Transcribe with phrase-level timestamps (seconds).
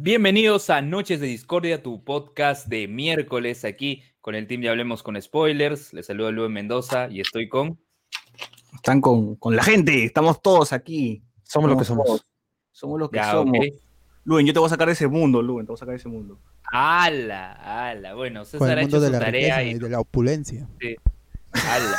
[0.00, 5.02] Bienvenidos a Noches de Discordia, tu podcast de miércoles aquí con el team de Hablemos
[5.02, 5.92] con Spoilers.
[5.92, 7.80] Les saludo a Luis Mendoza y estoy con...
[8.76, 11.24] Están con, con la gente, estamos todos aquí.
[11.42, 12.06] Somos lo que somos.
[12.06, 12.26] todos.
[12.70, 13.58] Somos lo que Ya, somos.
[13.58, 13.74] ok.
[14.22, 15.98] Luen, yo te voy a sacar de ese mundo, Luen, te voy a sacar de
[15.98, 16.38] ese mundo.
[16.70, 17.54] ¡Hala!
[17.54, 18.14] ¡Hala!
[18.14, 19.78] Bueno, César ha hecho su tarea riqueza y...
[19.80, 20.68] de la opulencia.
[21.52, 21.96] ¡Hala!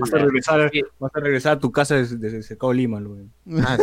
[0.00, 3.30] Vas a regresar, vas a, regresar a tu casa desde, Cercado Lima, Luen.
[3.62, 3.76] Ah.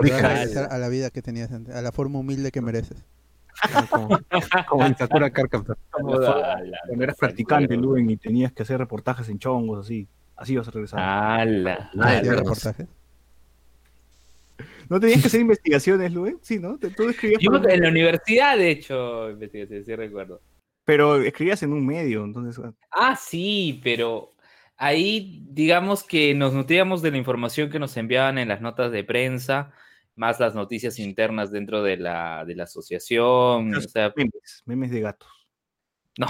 [0.00, 3.02] Vas a la vida que tenías antes, a la forma humilde que mereces.
[3.90, 4.18] como,
[4.68, 5.78] como en Sakura Card Captor.
[5.92, 6.78] ¡Hala!
[6.86, 10.06] Cuando eras practicante, Luen, y tenías que hacer reportajes en chongos, así.
[10.36, 11.00] Así vas a regresar.
[11.00, 11.90] ¡Hala!
[11.98, 12.88] Ah, reportajes.
[14.88, 16.38] ¿No tenías que hacer investigaciones, Luen?
[16.42, 16.76] Sí, ¿no?
[16.78, 20.40] Te- Tú escribías, Yo en la universidad, de hecho, investigación, sí recuerdo.
[20.84, 22.62] Pero escribías en un medio, entonces...
[22.90, 24.32] Ah, sí, pero
[24.76, 29.04] ahí digamos que nos nutríamos de la información que nos enviaban en las notas de
[29.04, 29.72] prensa,
[30.16, 33.74] más las noticias internas dentro de la, de la asociación.
[33.74, 35.28] O sea, Memes, memes de gatos.
[36.18, 36.26] no,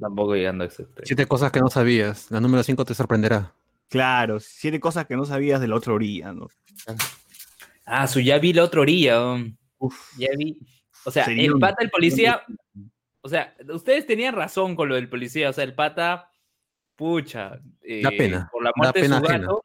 [0.00, 1.06] tampoco llegando a ese extremo.
[1.06, 2.30] Siete cosas que no sabías.
[2.30, 3.52] La número 5 te sorprenderá.
[3.92, 6.48] Claro, siete cosas que no sabías de la otra orilla, ¿no?
[7.84, 9.34] Ah, su ya vi la otra orilla.
[9.76, 10.58] Uf, Ya vi.
[11.04, 12.42] O sea, el pata, el policía.
[13.22, 15.50] O sea, ustedes tenían razón con lo del policía.
[15.50, 16.30] O sea, el pata,
[16.96, 17.60] pucha.
[17.82, 19.64] eh, pena, Por la da muerte de pena su gato.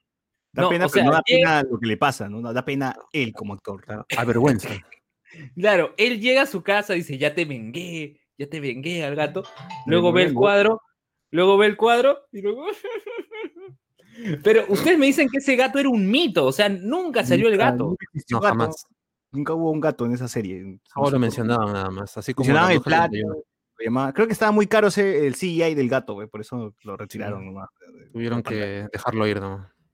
[0.54, 2.54] Da No, pena, o pero sea, no da pena lo que le pasa, ¿no?
[2.54, 3.84] Da pena él como actor.
[3.84, 4.70] Claro, Avergüenza.
[5.56, 9.14] Claro, él llega a su casa y dice, ya te vengué, ya te vengué al
[9.14, 9.44] gato.
[9.86, 10.82] Luego ve el cuadro,
[11.32, 12.66] luego ve el cuadro y luego...
[14.44, 17.58] Pero ustedes me dicen que ese gato era un mito, o sea, nunca salió el
[17.58, 17.96] gato.
[18.32, 18.88] No, jamás.
[19.32, 20.80] Nunca hubo un gato en esa serie.
[20.92, 22.18] Solo lo mencionaban nada más.
[22.18, 23.46] Así como Mencionaban el plato.
[24.14, 27.46] Creo que estaba muy caro ese, el CGI del gato, güey, por eso lo retiraron
[27.46, 27.70] nomás.
[28.12, 29.42] Tuvieron que dejarlo ir.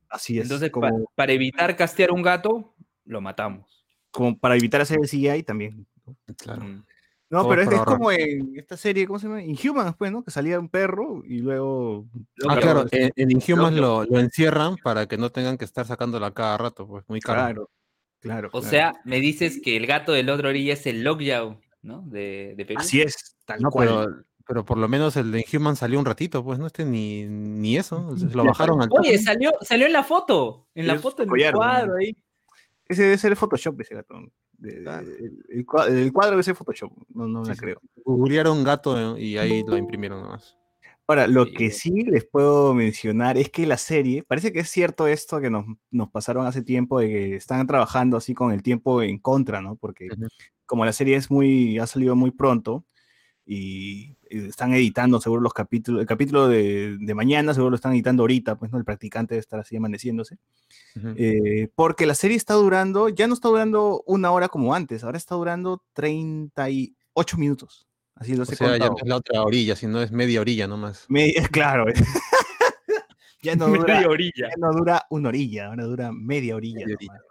[0.10, 0.44] Así es.
[0.44, 2.76] Entonces, pa- como, para evitar castear un gato,
[3.06, 3.84] lo matamos.
[4.12, 5.86] como para evitar hacer el CGI también.
[6.38, 6.64] Claro.
[6.64, 6.86] Mm.
[7.30, 7.98] No, Todo pero es, por es ahorrar.
[7.98, 9.42] como en esta serie, ¿cómo se llama?
[9.42, 10.24] Inhumans, pues, ¿no?
[10.24, 12.06] Que salía un perro y luego...
[12.48, 12.86] Ah, claro.
[12.92, 16.88] En, en Inhumans lo, lo encierran para que no tengan que estar sacándola cada rato,
[16.88, 17.40] pues muy caro.
[17.40, 17.70] Claro,
[18.20, 18.48] claro.
[18.50, 18.70] O claro.
[18.70, 22.04] sea, me dices que el gato del otro orilla es el Logyao, ¿no?
[22.04, 22.80] De, de Perú.
[22.82, 23.88] Así es, tal No, cual.
[23.88, 27.24] pero, pero por lo menos el de Inhumans salió un ratito, pues no este ni,
[27.26, 28.16] ni eso.
[28.34, 31.96] Lo bajaron al Oye, salió, salió en la foto, en la foto, en el cuadro
[31.96, 32.16] ahí.
[32.88, 34.16] Ese debe ser Photoshop, ese gato.
[34.62, 34.88] El,
[35.50, 37.60] el cua- el cuadro debe ser Photoshop, no, no me Sí, sí.
[37.60, 37.82] creo.
[38.06, 40.58] Googlearon gato y ahí lo imprimieron nomás.
[41.08, 44.70] Ahora, lo Sí, que sí les puedo mencionar es que la serie, parece que es
[44.70, 48.64] cierto esto que nos, nos pasaron hace tiempo, de que están trabajando así con el
[48.64, 49.76] tiempo en contra, ¿no?
[49.76, 50.08] Porque
[50.66, 52.86] como la serie es muy, ha salido muy pronto
[53.46, 57.94] y, y están editando seguro los capítulos, el capítulo de, de mañana seguro lo están
[57.94, 60.38] editando ahorita, pues no, el practicante debe estar así amaneciéndose.
[60.96, 61.14] Ujú.
[61.18, 65.18] Eh, porque la serie está durando, ya no está durando una hora como antes, ahora
[65.18, 67.88] está durando 38 minutos.
[68.16, 68.92] Así lo O sé sea, ya contado.
[68.92, 71.06] no es la otra orilla, sino es media orilla nomás.
[71.10, 71.86] Me- claro.
[73.42, 74.50] ya, no dura, Media orilla.
[74.50, 76.86] ya no dura una orilla, ahora dura media orilla.
[76.86, 77.22] Media nomás.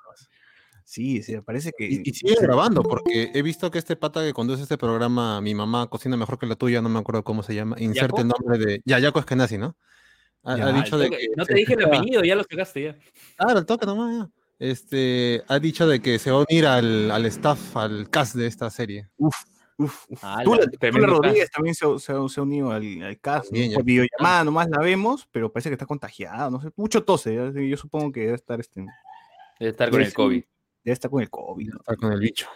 [0.92, 1.86] Sí, sí, parece que...
[1.86, 5.54] Y, y sigue grabando, porque he visto que este pata que conduce este programa, mi
[5.54, 8.58] mamá cocina mejor que la tuya, no me acuerdo cómo se llama, inserte el nombre
[8.58, 8.82] de...
[8.84, 9.75] Ya, Yaco Eskenazi, ¿no?
[10.42, 11.28] Ha, Ya, ha dicho de que...
[11.34, 12.98] No te dije el apellido, ya lo sacaste ya.
[13.36, 14.30] Claro, el toque nomás, ya.
[14.58, 18.47] Este, ha dicho de que se va a unir al, al staff, al cast de
[18.47, 19.09] esta serie.
[19.16, 19.34] Uf,
[19.78, 20.20] uf, uf.
[20.22, 20.66] Ah, Tula-
[21.06, 21.54] Rodríguez cast.
[21.54, 23.47] también se, se- se ha unido al, al cast.
[23.47, 23.48] ¿no?
[23.53, 23.76] También, ya.
[23.76, 27.34] Por videollamada nomás la vemos, pero parece que está contagiada, no sé, mucho tose.
[27.34, 28.84] Yo, yo supongo que debe estar, este,
[29.59, 30.14] Debe estar con Sí, el sí.
[30.16, 30.44] COVID.
[30.84, 31.76] Debe estar con el COVID, ¿no?
[31.81, 32.47] Está con el bicho.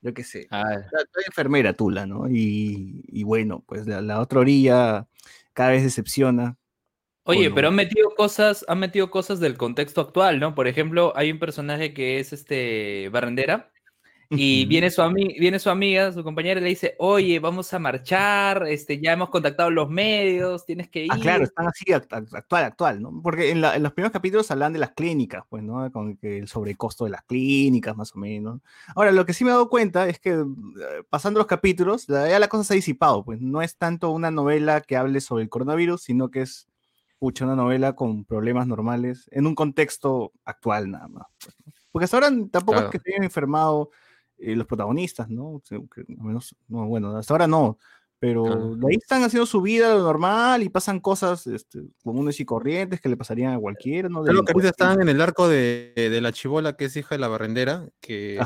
[0.00, 0.46] yo qué sé.
[0.50, 2.28] Ah, la, la enfermera Tula, ¿no?
[2.28, 5.06] Y, y bueno, pues la, la otra orilla
[5.52, 6.56] cada vez decepciona.
[7.24, 7.54] Oye, Bueno.
[7.54, 10.54] pero han metido cosas, han metido cosas del contexto actual, ¿no?
[10.54, 13.70] Por ejemplo, hay un personaje que es este Barrendera
[14.32, 18.64] y viene su, viene su amiga, su compañera y le dice, oye, vamos a marchar,
[18.68, 21.10] este, ya hemos contactado los medios, tienes que ir.
[21.12, 23.20] Ah, claro, están así act- act- actual, actual, ¿no?
[23.22, 25.90] Porque en, la- en los primeros capítulos hablan de las clínicas, pues, ¿no?
[25.90, 28.60] Con el sobrecosto de las clínicas, más o menos.
[28.94, 30.44] Ahora, lo que sí me he dado cuenta es que eh,
[31.10, 34.30] pasando los capítulos, la- ya la cosa se ha disipado, pues no es tanto una
[34.30, 36.68] novela que hable sobre el coronavirus, sino que es,
[37.18, 41.26] pucha, una novela con problemas normales en un contexto actual nada más.
[41.44, 41.72] pues, ¿no?
[41.90, 42.86] Porque hasta ahora tampoco Claro.
[42.86, 43.90] es que se hayan enfermado
[44.40, 45.62] eh, los protagonistas, ¿no?
[45.68, 47.78] Que menos, no, bueno, hasta ahora no.
[48.20, 52.44] Pero de ahí están haciendo su vida lo normal y pasan cosas este, comunes y
[52.44, 54.22] corrientes que le pasarían a cualquiera, ¿no?
[54.22, 57.18] Creo que ahorita están en el arco de, de la chivola que es hija de
[57.18, 58.38] la barrendera, que,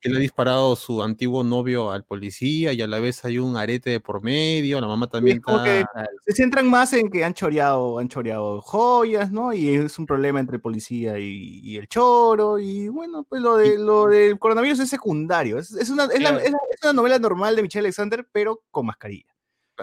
[0.00, 3.56] que le ha disparado su antiguo novio al policía y a la vez hay un
[3.56, 6.06] arete de por medio, la mamá también es como que- está...
[6.24, 9.52] Se centran más en que han choreado, han choreado joyas, ¿no?
[9.52, 12.58] Y es un problema entre policía y, y el choro.
[12.60, 15.58] Y bueno, pues lo, de, lo del coronavirus es secundario.
[15.58, 16.38] Es, es una, es, la- Claro.
[16.38, 19.07] es la- es una novela normal de Michelle Alexander, pero con mascarilla.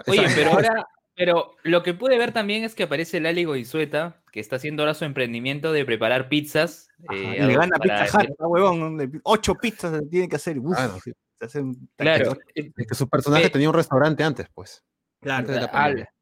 [0.06, 4.40] Oye, pero ahora, pero lo que pude ver también es que aparece Lali Goizueta, que
[4.40, 6.88] está haciendo ahora su emprendimiento de preparar pizzas.
[7.08, 9.20] Ajá, eh, le gana Pizza Hut, ¿no, huevón?
[9.24, 10.58] Ocho pizzas se tiene que hacer.
[10.58, 10.98] Uf, Claro.
[11.38, 14.82] se hace un Claro, eh, Es que su personaje Eh, tenía un restaurante antes, pues.
[15.20, 15.38] Claro.
[15.40, 16.12] antes de la ala, pandemia.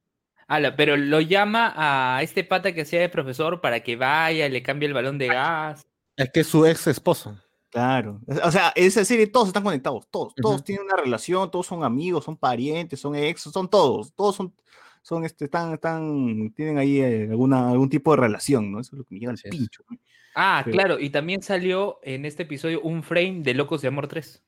[0.49, 4.62] ala, pero lo llama a este pata que hacía de profesor para que vaya, le
[4.62, 5.82] cambie el balón de gas.
[6.17, 7.37] Es que es su ex esposo.
[7.75, 8.21] Claro.
[8.44, 12.25] O sea, esa serie todos están conectados, todos, todos tienen una relación, todos son amigos,
[12.25, 14.55] son parientes, son ex, son todos, todos son,
[15.03, 18.79] son este, están, están, tienen ahí eh, alguna, algún tipo de relación, ¿no?
[18.79, 19.82] Eso es lo que me llega al pincho.
[19.91, 19.99] ¿no?
[20.37, 24.41] Ah, claro, y también salió en este episodio un frame de Locos de Amor 3.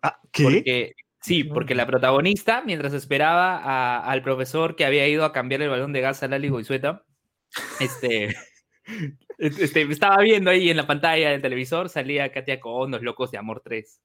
[0.00, 0.42] Ah, ¿Qué?
[0.44, 5.60] Porque, sí, porque la protagonista, mientras esperaba a- al profesor que había ido a cambiar
[5.60, 7.04] el balón de gas a Lali Goizueta,
[7.80, 8.34] este,
[9.38, 13.38] este, estaba viendo ahí en la pantalla del televisor, salía Katia con los Locos de
[13.38, 14.00] Amor 3.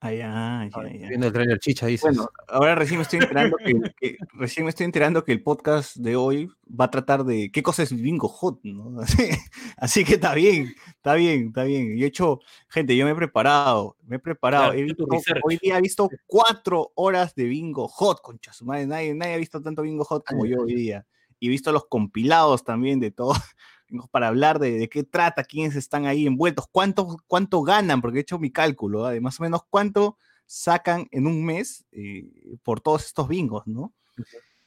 [0.00, 1.08] Ah, ya, ya, ya.
[1.08, 2.02] Viendo el trailer chicha, dices.
[2.02, 5.96] Bueno, ahora recién me estoy enterando que, que- recién me estoy enterando que el podcast
[5.96, 9.00] de hoy va a tratar de qué cosa es el bingo hot, ¿no?
[9.00, 9.30] Así,
[9.78, 11.96] así que está bien, está bien, está bien.
[11.96, 14.72] Yo he hecho, gente, yo me he preparado, me he preparado.
[14.72, 15.06] Claro, He visto-
[15.42, 18.86] hoy día he visto cuatro horas de bingo hot, concha su madre.
[18.86, 21.06] Nadie, nadie ha visto tanto bingo hot como yo hoy día.
[21.44, 23.34] Y he visto los compilados también de todo,
[24.10, 28.22] para hablar de, de qué trata, quiénes están ahí envueltos, cuánto, cuánto ganan, porque he
[28.22, 29.12] hecho mi cálculo, ¿ah?
[29.12, 33.92] de más o menos cuánto sacan en un mes eh, por todos estos bingos, ¿no?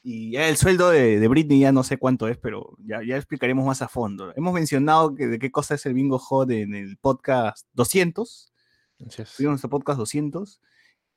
[0.03, 3.17] Y ya el sueldo de, de Britney ya no sé cuánto es, pero ya, ya
[3.17, 4.31] explicaremos más a fondo.
[4.35, 8.53] Hemos mencionado que, de qué cosa es el bingo hot en el podcast 200.
[9.07, 9.29] Así es.
[9.29, 10.61] Subimos nuestro podcast 200.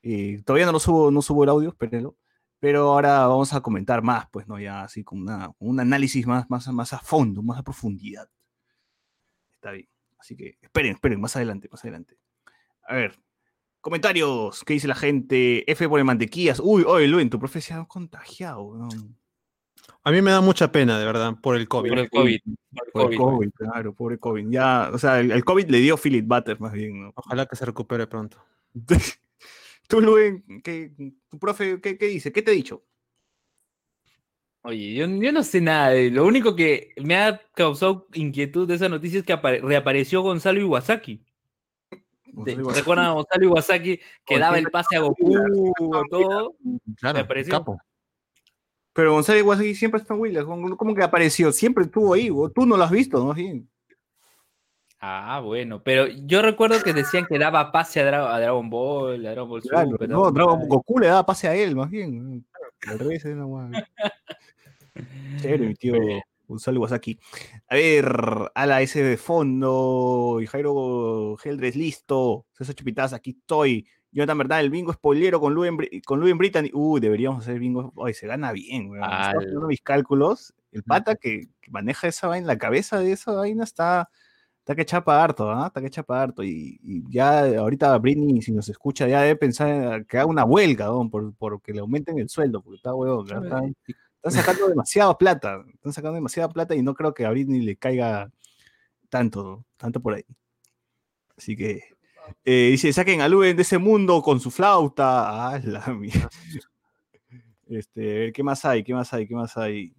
[0.01, 2.15] eh, todavía no lo subo, no subo el audio, espérenlo.
[2.61, 4.59] Pero ahora vamos a comentar más, pues, ¿no?
[4.59, 8.29] Ya así con, una, un análisis más, más, más a fondo, más a profundidad.
[9.51, 9.89] Está bien.
[10.19, 12.19] Así que esperen, esperen, más adelante, más adelante.
[12.87, 13.19] A ver,
[13.81, 14.63] comentarios.
[14.63, 15.69] ¿Qué dice la gente?
[15.71, 16.59] F por el mantequillas.
[16.63, 18.61] Uy, oye, Luen, tu profe se ha contagiado.
[18.61, 19.17] weón.
[20.03, 21.89] A mí me da mucha pena, de verdad, por el COVID.
[21.89, 22.39] Por el COVID.
[22.43, 23.17] por el Por el COVID.
[23.17, 24.51] COVID, claro, pobre COVID.
[24.51, 27.13] Ya, o sea, el, el COVID le dio Philip Butter más bien, ¿no?
[27.15, 28.37] Ojalá que se recupere pronto.
[29.91, 30.91] Tú, Luen, ¿qué,
[31.29, 32.31] tu profe, ¿qué, qué dice?
[32.31, 32.83] ¿Qué te ha dicho?
[34.63, 38.75] Oye, yo, yo no sé nada de lo único que me ha causado inquietud de
[38.75, 41.25] esa noticia es que apare- reapareció Gonzalo Iwasaki.
[42.27, 45.33] De- ¿Recuerdan a Gonzalo Iwasaki que daba el pase a Goku
[46.09, 46.55] todo?
[46.97, 47.51] Claro, apareció.
[47.53, 47.77] capo.
[48.93, 50.43] Pero Gonzalo Iwasaki siempre está en Willis.
[50.43, 51.51] ¿Cómo cómo que apareció?
[51.51, 52.29] Siempre estuvo ahí.
[52.53, 53.33] Tú no lo has visto, ¿no?
[53.35, 53.65] Sí.
[55.03, 59.25] Ah, bueno, pero yo recuerdo que decían que daba pase a, Dra- a Dragon Ball,
[59.25, 60.07] a Dragon Ball Claro, Super.
[60.09, 60.67] no, Dragon Dragon- Ball.
[60.69, 62.45] Goku le daba pase a él, más bien.
[62.87, 63.71] Al revés, es una guay.
[65.41, 65.95] Chévere, mi tío
[66.47, 67.17] Gonzalo Iwasaki.
[67.69, 70.39] A ver, ala ese de fondo.
[70.41, 72.45] Y Jairo Geldres, listo.
[72.53, 73.87] César Chupitaz, aquí estoy.
[74.11, 76.69] Jonathan Verdad, el bingo spoilero con Luen, con Luen Brittany.
[76.73, 77.93] Uy, deberíamos hacer bingo.
[78.05, 79.03] Ay, se gana bien, weón.
[79.03, 80.53] Estaba mis cálculos.
[80.73, 84.09] El pata que, que maneja esa vaina, la cabeza de esa vaina está.
[84.61, 85.67] Está que chapa harto, ¿ah?
[85.67, 86.43] Está que chapa harto.
[86.43, 90.85] Y, y ya ahorita Britney, si nos escucha, ya debe pensar que haga una huelga,
[90.85, 91.09] ¿no?
[91.09, 93.25] por, por que le aumenten el sueldo, porque está huevón.
[93.25, 93.75] Están,
[94.31, 95.63] sacando demasiada plata.
[95.73, 98.31] Están sacando demasiada plata y no creo que a Britney le caiga
[99.09, 100.25] tanto, tanto por ahí.
[101.35, 101.81] Así que
[102.45, 105.53] eh, dice, saquen a Luen de ese mundo con su flauta.
[105.53, 106.29] Ah, la mía.
[107.67, 108.83] Este, a ver, ¿qué más hay?
[108.83, 109.25] ¿Qué más hay?
[109.25, 109.93] ¿Qué más hay?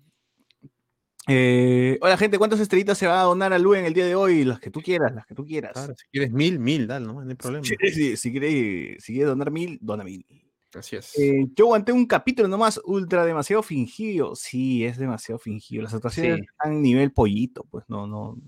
[1.29, 4.45] Eh, hola gente, ¿cuántas estrellitas se va a donar a Luen el día de hoy?
[4.45, 5.73] Las que tú quieras, las que tú quieras.
[5.73, 7.23] Claro, si quieres mil, mil, dale, ¿no?
[7.23, 7.65] No hay problema.
[7.65, 10.27] Si, quieres, si quieres donar mil, dona mil.
[10.75, 11.17] Así es.
[11.19, 14.35] Eh, yo aguanté un capítulo nomás, ultra demasiado fingido.
[14.35, 15.83] Sí, es demasiado fingido.
[15.83, 16.47] Las actuaciones Sí.
[16.51, 18.39] están nivel pollito, pues no, no.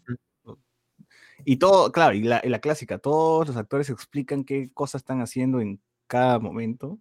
[0.45, 0.59] no.
[1.45, 5.21] Y todo, claro, y la, y la clásica, todos los actores explican qué cosas están
[5.21, 6.99] haciendo en cada momento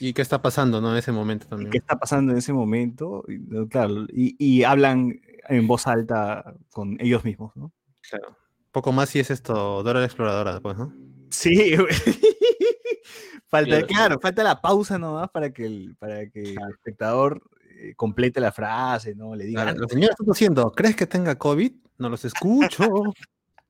[0.00, 0.90] ¿Y qué está pasando, no?
[0.92, 1.70] En ese momento también.
[1.70, 3.24] qué está pasando en ese momento.
[3.28, 7.72] Y, claro, y, y hablan en voz alta con ellos mismos, ¿no?
[8.08, 8.36] Claro.
[8.72, 10.92] Poco más si es esto, Dora la Exploradora, pues, ¿no?
[11.30, 11.88] Sí, güey.
[13.46, 13.86] falta, Claro.
[13.86, 17.42] claro, falta la pausa nomás para que el, para que el espectador
[17.78, 19.34] eh, complete la frase, ¿no?
[19.36, 21.72] Le diga, Claro, "Ah, la señora está diciendo, ¿crees que tenga COVID?
[21.98, 22.88] No los escucho.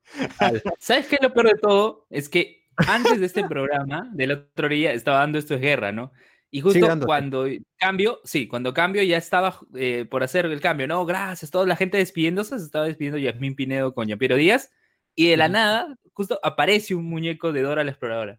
[0.79, 2.07] ¿Sabes qué es lo peor de todo?
[2.11, 6.13] Es que antes de este programa, del otro día, estaba dando esto es guerra, ¿no?
[6.51, 7.07] Y justo dándote.
[7.07, 11.67] cuando cambio, sí, cuando cambio ya estaba eh, por hacer el cambio, no, gracias, toda
[11.67, 14.71] la gente despidiéndose, se estaba despidiendo Yasmín Pinedo con Jean-Piero Díaz,
[15.15, 15.53] y de la Ujú.
[15.53, 18.39] nada, justo aparece un muñeco de Dora la Exploradora.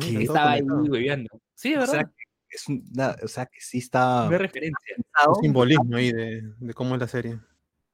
[0.00, 1.40] Sí, todo estaba ahí hueveando.
[1.54, 2.12] Sí, es O sea, verdad.
[2.50, 4.96] Es una- o sea, que sí está Ve referencia.
[5.28, 7.38] Un simbolismo ahí de, de cómo es la serie.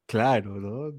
[0.06, 0.92] Claro, ¿no?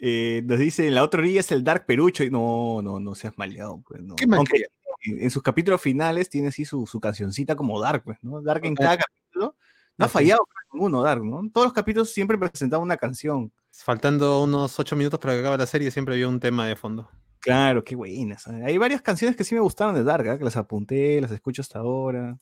[0.00, 2.24] Eh, nos dice, en la otra orilla es el Dark Perucho.
[2.24, 4.16] Y no, no, no seas maleado, pues, no.
[4.16, 4.72] ¿Qué Aunque malcriado?
[5.02, 8.40] en, en sus capítulos finales tiene así su, su cancioncita como Dark, pues, ¿no?
[8.42, 9.56] Dark en cada capítulo.
[9.96, 11.42] No ha fallado ninguno, Dark, ¿no?
[11.52, 13.52] Todos los capítulos siempre presentaba una canción.
[13.70, 17.10] Faltando unos ocho minutos para que acabe la serie, siempre había un tema de fondo.
[17.40, 18.46] Claro, qué buenas.
[18.48, 20.38] Hay varias canciones que sí me gustaron de Dark, ¿eh?
[20.38, 22.38] que las apunté, las escucho hasta ahora.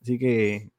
[0.00, 0.70] Así que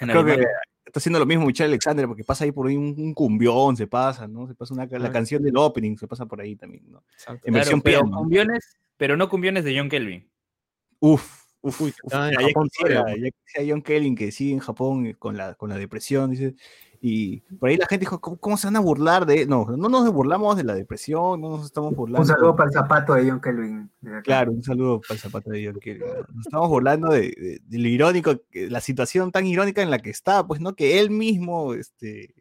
[0.00, 0.44] En creo que.
[0.90, 3.86] Está haciendo lo mismo Michelle Alexander, porque pasa ahí por ahí un, un cumbión, se
[3.86, 4.46] pasa, ¿no?
[4.48, 5.12] Se pasa una, la Ah.
[5.12, 7.02] canción del opening, se pasa por ahí también, ¿no?
[7.12, 7.46] Exacto.
[7.46, 8.18] En Claro, versión pero piano.
[8.18, 10.28] cumbiones, pero no cumbiones de John Kelvin.
[10.98, 15.06] Uf, uf, Uy, uf, en ya, quisiera, ya quisiera John Kelly que sigue en Japón
[15.06, 16.54] eh, con la, con la depresión, dice.
[17.02, 19.46] Y por ahí la gente dijo, ¿cómo, cómo se van a burlar de...?
[19.46, 22.20] No, no nos burlamos de la depresión, no nos estamos burlando.
[22.20, 23.90] Un saludo para el zapato de John Kelvin.
[24.22, 26.00] Claro, un saludo para el zapato de John Kelly.
[26.00, 26.06] ¿no?
[26.34, 30.10] Nos estamos burlando de, de- de lo irónico, la situación tan irónica en la que
[30.10, 30.74] está, pues, ¿no?
[30.74, 32.34] Que él mismo este,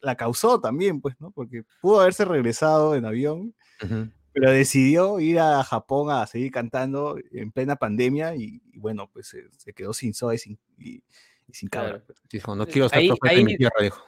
[0.00, 1.30] la causó también, pues, ¿no?
[1.30, 3.54] Porque pudo haberse regresado en avión,
[3.84, 4.08] Ujú.
[4.32, 9.26] pero decidió ir a Japón a seguir cantando en plena pandemia y, y bueno, pues
[9.28, 11.02] se, se quedó sin soy sin, y,
[11.48, 11.88] y sin cabra.
[11.90, 12.04] Claro.
[12.06, 12.18] pues.
[12.30, 14.02] Dijo, no quiero ser Ahí- profeta en mi tierra, dijo.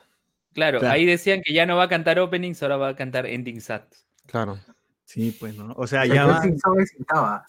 [0.55, 0.95] Claro, Claro.
[0.95, 3.85] ahí decían que ya no va a cantar openings, ahora va a cantar ending sat.
[4.27, 4.59] Claro.
[5.05, 5.73] Sí, pues, ¿no?
[5.77, 7.47] O sea, Se ya va sin y sin taba.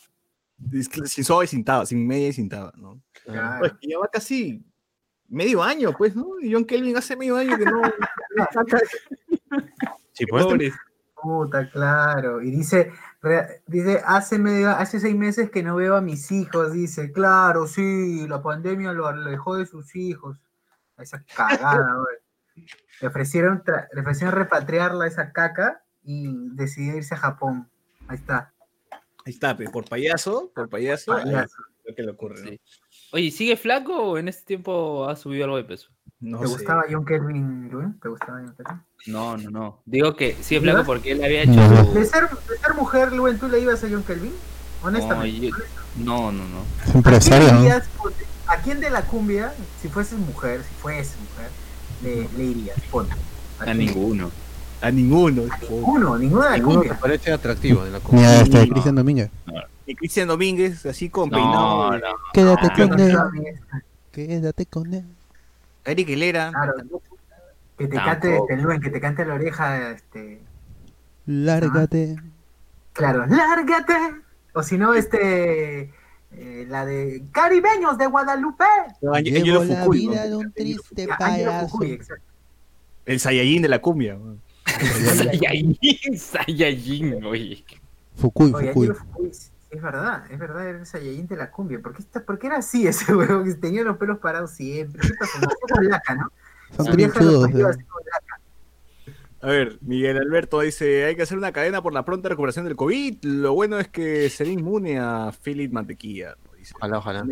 [1.08, 3.02] sin soy sin taba, sin media y sin taba, ¿no?
[3.24, 3.60] Claro.
[3.60, 4.64] Pues que ya va casi
[5.28, 6.40] medio año, pues, ¿no?
[6.42, 7.82] Y John Kelvin hace medio año que no.
[10.14, 10.46] Sí, pues.
[11.22, 12.42] Puta, claro.
[12.42, 12.92] Y dice,
[13.22, 16.74] re- dice, hace medio, hace seis meses que no veo a mis hijos.
[16.74, 20.38] Dice, claro, sí, la pandemia lo alejó de sus hijos.
[20.98, 22.68] Esa cagada, güey.
[23.02, 27.70] Le ofrecieron, le ofrecieron repatriarla esa caca y decidió irse a Japón.
[28.08, 28.54] Ahí está.
[29.26, 31.56] Ahí está, pues, por payaso, por payaso, ahí Payaso.
[31.86, 32.50] lo que le ocurre, ¿no?
[32.50, 32.62] Sí.
[33.12, 35.90] Oye, ¿sigue flaco o en este tiempo ha subido algo de peso?
[36.22, 36.54] No ¿Te sé.
[36.54, 37.98] gustaba John Kelvin, Rubén?
[38.02, 38.82] ¿Te gustaba John Kelvin?
[39.08, 39.80] No, no, no.
[39.86, 40.72] Digo que sigue ¿No?
[40.74, 41.86] flaco porque él había hecho No.
[41.86, 44.34] su- De ser, de ser mujer, Rubén, ¿tú le ibas a John Kelvin?
[44.84, 45.48] Honestamente.
[45.48, 45.56] yo-
[45.98, 46.62] No, no, no.
[46.86, 47.62] Es empresario, ¿A quién, ¿no?
[47.66, 48.14] irías por-
[48.48, 51.50] ¿A quién de la cumbia, si fueses mujer, si fueses mujer,
[52.04, 52.78] le, le irías?
[52.92, 53.14] Ponte.
[53.60, 54.32] A ninguno.
[54.82, 55.44] A ninguno.
[55.70, 57.00] Ninguno, ninguno de la Ninguno te cumbia.
[57.02, 58.30] parece atractivo de la Ni cumbia.
[58.30, 58.72] a este no.
[58.74, 59.30] Cristian Domínguez.
[59.86, 61.92] Y Cristian Domínguez, así con No, peinado.
[61.92, 62.00] no.
[62.34, 63.14] Quédate con No, él.
[63.14, 63.32] no,
[64.12, 65.06] Quédate con él.
[65.86, 66.52] Eric Helera.
[66.52, 66.74] Claro.
[67.78, 68.06] Que te Tampoco.
[68.12, 70.42] cante, este, Luen, que te cante la oreja, este,
[71.26, 72.18] Lárgate.
[72.94, 73.94] claro, lárgate.
[74.54, 75.92] O si no, este,
[76.32, 78.66] eh, la de Caribeños de Guadalupe.
[79.02, 80.12] No, Llevo la Fukui, ¿no?
[80.12, 81.80] vida de un triste payaso.
[83.06, 84.16] El Saiyajin de la cumbia.
[84.16, 84.38] ¿no?
[85.16, 85.78] Saiyajin,
[86.18, 87.64] Saiyajin, oye.
[88.18, 88.92] Fukui, Oye, Fukui.
[89.70, 91.80] Es verdad, es verdad, era el Saiyajin de la cumbia.
[91.80, 95.02] ¿Por qué, está, ¿Por qué era así ese huevo que tenía los pelos parados siempre?
[95.02, 95.38] ¿Qué pasó?
[95.40, 96.32] Nació con laca, ¿no?
[96.76, 97.52] Son Su vieja lo trinchudos.
[97.52, 97.72] parió eh.
[97.72, 98.42] así con laca.
[99.42, 102.76] A ver, Miguel Alberto dice, hay que hacer una cadena por la pronta recuperación del
[102.76, 103.24] COVID.
[103.24, 106.36] Lo bueno es que será inmune a Philip Mantequilla.
[106.58, 107.26] Dice Ojalá, ojalá.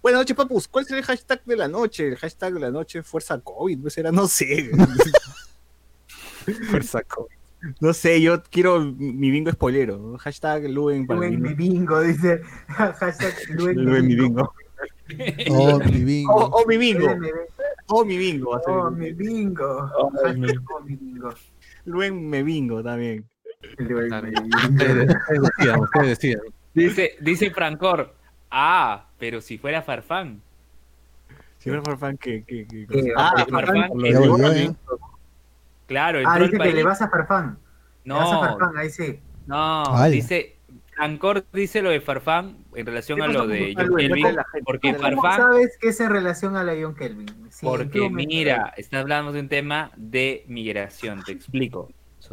[0.00, 0.68] Buenas noches, papus.
[0.68, 2.08] ¿Cuál será el hashtag de la noche?
[2.08, 3.82] El hashtag de la noche Fuerza COVID.
[3.82, 4.70] Pues era, no sé.
[6.70, 7.35] Fuerza COVID.
[7.80, 10.16] No sé, yo quiero mi bingo spoilero.
[10.18, 12.40] Hashtag Luen para Luen mi bingo, dice.
[12.68, 14.52] Hashtag Luen Luen mi bingo.
[15.50, 16.32] Oh, mi bingo.
[16.34, 17.06] Oh, oh, mi bingo.
[17.08, 17.80] Luen mi bingo.
[17.88, 18.50] Oh, mi bingo.
[18.50, 19.92] Oh, mi bingo.
[19.98, 21.30] Oh, mi- bingo.
[21.84, 23.24] Luen me bingo también.
[23.78, 25.86] Luen bingo.
[26.02, 26.42] decidan.
[26.74, 28.14] Dice, dice Francor.
[28.50, 30.40] Ah, pero si fuera Farfán.
[31.58, 32.44] Si fuera Farfán, ¿qué?
[32.46, 33.08] qué, qué cosa?
[33.16, 33.90] Ah, Farfán,
[35.86, 36.74] Claro, entró Ah, al dice que país.
[36.74, 37.58] le vas a Farfán.
[38.04, 39.20] Le vas a No, Farfán, ahí sí.
[39.46, 40.58] no, dice,
[40.94, 43.96] Francor dice lo de Farfán en relación ¿Qué a lo de John?
[43.96, 46.94] Kelvin, porque cuéntale a la ¿Cómo Farfán, sabes que es en relación a la John
[46.94, 47.26] Kelvin?
[47.50, 51.90] Sí, ¿en qué porque mira, está hablando de un tema de migración, te explico.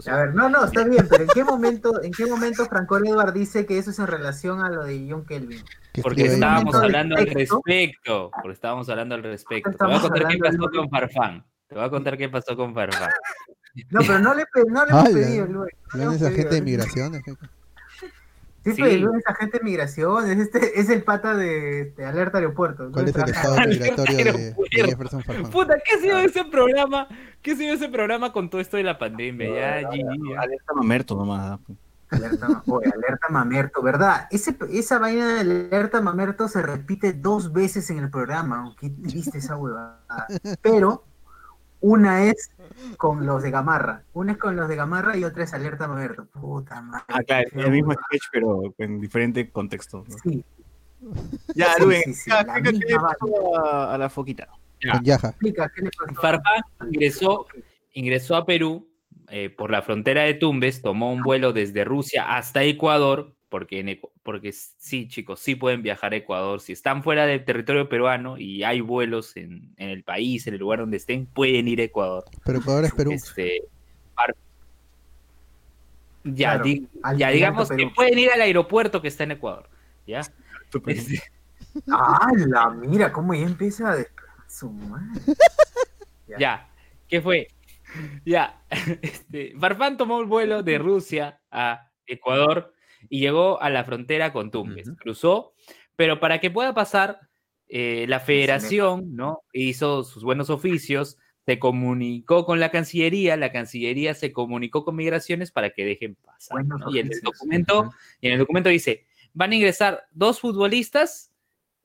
[0.07, 3.31] A ver, no, no, está bien, pero ¿en qué momento, en qué momento Franco Edward
[3.31, 5.63] dice que eso es en relación a lo de John Kelvin?
[5.93, 9.69] Que Porque estábamos hablando al respecto, porque estábamos hablando al respecto.
[9.72, 11.45] Te voy a contar qué pasó con Farfán.
[11.67, 13.10] Te voy a contar qué pasó con Farfán.
[13.89, 15.10] No, pero no le, no le hemos Ala.
[15.13, 15.74] pedido, Luis.
[15.96, 17.24] No es agente de migraciones.
[18.63, 18.82] Sí, Sí.
[18.82, 22.89] pero Luis es agente de migración, es, este, es el pata de, de Alerta Aeropuerto.
[22.93, 24.55] ¿Cuál es el estado migratorio de, de.
[24.72, 25.51] Jefferson Farfán?
[25.51, 27.08] Puta, ¿qué ha sido ese programa?
[27.41, 29.50] ¿Qué ha sido ese programa con todo esto de la pandemia?
[29.50, 30.39] Ya, ya.
[30.39, 31.60] Alerta mamerto nomás.
[31.60, 31.74] ¿ah?
[32.12, 34.27] Alerta, ma- oye, alerta mamerto, ¿verdad?
[34.32, 38.74] Ese, esa vaina de alerta mamerto se repite dos veces en el programa.
[38.79, 40.00] Qué triste esa huevada.
[40.62, 41.03] Pero
[41.84, 42.50] una es
[42.96, 44.04] con los de Gamarra.
[44.13, 46.25] Una es con los de Gamarra y otra es alerta mamerto.
[46.25, 47.04] Puta madre.
[47.10, 50.06] Ah, claro, el mismo sketch, pero en diferente contexto.
[50.08, 50.18] ¿no?
[50.24, 50.46] Sí,
[51.54, 54.10] Ya, Sí, Rubén, sí, sí, ya, la explica qué le misma pasó a, a la
[54.10, 54.48] foquita.
[55.04, 55.18] Ya.
[56.22, 57.48] Farfán ingresó,
[57.92, 58.88] ingresó a Perú
[59.30, 63.90] eh, por la frontera de Tumbes, tomó un vuelo desde Rusia hasta Ecuador, porque, en
[64.24, 66.62] porque sí, chicos, sí pueden viajar a Ecuador.
[66.62, 70.60] Si están fuera del territorio peruano y hay vuelos en, en el país, en el
[70.62, 72.24] lugar donde estén, pueden ir a Ecuador.
[72.46, 73.12] Pero Ecuador es Perú.
[73.12, 73.62] Este,
[76.24, 79.70] ya, Claro, di- al ya digamos que pueden ir al aeropuerto que está en Ecuador.
[80.08, 80.22] ¿ya?
[80.88, 81.22] Este,
[81.92, 85.08] Ah, la mira, cómo ya empieza a despegar su madre.
[86.27, 86.38] Ya.
[86.39, 86.70] Ya,
[87.10, 87.48] ¿qué fue?
[88.25, 88.63] Ya,
[89.01, 92.73] este, Farfán tomó el vuelo de Rusia a Ecuador
[93.10, 94.91] y llegó a la frontera con Tumbes.
[94.98, 95.53] Cruzó,
[95.95, 97.19] pero para que pueda pasar,
[97.75, 99.41] eh, la federación, ¿no?
[99.51, 105.51] Hizo sus buenos oficios, se comunicó con la Cancillería, la Cancillería se comunicó con Migraciones
[105.51, 106.63] para que dejen pasar.
[106.91, 107.91] Y en el documento,
[108.22, 111.31] y en el documento dice, van a ingresar dos futbolistas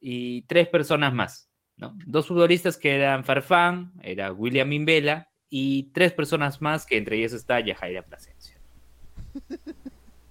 [0.01, 1.49] y tres personas más.
[1.77, 1.97] ¿no?
[2.07, 7.33] Dos futbolistas que eran Farfán, era William Mimbela, y tres personas más, que entre ellas
[7.33, 8.58] está Yajaira Plasencia.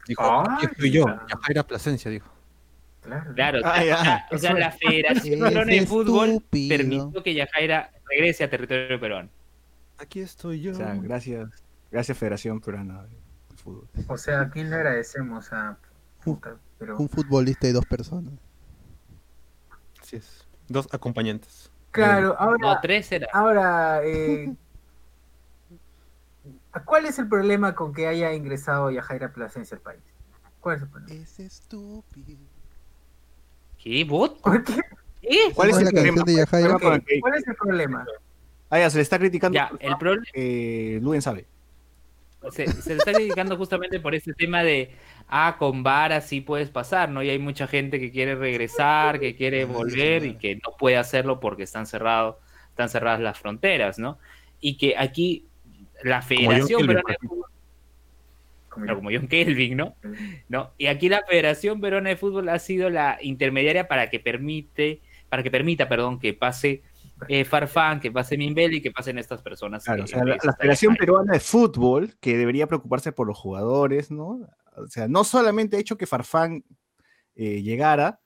[0.08, 1.26] Dijo, Ah, aquí estoy yo, ya.
[1.30, 2.30] Yajaira Plasencia, dijo.
[3.02, 3.34] Claro.
[3.36, 4.28] Claro, Ah, o sea, ya.
[4.32, 6.78] o sea, Eso- la Federación de Fútbol estúpido.
[6.78, 9.30] permitió que Yajaira regrese a territorio peruano.
[9.98, 10.74] Aquí estoy yo.
[10.74, 11.50] O sea, gracias,
[11.92, 13.88] gracias Federación Peruana de Fútbol.
[14.08, 15.52] O sea, ¿a quién le agradecemos?
[15.54, 15.78] A
[16.24, 16.98] puta, pero...
[16.98, 18.34] Un futbolista y dos personas.
[20.02, 20.46] Así es.
[20.68, 21.72] Dos acompañantes.
[21.92, 23.28] Claro, No, ahora, tres era.
[23.34, 24.54] ahora, eh,
[26.86, 30.04] ¿cuál es el problema con que haya ingresado Yajaira Plasencia al país?
[30.60, 31.14] ¿Cuál es el problema?
[31.24, 32.38] Es estúpido.
[33.78, 34.04] ¿Qué?
[34.04, 34.42] ¿Bot?
[34.42, 34.74] ¿Por qué?
[35.22, 35.52] ¿Qué?
[35.54, 36.18] ¿Cuál es ¿Cuál el es la problema?
[36.18, 36.80] canción de Yajaira?
[36.80, 37.22] ¿Cuál es el problema?
[37.22, 38.06] ¿Cuál es el problema?
[38.70, 39.56] Ah, ya, se le está criticando.
[39.56, 41.48] Ya, el problema Eh, Luen sabe.
[42.52, 44.96] se, se le está criticando justamente por este tema de,
[45.28, 47.24] ah, con vara sí puedes pasar, ¿no?
[47.24, 51.40] Y hay mucha gente que quiere regresar, que quiere volver y que no puede hacerlo
[51.40, 52.38] porque están cerrados,
[52.70, 54.18] están cerradas las fronteras, ¿no?
[54.60, 55.48] Y que aquí
[56.04, 57.46] la Federación Kelvin, por de Fútbol,
[58.70, 59.96] Como como John Kelvin, ¿no?
[60.50, 60.72] ¿no?
[60.78, 65.44] Y aquí la Federación Peruana de Fútbol ha sido la intermediaria para que permite, para
[65.44, 66.84] que permita, perdón, que pase
[67.28, 69.84] eh, Farfán, que pase Mimbel y que pasen estas personas.
[69.84, 70.96] Claro, que- o sea, la, Federación.
[70.96, 74.48] Peruana de Fútbol, que debería preocuparse por los jugadores, ¿no?
[74.76, 76.64] O sea, no solamente ha hecho que Farfán
[77.36, 78.20] eh, llegara,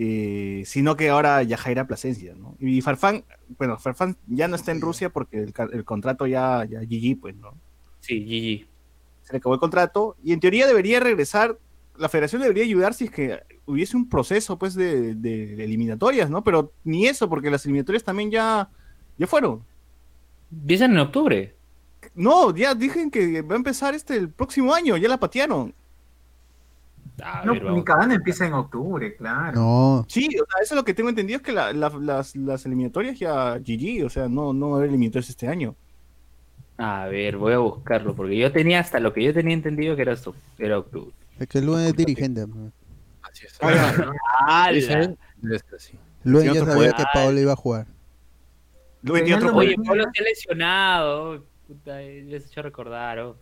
[0.00, 2.54] eh, sino que ahora Yajaira Plasencia, ¿no?
[2.60, 3.24] Y Farfán,
[3.58, 7.56] bueno, Farfán ya no está en Rusia porque el, contrato ya, ya GG, pues, ¿no?
[7.98, 8.68] Sí, GG.
[9.26, 11.58] Se le acabó el contrato y en teoría debería regresar,
[11.96, 16.44] la federación debería ayudar si es que hubiese un proceso, pues, de, de eliminatorias, ¿no?
[16.44, 18.70] Pero ni eso, porque las eliminatorias también ya,
[19.16, 19.64] ya fueron.
[20.52, 21.56] Empiezan en octubre.
[22.14, 25.74] No, ya dicen que va a empezar este el próximo año, ya la patearon.
[27.22, 29.60] A No, ver, cagada empieza en octubre, claro.
[29.60, 32.36] No, Sí, o sea, eso es lo que tengo entendido, es que la- la- las,
[32.36, 35.74] las eliminatorias ya GG, o sea, no, no va a haber eliminatorias este año.
[36.76, 40.02] A ver, voy a buscarlo, porque yo tenía hasta lo que yo tenía entendido que
[40.02, 41.12] era, esto, era octubre.
[41.40, 42.46] es que Luen es dirigente.
[43.22, 43.58] Así es.
[45.74, 45.98] Así.
[46.24, 47.86] Luen ya otro sabía que Paolo iba a jugar.
[49.04, 49.74] Tiene otro Oye.
[49.84, 51.44] Pablo se ha lesionado.
[51.66, 53.18] Puta, les he hecho recordar.
[53.20, 53.36] oh.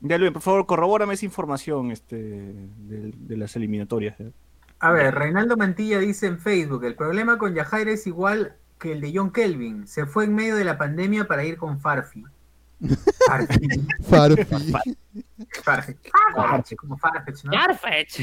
[0.00, 4.18] Ya, Luis, por favor, corrobórame esa información este, de, de las eliminatorias.
[4.20, 4.32] ¿eh?
[4.78, 9.00] A ver, Reinaldo Mantilla dice en Facebook, el problema con Yajaira es igual que el
[9.00, 9.88] de John Kelvin.
[9.88, 12.24] Se fue en medio de la pandemia para ir con Farfi.
[13.26, 13.68] Farfi.
[14.08, 14.44] Farfi.
[15.64, 16.10] Farfetch.
[16.34, 17.52] Farfetch, Como Farfetch, ¿no?
[17.52, 18.20] Farfetch.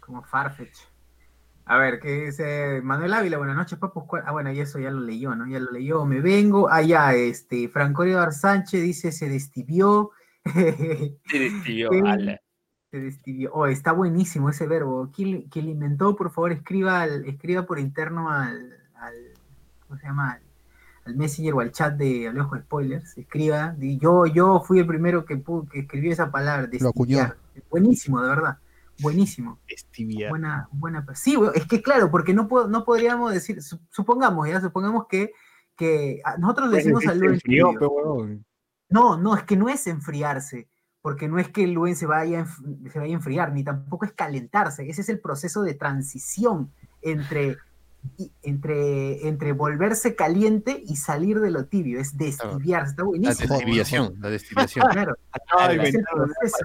[0.00, 0.76] Como Farfetch.
[1.64, 3.38] A ver, ¿qué dice Manuel Ávila?
[3.38, 4.04] Buenas noches, papus.
[4.06, 5.46] ¿Cuál- Ah, bueno, y eso ya lo leyó, ¿no?
[5.48, 6.04] Ya lo leyó.
[6.04, 6.68] Me vengo.
[6.70, 7.68] Ah, ya, este.
[7.68, 10.10] Franco Eduardo Sánchez dice se destibió.
[10.52, 12.00] Se Se despidió, Sí.
[12.04, 12.40] ala.
[13.00, 13.52] destibió.
[13.52, 15.10] Oh, está buenísimo ese verbo.
[15.14, 16.16] ¿Quién, quién lo inventó?
[16.16, 19.14] Por favor, escriba, al- escriba por interno al, al.
[19.86, 20.32] ¿Cómo se llama?
[20.32, 20.42] Al,
[21.04, 23.16] al Messenger o al chat de con Spoilers.
[23.18, 23.74] Escriba.
[23.98, 25.42] yo, yo fui el primero que,
[25.80, 26.68] escribió esa palabra.
[26.80, 27.32] Lo acuñó.
[27.70, 28.58] Buenísimo, de verdad.
[29.00, 29.58] Buenísimo.
[30.30, 31.04] Buena, buena.
[31.14, 35.32] Sí, es que claro, porque no, puedo- no podríamos decir, su- supongamos, ya, supongamos que,
[35.76, 37.40] que a- nosotros decimos Bueno, al
[38.88, 40.68] No, no, es que no es enfriarse,
[41.02, 42.46] porque no es que el Luen se vaya,
[42.92, 44.88] se vaya a enfriar, ni tampoco es calentarse.
[44.88, 46.72] Ese es el proceso de transición
[47.02, 47.56] entre
[48.42, 53.54] entre, entre volverse caliente y salir de lo tibio, es destibiarse, está La buenísimo.
[53.54, 54.88] destibiación, la destilación.
[54.92, 56.56] Claro, Acaba de es el proceso.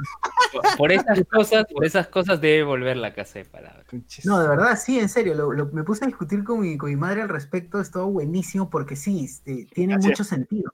[0.78, 3.86] Por esas cosas, por esas cosas debe volver la casa de palabras.
[4.24, 6.90] No, de verdad, sí, en serio, lo, lo- me puse a discutir con mi, con
[6.90, 10.72] mi madre al respecto, es todo buenísimo porque sí, este, tiene mucho sentido.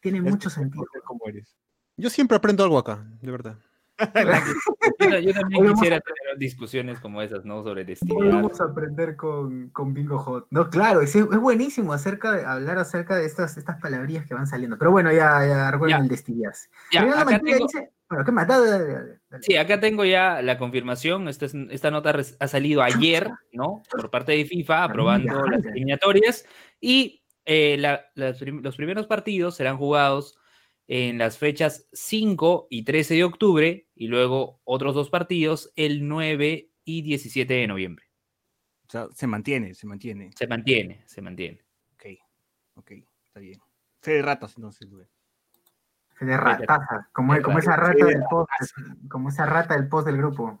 [0.00, 0.84] Tiene Es mucho sentido.
[1.04, 1.56] ¿Cómo eres?
[1.96, 3.58] Yo siempre aprendo algo acá, de verdad.
[4.98, 7.62] Yo, yo también Hoy quisiera tener discusiones como esas, ¿no?
[7.62, 8.32] Sobre destilar.
[8.32, 10.46] vamos a aprender con, con Bingo Hot.
[10.50, 14.46] No, claro, es, es buenísimo acerca de, hablar acerca de estas, estas palabrillas que van
[14.46, 14.78] saliendo.
[14.78, 16.02] Pero bueno, ya, ya recuerden Ya.
[16.02, 16.70] el destibiarse.
[16.92, 18.48] Ya, acá mentira tengo, dice- bueno, ¿qué más?
[18.48, 21.28] Dale, dale, dale, sí, acá tengo ya la confirmación.
[21.28, 23.82] Esta, es- esta nota ha salido ayer, ¿no?
[23.90, 25.72] Por parte de FIFA, aprobando las mira.
[25.72, 26.46] eliminatorias.
[26.80, 30.36] Y eh, la- los primeros partidos serán jugados
[30.86, 36.70] en las fechas 5 y 13 de octubre y luego otros dos partidos el 9
[36.84, 38.06] y 17 de noviembre.
[38.88, 40.30] O sea, se mantiene, se mantiene.
[40.36, 41.64] Se mantiene, se mantiene.
[41.94, 42.06] Ok,
[42.74, 42.90] ok,
[43.24, 43.60] está bien.
[44.00, 45.06] Fe de ratas, entonces, güey.
[46.20, 48.04] De rataza, como, como esa rata.
[48.04, 48.50] del post,
[49.08, 50.60] como esa rata del post del grupo.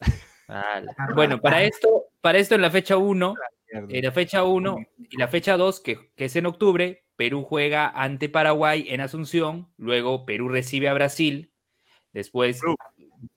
[0.48, 0.82] Ah,
[1.14, 3.46] Bueno, para esto, para esto en la fecha 1, Mierda.
[3.88, 4.76] En la fecha 1
[5.10, 9.68] y la fecha 2, que, que es en octubre, Perú juega ante Paraguay en Asunción,
[9.76, 11.52] luego Perú recibe a Brasil,
[12.12, 12.60] después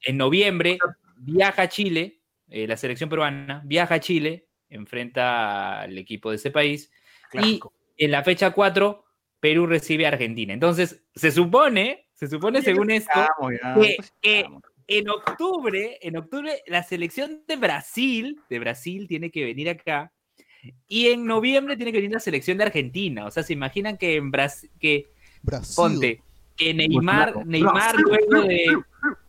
[0.01, 0.77] en noviembre
[1.17, 6.51] viaja a Chile, eh, la selección peruana viaja a Chile, enfrenta al equipo de ese
[6.51, 6.91] país,
[7.29, 7.73] Clásico.
[7.97, 9.03] en la fecha 4
[9.39, 10.53] Perú recibe a Argentina.
[10.53, 13.11] Entonces, se supone, se supone según esto,
[13.81, 14.45] que- que-
[14.87, 20.11] en octubre, en octubre, la selección de Brasil, de Brasil tiene que venir acá.
[20.87, 23.25] Y en noviembre tiene que venir la selección de Argentina.
[23.25, 25.07] O sea, se imaginan que en Brasil, que
[25.41, 25.75] Brasil.
[25.75, 26.21] ponte,
[26.57, 27.45] que Neymar.
[27.45, 28.65] Neymar luego de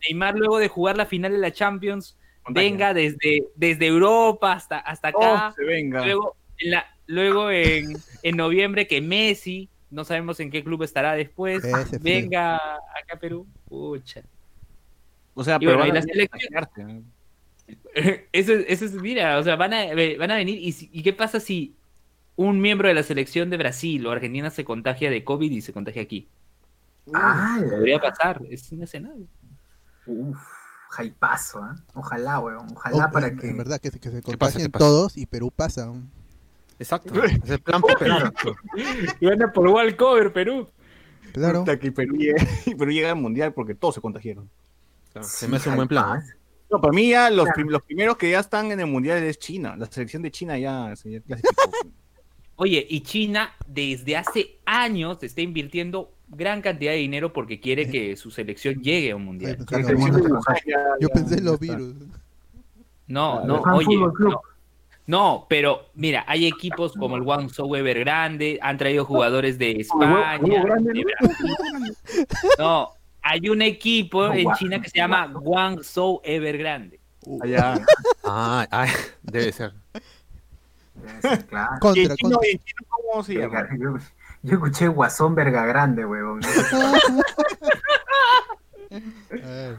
[0.07, 2.69] Neymar luego de jugar la final de la Champions, Contagia.
[2.69, 5.49] venga desde, desde Europa hasta, hasta acá.
[5.49, 6.03] Oh, se venga.
[6.05, 11.13] Luego, en, la- luego en, en noviembre que Messi, no sabemos en qué club estará
[11.13, 13.45] después, Ese venga acá a Perú.
[13.67, 14.21] Pucha.
[15.33, 17.05] o sea, y pero bueno, la selección-.
[18.31, 19.85] Eso, es- eso es, mira, o sea, van a,
[20.19, 20.59] van a venir.
[20.61, 21.75] Y, si- ¿Y qué pasa si
[22.35, 25.73] un miembro de la selección de Brasil o Argentina se contagia de COVID y se
[25.73, 26.27] contagia aquí?
[27.13, 29.25] Ah, Podría pasar, es un escenario.
[30.05, 30.37] Uf,
[30.89, 31.75] jaipazo, ¿eh?
[31.93, 32.67] Ojalá, weón.
[32.75, 33.49] Ojalá Oh, para en, que.
[33.49, 34.85] en verdad que, se- contagien pasa?
[34.85, 35.91] todos y Perú pasa.
[36.79, 37.13] Exacto.
[37.43, 38.55] Es el plan perfecto.
[39.19, 40.69] Y van a por World Cover, Perú.
[41.33, 41.59] Claro.
[41.61, 42.45] Puta, que Perú llega,
[42.77, 44.49] Perú llega al mundial porque todos se contagiaron.
[45.11, 46.23] Claro, Se me hace un buen plan.
[46.69, 47.55] No, para mí ya los, Claro.
[47.55, 49.75] prim- los primeros que ya están en el mundial es China.
[49.77, 51.71] La selección de China ya se ya clasificó.
[52.57, 58.17] Oye, y China desde hace años está invirtiendo gran cantidad de dinero porque quiere que
[58.17, 59.57] su selección llegue a un mundial.
[59.59, 61.93] Yo ya- pensé en los virus.
[63.07, 64.41] No, no, oye, no.
[65.05, 70.59] No, pero mira, hay equipos como el Guangzhou Evergrande, han traído jugadores de España, de
[70.59, 71.05] Brasil.
[72.59, 72.91] No,
[73.29, 76.99] hay un equipo en China que se llama Guangzhou Evergrande.
[77.25, 77.79] Uh, Allá.
[78.29, 78.87] Ah, ah,
[79.23, 79.73] debe ser.
[80.95, 81.71] Debe ser, claro.
[81.73, 82.49] ¿Y en Contra, chino, contra.
[82.49, 83.67] y en chino cómo se llama?
[83.79, 83.97] Yo,
[84.43, 86.41] yo escuché Guasón Verga Grande, weón.
[86.73, 86.97] Ah,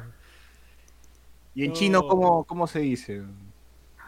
[1.55, 3.23] ¿Y en chino cómo, cómo se dice?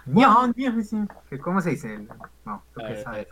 [0.07, 0.97] No, Dios, sí.
[1.29, 1.99] ¿Qué- ¿Cómo se dice?
[2.45, 3.27] No, tú qué sabes.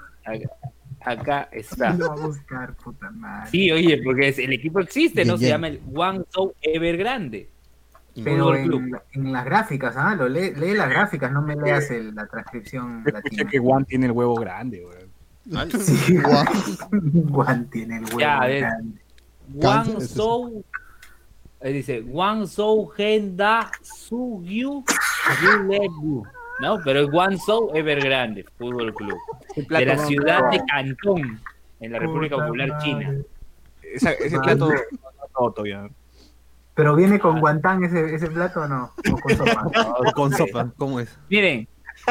[1.01, 1.95] Acá, está.
[1.95, 3.51] Lo voy a buscar, puta madre.
[3.51, 5.35] Sí, oye, porque es- el equipo existe, ¿no?
[5.35, 7.49] Bien, Se llama el Guangzhou Evergrande.
[8.25, 10.15] Pero en, en las gráficas, ¿ah?
[10.17, 13.49] Lo lee, lee las gráficas, no me leas el- la transcripción latina.
[13.49, 15.71] que Juan tiene el huevo grande, güey.
[15.81, 16.19] Sí.
[17.31, 19.01] Juan tiene el huevo Ya, grande.
[19.49, 20.65] Guangzhou.
[21.63, 24.85] dice Guangzhou Genda Sugyu
[25.43, 26.27] Yulebu.
[26.61, 29.17] No, pero es Guangzou Evergrande Fútbol Club.
[29.57, 31.41] De la ciudad de Cantón,
[31.81, 32.79] en la República Popular.
[32.83, 33.15] China.
[33.83, 34.71] Esa- ese plato
[35.41, 35.89] no todavía.
[36.75, 38.93] ¿Pero viene con guantán ese, ese plato o no?
[39.13, 39.71] ¿O con sopa?
[40.15, 41.17] Con sopa, ¿cómo es?
[41.29, 41.67] Miren,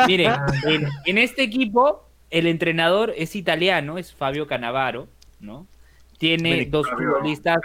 [0.08, 0.34] miren,
[0.66, 5.08] en, en este equipo el entrenador es italiano, es Fabio Canavaro,
[5.40, 5.66] ¿no?
[6.18, 7.58] Tiene dos Fabio futbolistas,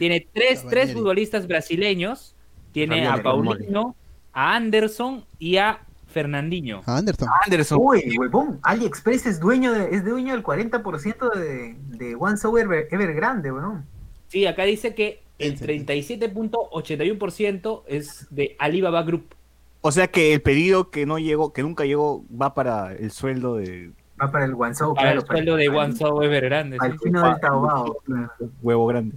[0.00, 2.34] tiene tres, tres futbolistas brasileños,
[2.72, 3.94] tiene a Paulinho,
[4.32, 6.82] a Anderson y a Fernandinho.
[6.86, 7.28] A Anderson.
[7.44, 7.78] Anderson.
[7.80, 13.52] Uy, huevón, AliExpress es dueño, de, es dueño del 40% de, de One Ever, Evergrande,
[13.52, 13.84] weón.
[14.28, 15.66] Sí, acá dice que el Ese.
[15.66, 19.34] 37.81% es de Alibaba Group.
[19.80, 23.56] O sea que el pedido que no llegó, que nunca llegó, va para el sueldo
[23.56, 24.94] de Va para el el claro.
[25.22, 26.76] para- sueldo de Guangzhou Evergrande.
[26.84, 27.98] El chino del Taobao.
[28.04, 28.32] claro.
[28.62, 29.16] huevo grande.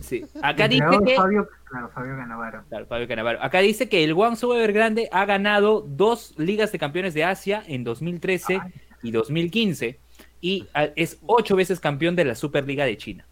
[0.00, 0.26] Sí.
[0.42, 2.64] Acá El dice que Fabio, claro, Fabio Canavaro.
[2.68, 3.42] Claro, Fabio Cannavaro.
[3.42, 7.84] Acá dice que el Guangzhou Evergrande ha ganado dos ligas de campeones de Asia en
[7.84, 8.60] 2013
[9.02, 10.00] y 2015
[10.40, 13.26] y es ocho veces campeón de la Superliga de China.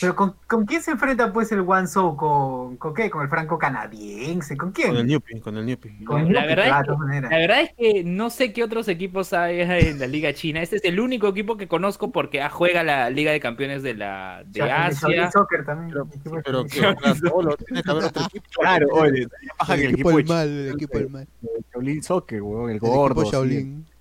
[0.00, 2.16] Pero ¿con, con quién se enfrenta pues el Guangzhou?
[2.16, 3.10] ¿Con, ¿Con qué?
[3.10, 4.56] ¿Con el franco canadiense?
[4.56, 4.88] ¿Con quién?
[4.88, 6.04] Con el Newpi, con el Newpi.
[6.04, 7.20] Con La Newpi, verdad es que-.
[7.22, 10.62] La verdad es que no sé qué otros equipos hay en la Liga China.
[10.62, 13.94] Este es el único equipo que conozco porque ah, juega la Liga de Campeones de,
[13.94, 15.30] la, de Ya, el Asia.
[15.30, 15.90] Soccer también.
[15.90, 18.44] Pero, el equipo pero que solo tiene que haber otro equipo.
[18.60, 19.26] Claro, oye,
[19.68, 21.28] El el equipo equipo del de mal, el equipo del mal.
[21.72, 23.22] Shaolin Soccer, weón, el El gordo.
[23.22, 23.32] equipo sí.
[23.32, 23.86] Shaolin.
[23.88, 23.95] El,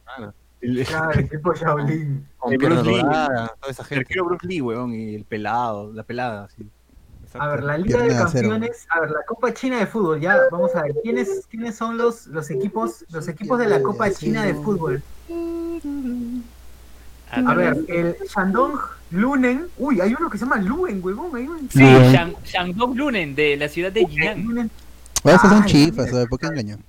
[0.79, 2.27] el Claro, el equipo Shaolin.
[2.37, 3.01] Con El Bruce Lee.
[3.01, 4.01] toda esa gente.
[4.01, 6.67] arquero Bruce Lee, weón, y el pelado, la pelada, sí.
[7.37, 8.49] A ver, la Liga de Pierna de acero.
[8.49, 11.97] Campeones, a ver, la Copa China de Fútbol, ya, vamos a ver, ¿quiénes, quiénes son
[11.97, 15.03] los, los equipos, los equipos de la Copa China de Fútbol?
[17.31, 18.79] A ver, el Shandong
[19.11, 23.35] Lunen, uy, hay uno que se llama Luen, huevón, hay un Sí, Shang- Shandong Lunen
[23.35, 24.71] de la ciudad de Jinan.
[25.25, 26.09] Ah, esos son chifas.
[26.29, 26.79] ¿Por qué engañan?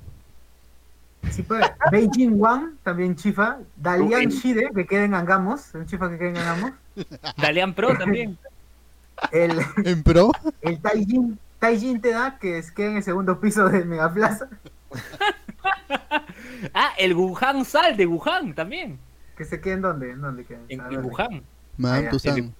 [1.30, 4.28] Sí, pues, Beijing Wang, también chifa, Dalian.
[4.30, 6.72] Shide, que queda en Angamos, un chifa que queda en Angamos,
[7.36, 8.38] Dalian Pro también.
[9.32, 9.52] el,
[9.84, 10.30] ¿En pro?
[10.62, 14.48] el Taijin, Taijin Teda, que es, queda en el segundo piso de Megaplaza,
[16.74, 18.98] Ah, el Wuhan Sal de Wuhan también.
[19.36, 21.42] que se queda en dónde, en dónde queda, En, en Wuhan.
[21.76, 22.54] Man, ya, tu san.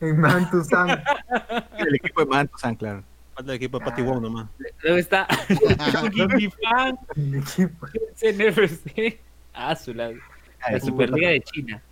[0.00, 0.88] en Mantusan.
[1.78, 3.04] El equipo de Mantusan, claro.
[3.42, 4.48] Falta el equipo de Patty Wong nomás.
[4.82, 5.26] Luego está
[6.12, 7.86] Gigi Fan, el equipo.
[8.14, 9.18] CNFC.
[9.52, 10.12] Ah, su la,
[10.70, 11.82] la Superliga de China.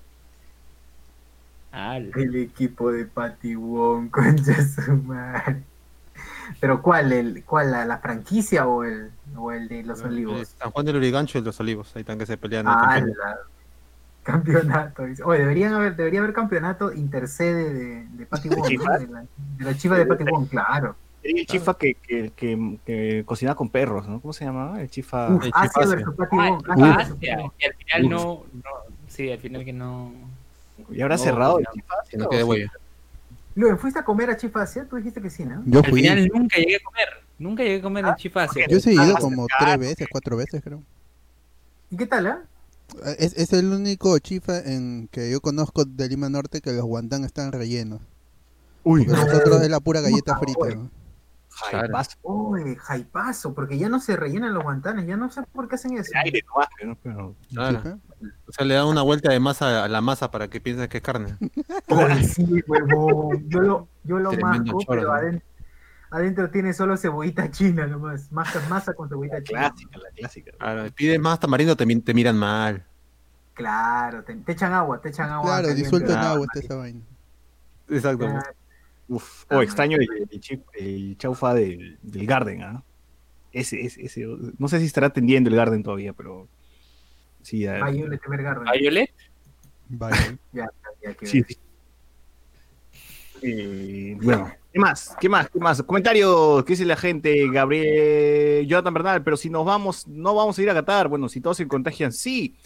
[1.72, 5.62] Ah, El equipo de Patty Wong, concha su madre.
[6.60, 7.12] Pero ¿cuál?
[7.12, 7.70] El, ¿Cuál?
[7.72, 10.48] La, la franquicia o el, o el de los Eh, olivos?
[10.58, 11.94] San Juan del Urigancho y los Olivos.
[11.96, 12.66] Ahí están que se pelean.
[12.66, 13.36] el Ah,
[14.22, 15.02] campeonato.
[15.24, 19.24] Oye, deberían haber, debería haber campeonato intercede de, de Patty Wong, de, la,
[19.58, 20.94] de la chiva de Patty Wong, claro.
[21.22, 24.20] Sería el chifa que, que, que, que cocinaba con perros, ¿no?
[24.20, 24.80] ¿Cómo se llamaba?
[24.80, 25.28] El chifa.
[25.28, 27.52] Uf, el Asia Ah, ah, Asia versus Asia, Wong.
[27.58, 28.70] Y al final no, no.
[29.08, 30.12] Sí, al final que no.
[30.90, 31.94] ¿Y habrá No, cerrado el chifa?
[32.08, 32.72] Que no quede huella.
[33.54, 34.86] Luego, ¿fuiste a comer a Chifa Asia?
[34.88, 35.62] Tú dijiste que sí, ¿no?
[35.66, 36.00] Yo Al fui.
[36.00, 37.08] final nunca llegué a comer.
[37.38, 38.66] Nunca llegué a comer en Chifa Asia.
[38.68, 40.82] Yo he ido Ah, como tres veces, cuatro veces, creo.
[41.90, 42.38] ¿Y qué tal, ah?
[43.18, 47.24] Es, es el único chifa en que yo conozco de Lima Norte que los guantán
[47.24, 48.00] están rellenos.
[48.84, 50.74] Uy, Porque los otros es la pura galleta frita.
[50.76, 50.90] ¿no?
[51.62, 52.16] Jaibazo.
[52.22, 55.96] Uy, jaipazo, porque ya no se rellenan los guantanes, ya no sé por qué hacen
[55.96, 56.10] eso.
[56.14, 56.98] El aire no baja, ¿no?
[57.02, 57.34] Pero...
[57.50, 57.78] Claro.
[57.78, 57.98] Chifa.
[58.46, 60.98] O sea, le dan una vuelta de masa a la masa para que pienses que
[60.98, 61.36] es carne.
[62.34, 63.48] Sí, huevón.
[63.48, 65.12] Yo lo, yo lo marco, choro, pero ¿no?
[65.12, 65.46] adentro,
[66.10, 68.30] adentro tiene solo cebollita china nomás.
[68.30, 69.60] Masa, masa con cebollita china.
[69.60, 70.52] Clásica, la clásica.
[70.58, 72.84] Claro, pides más tamarindo, te, te miran mal.
[73.54, 75.60] Claro, te, te echan agua, te echan agua.
[75.60, 77.00] Claro, disuelto en agua está esa vaina.
[77.88, 78.26] Exacto.
[78.26, 78.59] Claro.
[79.10, 80.06] Uf, oh, extraño el,
[80.78, 82.84] el, chaufa del, del Garden, ¿ah?
[83.50, 84.24] Ese, ese, ese,
[84.56, 86.48] no sé si estará atendiendo el Garden todavía, pero
[87.42, 88.68] sí, ya- Violet Evergarden.
[88.72, 89.10] Violet.
[89.88, 90.16] Vale.
[90.52, 90.68] Ya,
[91.02, 91.44] ya, que sí.
[93.42, 95.16] Eh, bueno, ¿qué más?
[95.20, 95.50] ¿Qué más?
[95.50, 95.82] ¿Qué más?
[95.82, 97.50] Comentarios, ¿qué dice la gente?
[97.50, 101.08] Gabriel, Jonathan Bernal, pero si nos vamos, no vamos a ir a Qatar.
[101.08, 102.56] Bueno, si todos se contagian, sí.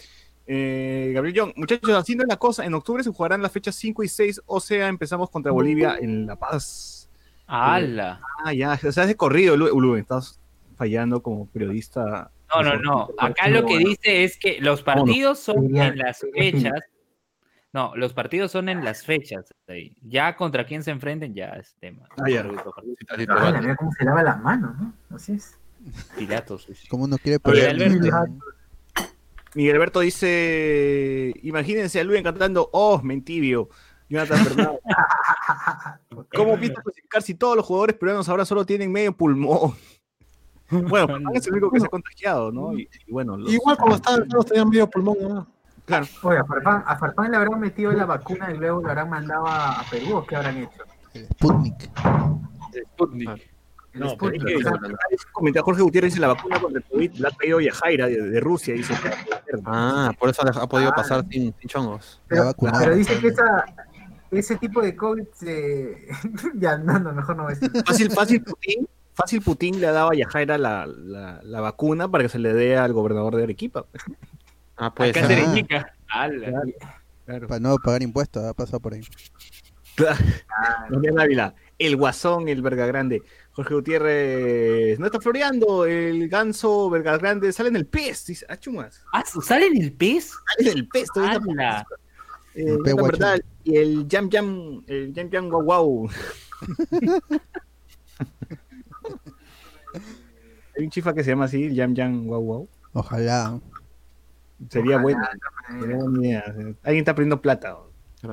[0.47, 4.07] Eh, Gabriel John, muchachos, haciendo la cosa, en octubre se jugarán las fechas 5 y
[4.07, 7.09] 6, o sea, empezamos contra Bolivia en La Paz.
[7.47, 8.21] ¡Hala!
[8.43, 10.39] Ah, ya, o sea, es de corrido, Lu- Lu, estás
[10.75, 12.31] fallando como periodista.
[12.53, 13.09] No, no, no.
[13.17, 16.73] Acá lo que dice es que los partidos son en las fechas.
[17.73, 19.53] No, los partidos son en las fechas.
[19.67, 19.95] ahí.
[20.01, 22.07] Ya contra quién se enfrenten, ya es tema.
[22.17, 22.45] Ah, ya.
[23.29, 24.93] Ah, cómo se lava las manos, ¿no?
[25.13, 25.57] Así es.
[26.17, 26.63] Pilatos.
[26.63, 26.87] sí, sí.
[26.87, 27.69] Como uno quiere perder.
[27.71, 28.27] Alberto.
[29.55, 33.69] Miguel Alberto dice: Imagínense a Luen cantando Oh, mentibio.
[34.07, 34.79] Jonathan Bernal.
[36.35, 39.73] ¿Cómo piensas clasificar si todos los jugadores peruanos ahora solo tienen medio pulmón?
[40.69, 42.73] Bueno, es el único que se ha contagiado, ¿no?
[42.77, 45.47] Y, y bueno, los- Igual cuando estaban todos tenían medio pulmón, ¿no?
[45.85, 46.05] claro.
[46.23, 49.45] Oye, a Farfán, a Farfán le habrán metido la vacuna y luego lo habrán mandado
[49.47, 50.83] a, Perú, ¿o qué habrán hecho?
[51.33, 51.89] Sputnik.
[52.93, 53.54] Sputnik.
[53.95, 57.59] No, pero es que- Jorge Gutiérrez dice la vacuna contra el COVID la ha traído
[57.61, 58.93] Yajaira de, de Rusia, dice.
[59.65, 60.95] Ah, por eso ha podido Ah.
[60.95, 62.21] pasar sin, sin chongos.
[62.27, 62.53] Pero,
[62.95, 63.65] dice que esa,
[64.31, 66.07] ese tipo de COVID se...
[66.55, 67.71] ya, no, no, mejor no voy a decir.
[67.85, 72.29] Fácil, fácil Putin, fácil Putin le daba a Yajaira la, la, la vacuna para que
[72.29, 73.85] se le dé al gobernador de Arequipa.
[74.77, 76.29] Ah, puede Acá Ah.
[77.25, 77.47] Claro.
[77.47, 79.01] Para no pagar impuestos, ha pasado por ahí.
[80.49, 83.23] Ah, Damián Ávila, el guasón, el verga grande.
[83.55, 88.57] Jorge Gutiérrez, no está floreando, el ganso verga grande sale en el pez, dice, ah,
[88.57, 90.33] chumas, Ah, ¿sale en el pez?
[90.57, 91.85] sale en el pez, todavía.
[92.53, 92.95] Eh, El pez.
[92.95, 96.09] Bernal, y el Jam Jam, el Jam Jam Guau Guau.
[100.77, 102.69] Hay un chifa que se llama así, el Jam Jam Guau Guau.
[102.93, 103.59] Ojalá.
[104.69, 106.75] Sería Ojalá, bueno.
[106.83, 107.77] Alguien está perdiendo plata.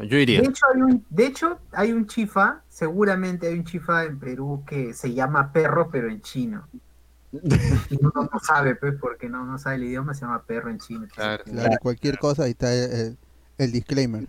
[0.03, 0.41] Yo iría.
[0.41, 4.65] De hecho, hay un, de hecho, hay un chifa, seguramente hay un chifa en Perú
[4.67, 6.67] que se llama perro, pero en chino.
[7.91, 10.79] Y uno no sabe, pues, porque no, no sabe el idioma, se llama perro en
[10.79, 11.07] chino.
[11.15, 11.45] Claro.
[11.45, 13.17] Claro, cualquier cosa, ahí está el,
[13.59, 14.27] el disclaimer.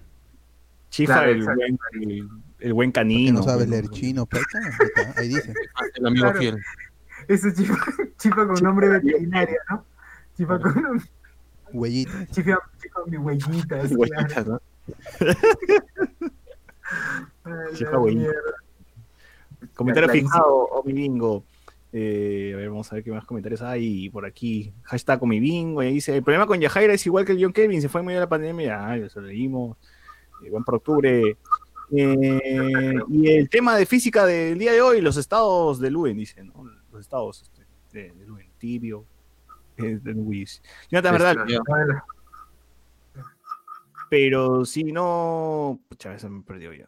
[0.89, 3.39] Chifa, Claro, el, buen, el, el buen Que canino.
[3.39, 3.91] no sabes pues, leer ¿no?
[3.91, 5.53] chino, pues, ahí está, dice.
[5.95, 6.39] El amigo Claro.
[6.39, 6.59] fiel.
[7.27, 7.75] Ese chifa,
[8.17, 9.85] chifa con nombre veterinario, ¿no?
[10.37, 11.01] Chifa con,
[11.73, 12.29] Huellitas.
[12.31, 13.75] chifa, chifa con mi huellita.
[13.91, 14.51] Huellita, claro.
[14.53, 14.61] ¿no?
[19.75, 21.43] Comentario fijado, o mi bingo.
[21.91, 24.73] Eh, a ver, vamos a ver qué más comentarios hay por aquí.
[24.83, 25.83] Hashtag con mi bingo.
[25.83, 28.07] Y dice: El problema con Yajaira es igual que el John Kevin, se fue en
[28.07, 28.87] medio de la pandemia.
[28.87, 29.77] Ah, eso lo leímos.
[30.43, 31.37] Eh, buen por octubre.
[31.95, 36.43] Eh, y el tema de física del día de hoy, los estados de Luen, dice,
[36.43, 36.63] ¿no?
[36.91, 39.05] Los estados este, de, de Luen, tibio,
[39.77, 40.61] eh, de Luis.
[40.89, 41.45] Jonathan, ¿verdad?
[44.13, 45.79] Pero si no.
[45.89, 46.85] Pucha, se me perdió ya.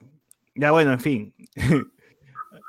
[0.54, 1.34] Ya, bueno, en fin.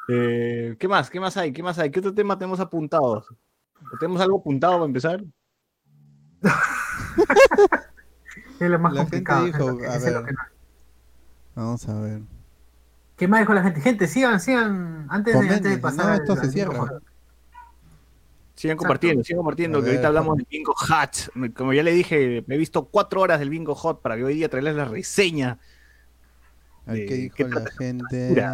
[0.09, 1.11] Eh, ¿Qué más?
[1.11, 1.53] ¿Qué más hay?
[1.53, 1.91] ¿Qué más hay?
[1.91, 3.27] ¿Qué otro tema tenemos apuntados?
[3.99, 5.25] ¿Tenemos algo apuntado para empezar?
[8.61, 9.45] Es lo más La gente complicado.
[9.47, 10.25] dijo, es lo que- a es lo ver.
[10.27, 10.39] que no-
[11.57, 12.23] Vamos a ver.
[13.17, 13.81] ¿Qué más dijo la gente?
[13.81, 15.07] Gente, sigan, sigan.
[15.11, 17.01] Antes de, antes de pasar no, al- esto se cierra.
[18.57, 18.79] Sigan Exacto.
[18.79, 21.55] compartiendo, sigan compartiendo, A que ver, ahorita hablamos del Bingo Hot.
[21.55, 24.35] Como ya le dije, me he visto cuatro horas del Bingo Hot para que hoy
[24.35, 25.59] día traerles la reseña.
[26.87, 28.45] A ver qué dijo qué la gente.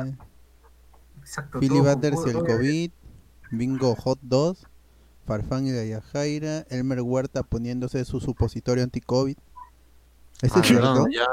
[1.21, 1.61] Exacto.
[1.61, 1.79] Philly
[2.27, 2.45] y el todo.
[2.47, 2.91] COVID.
[3.53, 4.67] Bingo Hot 2.
[5.25, 6.67] Farfán y la Yajaira.
[6.69, 9.37] Elmer Huerta poniéndose su supositorio anti-COVID.
[10.43, 11.07] ¿Ese Ah, es cierto?
[11.13, 11.25] ya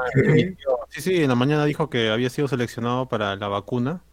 [0.90, 4.09] sí, sí, en la mañana dijo que había sido seleccionado para la vacuna, ¿Ya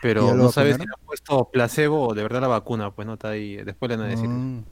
[0.00, 3.14] pero no sabe si le ha puesto placebo o de verdad la vacuna, pues no
[3.14, 4.28] está ahí, después le van a decir.
[4.30, 4.64] Mm,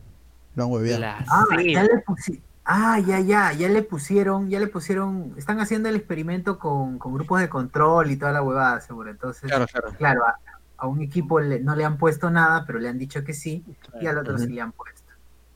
[0.54, 1.02] lo han hueveado.
[1.28, 1.90] Ah, ya le
[2.68, 7.14] Ah, ya, ya, ya le pusieron, ya le pusieron, están haciendo el experimento con, con
[7.14, 9.08] grupos de control y toda la huevada, seguro.
[9.08, 9.94] Entonces, Claro, claro.
[9.96, 10.34] claro, a,
[10.78, 13.64] a un equipo le- no le han puesto nada, pero le han dicho que sí,
[14.00, 15.12] y al otro sí le han puesto.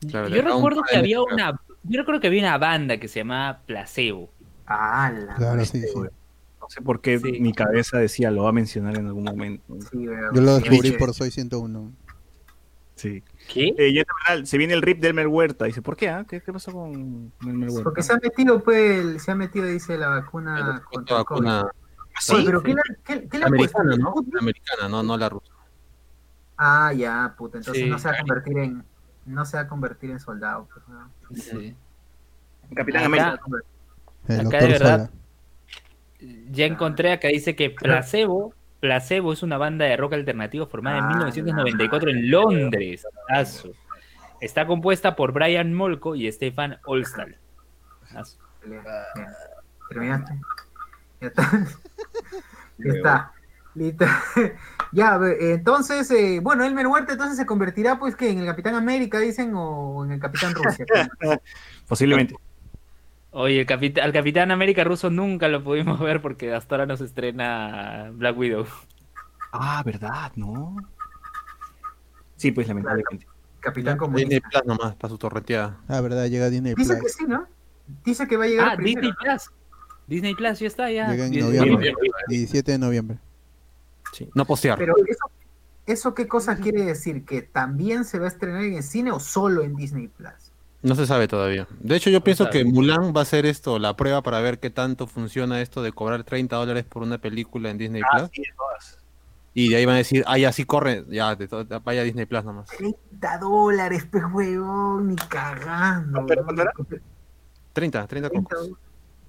[0.09, 3.61] claro, Yo recuerdo que había una, yo recuerdo que había una banda que se llamaba
[3.65, 4.29] Placebo.
[4.65, 5.99] Ah, la Claro, sí, sí.
[6.71, 7.39] No sé por qué Sí.
[7.41, 9.75] mi cabeza decía lo va a mencionar en algún momento.
[9.91, 10.05] sí.
[10.05, 10.95] Yo lo Sí, descubrí sí.
[10.97, 11.91] por Soy 101.
[12.95, 13.23] Sí.
[13.53, 13.73] ¿Qué?
[13.77, 14.45] Eh, ya está, ¿verdad?
[14.45, 15.65] se viene el rip de Elmer Huerta.
[15.65, 16.07] Dice, ¿por qué?
[16.07, 16.25] ah?
[16.25, 17.83] ¿Qué, qué pasó con Elmer Huerta?
[17.83, 21.41] Porque se ha metido, pues, se ha metido, dice, la vacuna contra el COVID.
[21.45, 21.71] vacuna
[22.33, 23.79] Oye, pero ¿qué le, qué- puesto?
[23.79, 24.13] americana, ¿no?
[24.31, 25.51] La americana, no, no la rusa.
[26.57, 27.89] Ah, ya, puta, entonces Sí.
[27.89, 28.83] no se va a convertir en,
[29.25, 30.69] no se va a convertir en soldado.
[30.73, 31.09] pues, ¿no?
[31.35, 31.75] Sí.
[32.75, 33.33] Capitán América.
[33.33, 35.09] Acá de verdad-.
[36.51, 41.03] Ya encontré acá dice que Placebo, Placebo es una banda de rock alternativo formada en
[41.05, 43.05] Ah, 1994 en Londres.
[43.29, 43.71] Aso.
[44.39, 47.37] Está compuesta por Brian Molko y Stefan Olstal.
[48.15, 48.37] Aso.
[49.89, 50.33] ¿Terminaste?
[51.21, 51.49] Ya está.
[52.83, 53.31] Ya está.
[53.75, 54.05] Listo.
[54.91, 59.19] ya, entonces, eh, bueno, Elmer Huerta entonces se convertirá, pues, que en el Capitán América,
[59.19, 60.85] dicen, o en el Capitán Rusia.
[61.87, 62.35] Posiblemente.
[63.31, 66.97] Oye, el capit- al Capitán América ruso nunca lo pudimos ver porque hasta ahora no
[66.97, 68.65] se estrena Black Widow.
[69.53, 70.31] Ah, ¿verdad?
[70.35, 70.75] ¿No?
[72.35, 73.27] Sí, pues lamentablemente.
[73.59, 73.97] Capitán Disney
[74.39, 74.49] Comunista.
[74.49, 75.77] Plus nomás, para su torreteada.
[75.87, 77.03] Ah, verdad, llega Disney Dice Plus.
[77.03, 77.47] que sí, ¿no?
[78.03, 79.01] Dice que va a llegar Ah, primero.
[79.01, 79.51] Disney Plus.
[80.07, 81.09] Disney Plus ya está, ya.
[81.09, 81.77] Llega en noviembre.
[81.77, 81.95] bien-
[82.27, 83.19] 17 de noviembre.
[84.13, 84.77] Sí, no postear.
[84.77, 85.25] Pero eso,
[85.85, 87.23] ¿eso qué cosa quiere decir?
[87.23, 90.50] ¿Que también se va a estrenar en el cine o solo en Disney Plus?
[90.83, 91.67] No se sabe todavía.
[91.79, 92.57] De hecho, yo pienso sabe.
[92.59, 95.91] que Mulan va a ser esto, la prueba para ver qué tanto funciona esto de
[95.91, 98.23] cobrar 30 dólares por una película en Disney Plus.
[98.23, 98.97] Ah, sí, todas.
[99.53, 102.03] Y de ahí van a decir, ah, ya sí corre, ya, de to- vaya a
[102.03, 102.67] Disney Plus nomás.
[102.69, 106.25] 30 dólares, pues, huevón, ni cagando.
[106.25, 106.45] ¿Pero ¿no?
[106.47, 106.71] cuánto era?
[107.73, 108.69] 30, 30 30 cocos.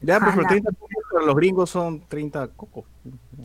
[0.01, 0.49] Ya, pues, pero Jala.
[0.49, 2.85] 30 cocos para los gringos son 30 cocos.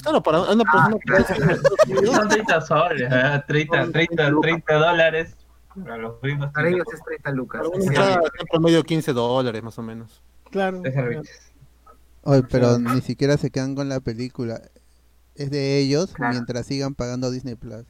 [0.01, 3.43] Claro, para una persona que Son 30 soles, ¿eh?
[3.47, 5.35] 30, 30, 30 dólares
[5.83, 6.51] para los gringos.
[6.53, 7.61] Para ellos es 30 lucas.
[7.61, 8.09] para es una cierto.
[8.11, 10.21] entrada en promedio 15 dólares más o menos.
[10.51, 10.81] Claro.
[12.23, 14.61] Oye, pero ni siquiera se quedan con la película.
[15.35, 16.33] Es de ellos Claro.
[16.33, 17.85] mientras sigan pagando Disney Plus.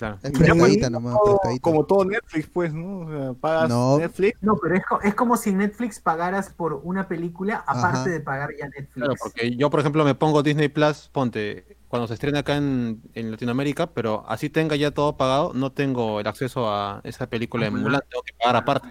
[0.00, 0.18] Claro.
[0.22, 0.48] Es pues,
[0.90, 1.60] nomás, como, prestadita.
[1.60, 3.00] como todo Netflix, pues, ¿no?
[3.00, 3.98] O sea, pagas No.
[3.98, 4.42] Netflix.
[4.42, 8.08] No, pero es, es como si Netflix pagaras por una película, aparte Ajá.
[8.08, 8.94] de pagar ya Netflix.
[8.94, 13.02] Claro, porque yo, por ejemplo, me pongo Disney Plus, ponte, cuando se estrena acá en,
[13.12, 17.64] en Latinoamérica, pero así tenga ya todo pagado, no tengo el acceso a esa película
[17.64, 17.76] de Ajá.
[17.76, 18.88] Mulan, tengo que pagar aparte.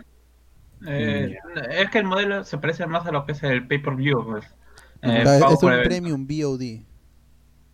[0.86, 1.36] Eh,
[1.72, 4.26] es que el modelo se parece más a lo que es el pay-per-view.
[4.28, 4.46] Pues.
[5.02, 6.84] Eh, es un premium VOD.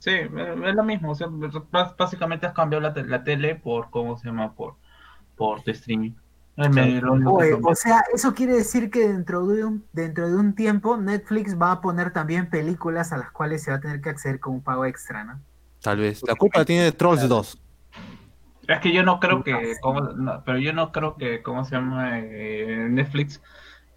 [0.05, 1.09] Sí, es lo mismo.
[1.11, 4.53] o sea, bás- básicamente has cambiado la, te- la tele por, ¿cómo se llama?
[4.53, 4.75] Por,
[5.35, 6.11] por tu streaming.
[6.57, 10.53] Me- lo Oye, o sea, eso quiere decir que dentro de un dentro de un
[10.53, 14.09] tiempo Netflix va a poner también películas a las cuales se va a tener que
[14.09, 15.41] acceder con un pago extra, ¿no?
[15.81, 16.21] Tal vez.
[16.27, 17.59] La culpa la tiene Trolls 2.
[18.67, 21.75] Es que yo no creo que, ¿cómo- no, pero yo no creo que, ¿cómo se
[21.75, 22.19] llama?
[22.19, 23.41] Eh, Netflix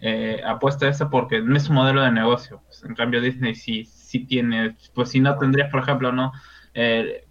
[0.01, 2.63] eh, apuesta a eso porque no es su modelo de negocio.
[2.67, 6.33] Pues, en cambio, Disney sí, sí tiene, pues si no tendrías, por ejemplo, ¿no?
[6.73, 7.27] Eh,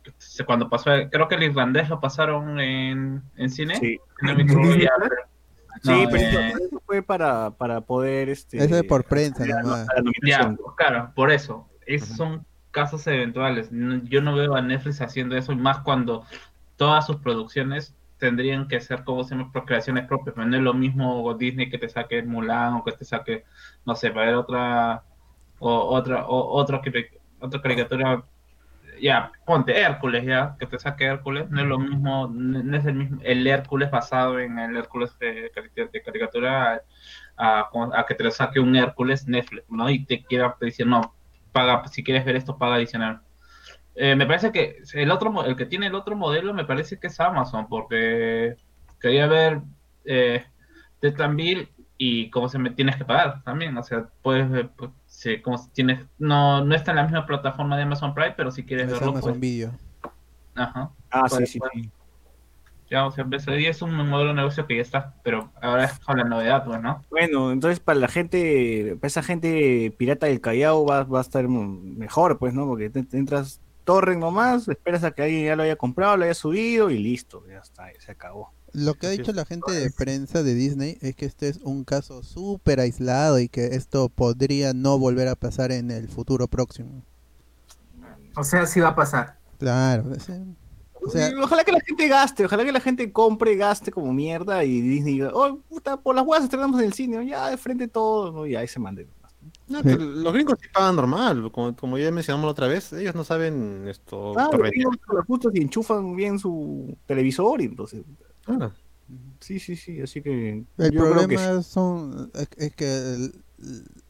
[0.46, 3.76] cuando pasó, creo que el irlandés lo pasaron en, en cine.
[3.78, 4.38] Sí, No
[4.78, 5.16] ya, pero-
[5.82, 8.30] sí, no, pero eh, eso- fue para, para poder.
[8.30, 11.68] Este, Eso es por prensa Ya, pues, claro, por eso.
[11.88, 13.72] Esos son casos eventuales.
[13.72, 16.26] No- Yo no veo a Netflix haciendo eso, y más cuando
[16.76, 20.36] todas sus producciones tendrían que ser como se llama, creaciones propias.
[20.36, 23.46] No es lo mismo Disney que te saque Mulan o que te saque,
[23.86, 25.04] no sé, para ver otra
[25.60, 26.82] o otra o, otra
[27.40, 28.24] otra caricatura.
[29.00, 32.96] Ya, ponte Hércules, ya, que te saque Hércules, no es lo mismo, no es el
[32.96, 36.82] mismo, el Hércules basado en el Hércules de, de caricatura
[37.38, 39.88] a, a que te lo saque un Hércules Netflix, ¿no?
[39.90, 41.14] Y te quiera decir, no,
[41.52, 43.22] paga, si quieres ver esto, paga adicional.
[43.96, 47.08] Eh, me parece que el otro, el que tiene el otro modelo, me parece que
[47.08, 48.56] es Amazon, porque
[49.00, 49.62] quería ver
[50.06, 50.46] eh,
[51.02, 54.70] Bill y cómo se me tienes que pagar también, o sea, puedes ver,
[55.22, 58.34] pues, sí, como si tienes, no, no está en la misma plataforma de Amazon Prime,
[58.38, 59.74] pero si quieres Es verlo, Amazon pues, Video.
[60.56, 60.92] ajá.
[61.10, 61.92] Ah, sí, Pues, sí, pues, sí.
[62.90, 66.00] Ya, o sea, ahí es un modelo de negocio que ya está, pero ahora es
[66.00, 67.04] con la novedad, pues, ¿no?
[67.10, 71.48] Bueno, entonces para la gente, para esa gente pirata del Callao va, va a estar
[71.50, 72.66] mejor, pues, ¿no?
[72.66, 76.24] Porque te, te entras torrent nomás, esperas a que alguien ya lo haya comprado, lo
[76.26, 78.57] haya subido y listo, ya está, se acabó.
[78.78, 81.84] Lo que ha dicho la gente de prensa de Disney es que este es un
[81.84, 87.02] caso súper aislado y que esto podría no volver a pasar en el futuro próximo.
[88.36, 89.40] O sea, sí va a pasar.
[89.58, 93.92] Claro, o sea, Y ojalá que la gente gaste, ojalá que la gente compre, gaste
[93.92, 97.50] como mierda y Disney diga, oh, puta, por las huevas estrenamos en el cine, ya
[97.50, 98.46] de frente todo, ¿no?
[98.46, 99.08] y ahí se mande.
[99.08, 99.34] nomás.
[99.68, 103.16] No, que los gringos sí pagan normal, como, como ya mencionamos la otra vez, ellos
[103.16, 104.38] no saben esto.
[104.38, 104.86] Ah, torrentear.
[105.26, 108.04] justo si enchufan bien su televisor y entonces,
[109.40, 113.34] Sí, sí, sí, así que el yo creo que problema son es, es que el-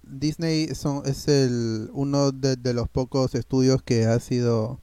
[0.03, 4.79] Disney son, es el uno de, de los pocos estudios que ha sido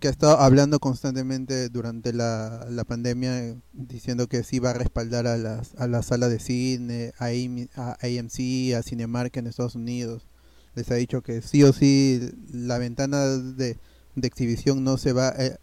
[0.00, 5.26] que ha estado hablando constantemente durante la, la pandemia diciendo que sí va a respaldar
[5.26, 9.74] a las a la sala de cine, a, AM a AMC, a Cinemark en Estados
[9.74, 10.26] Unidos.
[10.74, 13.76] Les ha dicho que sí o sí la ventana de,
[14.14, 15.56] de exhibición no se va eh,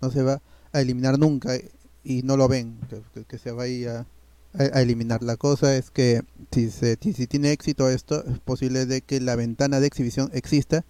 [0.00, 0.40] no se va
[0.72, 1.52] a eliminar nunca
[2.04, 2.78] y no lo ven
[3.26, 4.06] que, se vaya
[4.54, 5.22] a, eliminar.
[5.22, 6.22] La cosa es que
[6.52, 10.84] si, se, si, tiene éxito esto, es posible de que la ventana de exhibición exista,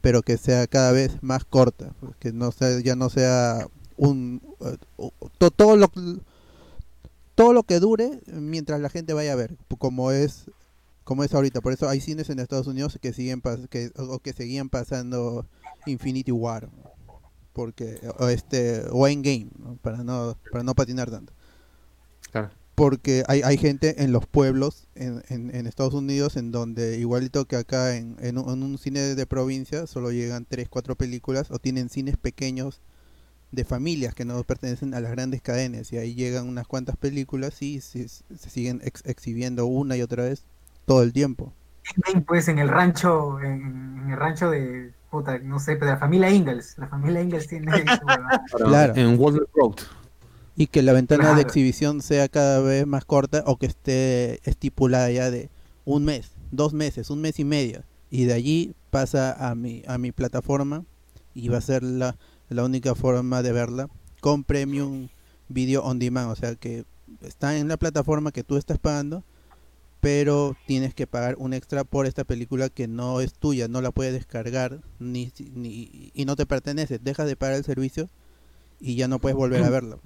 [0.00, 4.40] pero que sea cada vez más corta, pues, que no sea, ya no sea un
[4.60, 4.76] eh,
[5.38, 5.90] to- todo lo
[7.34, 10.46] todo lo que dure mientras la gente vaya a ver, como es
[11.04, 11.60] como es ahorita.
[11.60, 15.46] Por eso hay cines en Estados Unidos que siguen que o que seguían pasando
[15.86, 16.68] Infinity War,
[17.52, 19.76] porque o este o Endgame, ¿no?
[19.76, 21.32] para no para no patinar tanto
[22.30, 22.50] Claro.
[22.74, 27.44] porque hay, hay gente en los pueblos en, en, en Estados Unidos en donde igualito
[27.46, 31.50] que acá en, en, un, en un cine de provincia solo llegan 3, 4 películas
[31.50, 32.80] o tienen cines pequeños
[33.52, 37.62] de familias que no pertenecen a las grandes cadenas y ahí llegan unas cuantas películas
[37.62, 40.44] y se, se siguen ex- exhibiendo una y otra vez
[40.86, 41.52] todo el tiempo.
[42.26, 46.30] Pues en el rancho, en, en el rancho de, puta, no sé, pero la familia
[46.30, 46.78] Ingalls.
[46.78, 47.70] La familia Ingalls tiene.
[48.56, 48.94] Claro.
[48.96, 49.74] En Walnut Road.
[50.56, 51.36] Y que la ventana Claro.
[51.36, 55.50] de exhibición sea cada vez más corta o que esté estipulada ya de
[55.84, 57.82] un mes, dos meses, un mes y medio.
[58.10, 60.84] Y de allí pasa a mi, a mi plataforma
[61.34, 62.16] y va a ser la,
[62.48, 63.88] la única forma de verla
[64.20, 65.08] con Premium
[65.48, 66.30] Video On Demand.
[66.30, 66.84] O sea que
[67.22, 69.24] está en la plataforma que tú estás pagando,
[70.02, 73.92] pero tienes que pagar un extra por esta película que no es tuya, no la
[73.92, 76.98] puedes descargar ni, ni, y no te pertenece.
[76.98, 78.10] Dejas de pagar el servicio
[78.80, 79.98] y ya no puedes volver a verla.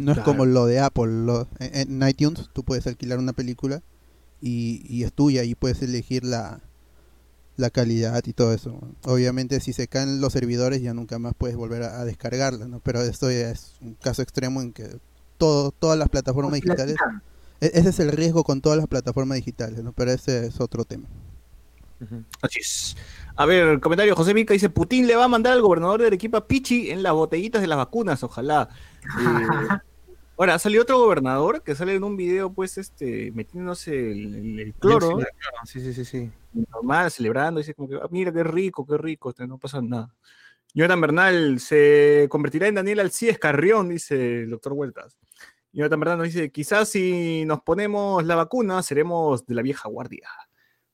[0.00, 1.06] No es como lo de Apple.
[1.26, 3.82] lo- en, en iTunes tú puedes alquilar una película
[4.40, 6.60] y, y es tuya y puedes elegir la,
[7.58, 8.80] la calidad y todo eso.
[9.04, 12.80] Obviamente si se caen los servidores ya nunca más puedes volver a, a descargarla, ¿no?
[12.80, 14.96] Pero esto ya es un caso extremo en que
[15.36, 16.96] todo, todas las plataformas la digitales...
[17.60, 19.92] e- Ese es el riesgo con todas las plataformas digitales, ¿no?
[19.92, 21.06] Pero ese es otro tema.
[22.40, 22.96] Así es.
[23.36, 26.46] A ver, comentario, José Mica dice, Putin le va a mandar al gobernador de Arequipa
[26.46, 28.70] Pichi en las botellitas de las vacunas, ojalá.
[29.02, 29.06] Eh,
[30.38, 34.74] ahora, salió otro gobernador que sale en un video, pues, este, metiéndose el, el- el
[34.74, 35.18] cloro,
[35.66, 36.30] Sí, sí, sí, sí.
[36.72, 40.10] normal, celebrando, dice como que, "Ah, mira qué rico, qué rico, este, no pasa nada.
[40.72, 45.18] Jonathan Bernal se convertirá en Daniel Alcides Carrión, dice el doctor Huertas.
[45.72, 50.28] Jonathan Verdad nos dice, quizás si nos ponemos la vacuna, seremos de la vieja guardia.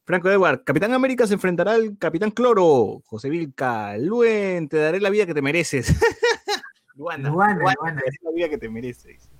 [0.04, 3.02] Franco Edward, Capitán América se enfrentará al Capitán Cloro.
[3.06, 5.88] José Vilca, Luen, te daré la vida que te mereces.
[6.94, 8.00] Luana, Luana, Luana, Luana.
[8.00, 9.30] te daré la vida que te mereces.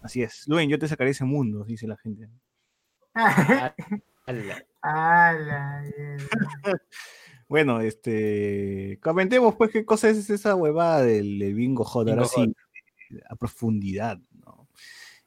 [0.00, 0.46] Así es.
[0.48, 2.28] Luen, yo te sacaré ese mundo, dice la gente.
[3.14, 3.74] Ala.
[4.82, 6.82] Ala, mierda.
[7.48, 8.98] Bueno, este.
[9.02, 12.06] Comentemos, pues, qué cosa es esa huevada del, del bingo hot.
[12.06, 12.54] Ahora sí,
[13.26, 14.18] a profundidad.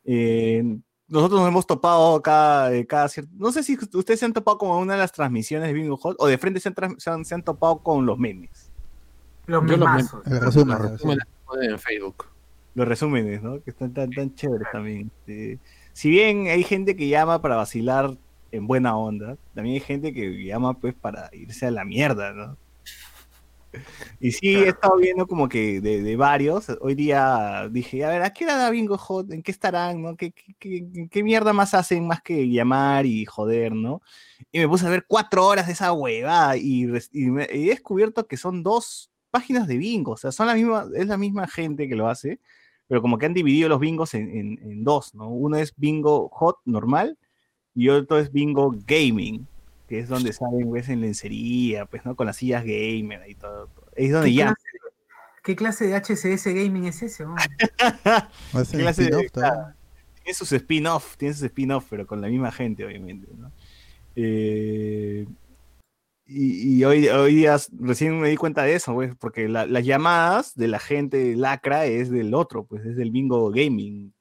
[0.04, 0.64] Eh,
[1.08, 3.32] nosotros nos hemos topado cada, eh, cada cierto.
[3.38, 6.16] No sé si ustedes se han topado con una de las transmisiones de bingo hot
[6.20, 8.72] o de frente se han, se han, se han topado con los memes.
[9.46, 10.26] Los memazos.
[10.26, 10.78] El resumen.
[11.62, 12.28] En Facebook.
[12.74, 13.62] Los resúmenes, ¿no?
[13.62, 15.12] Que están tan, tan chéveres también.
[15.20, 15.60] este.
[15.92, 18.16] si bien hay gente que llama para vacilar
[18.54, 22.58] en buena onda, también hay gente que llama pues para irse a la mierda, ¿no?
[24.20, 26.68] Y sí, he estado viendo como que de, de varios.
[26.82, 29.32] Hoy día dije, a ver, ¿a qué hora da Bingo Hot?
[29.32, 30.02] ¿En qué estarán?
[30.02, 30.16] ¿no?
[30.16, 34.02] ¿Qué, qué, qué- qué mierda más hacen más que llamar y joder, ¿no?
[34.52, 38.28] Y me puse a ver cuatro horas de esa huevada y, y me- he descubierto
[38.28, 40.12] que son dos páginas de bingo.
[40.12, 42.40] O sea, son la misma, es la misma gente que lo hace,
[42.88, 45.30] pero como que han dividido los bingos en, en- en dos, ¿no?
[45.30, 47.18] Uno es bingo hot normal
[47.74, 49.48] y otro es bingo gaming,
[49.92, 52.16] que es donde salen, pues, en lencería, pues, ¿no?
[52.16, 53.68] Con las sillas gamer y todo.
[53.68, 53.88] todo.
[53.94, 54.46] Es donde ¿Qué ya.
[54.46, 54.62] clase,
[55.44, 57.26] ¿Qué clase de HCS gaming es ese?
[57.26, 57.44] hombre?
[58.54, 59.74] Hacen clase de- claro.
[60.24, 63.52] Tiene sus spin-off, tiene sus spin-off, pero con la misma gente, obviamente, ¿no?
[64.16, 65.26] Eh,
[66.26, 69.84] y, y hoy, hoy día recién me di cuenta de eso, pues, porque la- las
[69.84, 74.14] llamadas de la gente lacra es del otro, pues es del bingo gaming.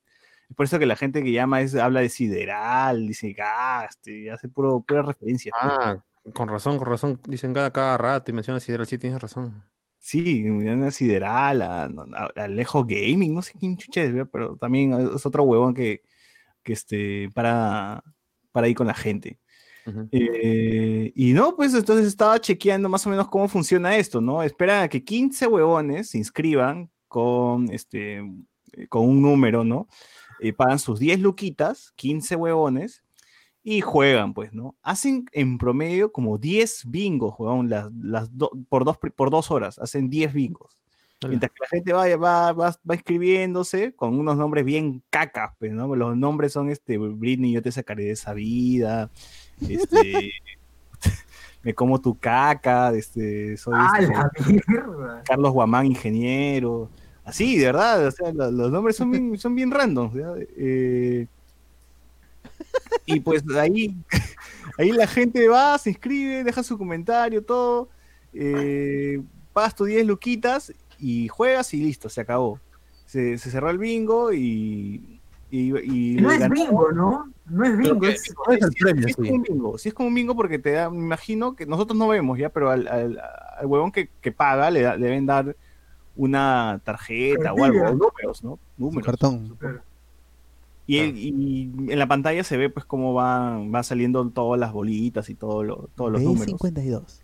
[0.50, 4.48] Es por eso que la gente que llama es, habla de sideral, dice gaste, hace
[4.48, 5.52] puro, pura referencia.
[5.60, 6.02] Ah,
[6.34, 7.20] con razón, con razón.
[7.28, 9.62] Dicen cada, cada rato y mencionan Sideral, sí tienes razón.
[10.00, 11.62] Sí, a Sideral,
[12.34, 16.02] Alejo Gaming, no sé quién chucha es, pero también es otro huevón que,
[16.64, 18.02] que este, para,
[18.50, 19.38] para ir con la gente.
[20.10, 24.42] Eh, y no, pues entonces estaba chequeando más o menos cómo funciona esto, ¿no?
[24.42, 28.22] Esperan a que 15 huevones se inscriban con, este,
[28.88, 29.86] con un número, ¿no?
[30.40, 33.02] Eh, pagan sus 10 luquitas, 15 huevones,
[33.62, 34.74] y juegan, pues, ¿no?
[34.82, 39.78] Hacen en promedio como 10 bingos, huevón, las, las do- por, dos, por dos horas,
[39.78, 40.76] hacen 10 bingos.
[41.28, 45.70] Mientras que la gente va, va, va, va inscribiéndose con unos nombres bien cacas, pues,
[45.72, 45.94] ¿no?
[45.94, 49.10] Los nombres son, este, Britney, yo te sacaré de esa vida,
[49.68, 50.32] este,
[51.62, 54.62] me como tu caca, este, soy ¡Ah, este!
[55.24, 56.88] Carlos Guamán, ingeniero,
[57.30, 60.12] así, de verdad, o sea, lo- los, nombres son bien, son bien random.
[60.56, 61.26] Eh,
[63.06, 63.96] y pues ahí,
[64.78, 67.88] ahí la gente va, se inscribe, deja su comentario, todo,
[68.32, 69.20] eh,
[69.52, 72.60] pagas tus 10 luquitas y juegas y listo, se acabó.
[73.06, 75.20] Se, se cerró el bingo y...
[75.50, 77.32] y, y No es bingo, ¿no?
[77.46, 78.06] No es bingo.
[78.06, 79.02] es- ¿Cuál es el Sí, premio?
[79.08, 81.56] sí es como un bingo, sí es como un bingo porque te da, me imagino
[81.56, 83.20] que nosotros no vemos ya, pero al, al,
[83.58, 85.56] al huevón que, que paga le, da- le deben dar
[86.20, 88.58] una tarjeta o algo, números, ¿no?
[88.76, 89.06] Números.
[89.06, 89.56] cartón.
[90.86, 94.72] Y, el- y en la pantalla se ve pues cómo va, va saliendo todas las
[94.72, 96.46] bolitas y todo lo- todos los números.
[96.46, 97.22] 52.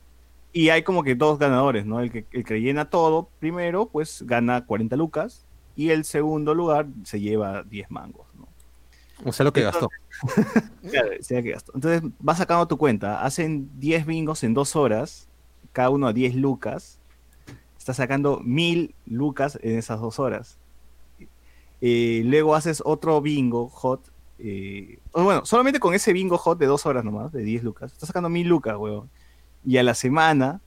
[0.53, 2.01] Y hay como que dos ganadores, ¿no?
[2.01, 5.45] El que, el que llena todo primero, pues gana 40 lucas
[5.75, 8.49] y el segundo lugar se lleva 10 mangos, ¿no?
[9.29, 9.89] O sea, lo que gastó.
[10.91, 11.73] Claro, sea que gastó.
[11.75, 15.29] Entonces vas sacando tu cuenta, hacen 10 bingos en dos horas,
[15.73, 16.96] cada uno a 10 lucas,
[17.87, 20.59] estás sacando 1000 lucas en esas dos horas.
[21.81, 24.11] Eh, luego haces otro bingo hot,
[24.41, 28.09] eh, bueno, solamente con ese bingo hot de dos horas nomás, de 10 lucas, estás
[28.09, 29.09] sacando 1000 lucas, weón.
[29.65, 30.61] Y a la semana,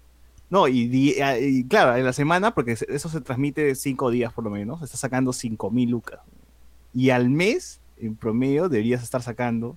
[0.50, 4.82] no, y, claro, en la semana, porque eso se transmite 5 días por lo menos,
[4.82, 6.22] estás sacando 5000 lucas.
[6.94, 9.76] Y al mes, en promedio, deberías estar sacando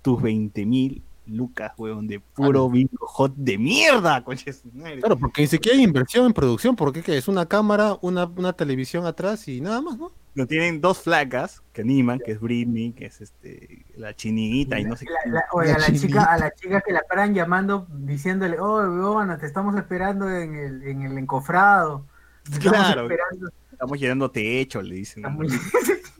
[0.00, 4.52] tus 20 mil lucas, weón, de puro bingo hot de mierda, coche.
[4.52, 5.00] su madre.
[5.00, 7.16] Claro, porque ni siquiera hay inversión en producción, porque ¿qué?
[7.16, 10.10] es una cámara, una, una televisión atrás y nada más, ¿no?
[10.34, 14.84] No tienen dos flacas que animan, que es Britney, que es este la chinita y
[14.84, 15.30] no sé La- qué.
[15.30, 16.06] la- oye, a la chinita.
[16.06, 20.54] chica, a la chica que la paran llamando, diciéndole, oh, weona, te estamos esperando en
[20.54, 22.04] el, en el encofrado.
[22.44, 23.02] Te estamos Claro.
[23.02, 23.50] esperando".
[23.72, 25.24] Estamos llenando techo, le dicen.
[25.24, 25.48] Está muy-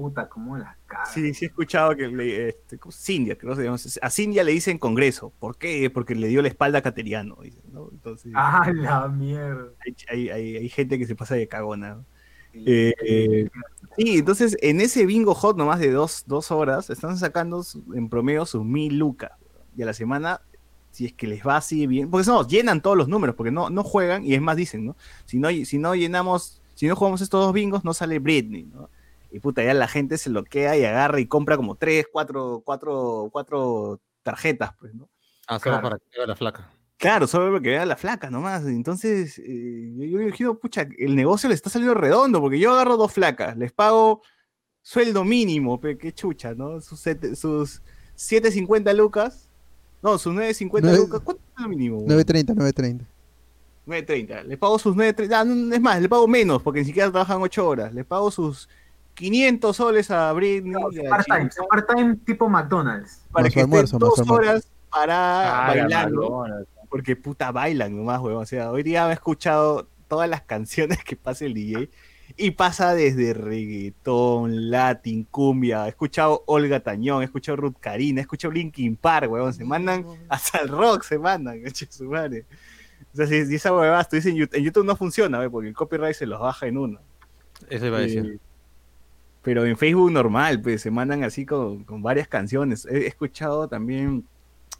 [0.00, 1.04] Puta, cómo la caga.
[1.06, 2.78] Sí, sí he escuchado que le, este.
[2.90, 4.00] Cindia, creo que se.
[4.02, 5.32] A Cindia le dicen Congreso.
[5.38, 5.90] ¿Por qué?
[5.90, 7.88] Porque le dio la espalda a Cateriano, dicen, ¿no?
[7.92, 9.68] Entonces, Ah, la mierda.
[9.84, 12.04] hay, hay- hay- hay gente que se pasa de cagona.
[12.52, 13.48] Eh, eh,
[13.96, 18.44] sí, entonces en ese bingo hot nomás de dos, dos horas están sacando en promedio
[18.46, 19.30] sus mil lucas.
[19.76, 20.40] Y a la semana,
[20.90, 23.70] si es que les va así bien, porque no, llenan todos los números, porque no,
[23.70, 24.96] no juegan, y es más dicen, ¿no?
[25.26, 28.90] Si no, si no llenamos, si no jugamos estos dos bingos, no sale Britney, ¿no?
[29.30, 33.28] Y puta, ya la gente se loquea y agarra y compra como tres, cuatro, cuatro,
[33.32, 35.08] cuatro tarjetas, pues, ¿no?
[35.46, 35.82] Ah, solo Claro.
[35.82, 36.70] para que vea la flaca.
[36.96, 38.64] Claro, solo porque vea la flaca nomás.
[38.66, 42.72] Entonces, eh, yo, yo me imagino, pucha, el negocio le está saliendo redondo, porque yo
[42.72, 44.20] agarro dos flacas, les pago
[44.82, 46.80] sueldo mínimo, pe, qué chucha, ¿no?
[46.80, 47.80] Sus, sete- sus
[48.16, 49.48] 7.50 lucas,
[50.02, 51.98] no, sus 9.50 Nueve- lucas, ¿cuánto es lo mínimo?
[51.98, 52.08] weón?
[52.08, 53.06] 9.30, 9.30.
[53.86, 54.42] 9.30.
[54.44, 55.32] Les pago sus 9.30.
[55.34, 57.94] Ah, no, es más, le pago menos porque ni siquiera trabajan 8 horas.
[57.94, 58.68] Les pago sus
[59.20, 60.74] 500 soles a Britney.
[60.74, 61.18] a
[61.68, 63.22] Part-time, tipo McDonald's.
[63.30, 64.50] para Más que almuerzo, estén dos almuerzo.
[64.50, 66.44] horas para Ah, bailando.
[66.88, 68.42] Porque puta bailan nomás, weón.
[68.42, 71.90] O sea, hoy día he escuchado todas las canciones que pasa el DJ.
[72.36, 75.86] Y pasa desde reggaetón, latin, cumbia.
[75.86, 79.52] He escuchado Olga Tañón, he escuchado Ruth Karina, he escuchado Linkin Park, weón.
[79.52, 81.60] Se mandan hasta el rock, se mandan,
[81.90, 82.46] su madre.
[83.12, 85.50] O sea, si, si esa huevada tú dices en YouTube, en YouTube no funciona, ¿ve?
[85.50, 87.00] porque el copyright se los baja en uno.
[87.68, 88.38] Eso iba a decir.
[89.42, 92.86] Pero en Facebook normal, pues se mandan así con, con varias canciones.
[92.86, 94.24] He, he escuchado también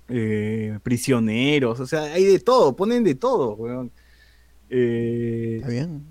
[0.09, 3.91] eh, prisioneros, o sea, hay de todo, ponen de todo, weón.
[4.69, 6.05] Eh, Está bien.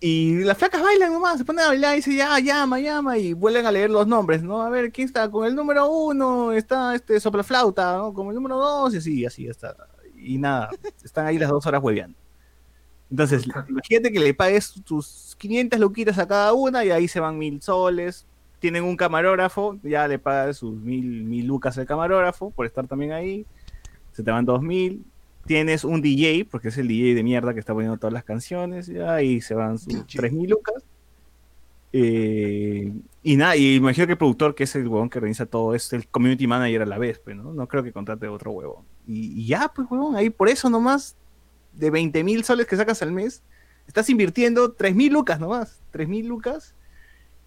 [0.00, 3.32] y las flacas bailan nomás, se ponen a bailar y dicen, ya, llama, llama, y
[3.32, 4.62] vuelven a leer los nombres, ¿no?
[4.62, 5.30] A ver, ¿quién está?
[5.30, 8.12] Con el número uno está este soplaflauta, ¿no?
[8.14, 9.76] Con el número dos, y así, así está.
[10.16, 10.70] Y nada,
[11.04, 12.16] están ahí las dos horas hueveando.
[13.12, 17.36] Entonces, imagínate que le pagues tus 500 luquitas a cada una y ahí se van
[17.36, 18.24] mil soles.
[18.58, 23.12] Tienen un camarógrafo, ya le pagas sus mil, mil lucas al camarógrafo por estar también
[23.12, 23.44] ahí.
[24.12, 25.04] Se te van dos mil.
[25.44, 28.88] Tienes un DJ, porque es el DJ de mierda que está poniendo todas las canciones,
[28.88, 30.82] y ahí se van sus tres mil lucas.
[31.92, 35.74] Eh, y nada, y imagino que el productor, que es el huevón que organiza todo,
[35.74, 37.52] es el community manager a la vez, pues, ¿no?
[37.52, 38.84] No creo que contrate otro huevón.
[39.06, 41.14] Y, y ya, pues, huevón, ahí por eso nomás,
[41.74, 43.42] de 20 mil soles que sacas al mes,
[43.86, 46.74] estás invirtiendo 3 mil lucas nomás, 3 mil lucas,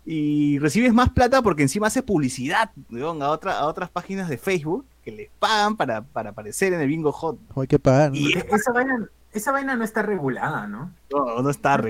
[0.06, 4.38] y recibes más plata porque encima haces publicidad, huevón, a, otra, a otras páginas de
[4.38, 7.40] Facebook que les pagan para, para aparecer en el bingo hot.
[7.56, 8.12] Hay que pagar.
[8.12, 8.18] ¿no?
[8.18, 10.92] Y Esa vaina, esa vaina no está regulada, ¿no?
[11.12, 11.82] No, no está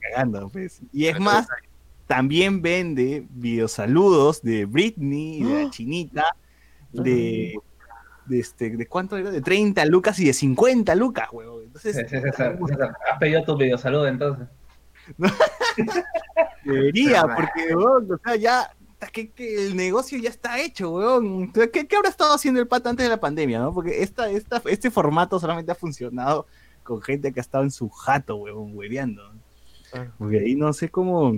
[0.00, 0.80] cagando, pues.
[0.92, 1.46] Y es más,
[2.06, 6.36] también vende videosaludos de Britney, de la chinita,
[6.90, 7.58] de,
[8.26, 9.30] de este, ¿de cuánto era?
[9.30, 11.57] De 30 lucas y de 50 lucas, huevón.
[11.68, 14.48] Entonces, César, César, has pedido tu videosalud entonces.
[16.64, 18.70] debería, porque, huevón, o sea, ya,
[19.12, 21.20] que, que el negocio ya está hecho,
[21.54, 23.72] sea, ¿Qué, qué habrá estado haciendo el pata antes de la pandemia, no?
[23.72, 26.46] Porque esta, esta, este formato solamente ha funcionado
[26.82, 29.22] con gente que ha estado en su jato, huevón, hueveando.
[29.90, 30.12] Claro.
[30.18, 31.32] Porque ahí no sé cómo...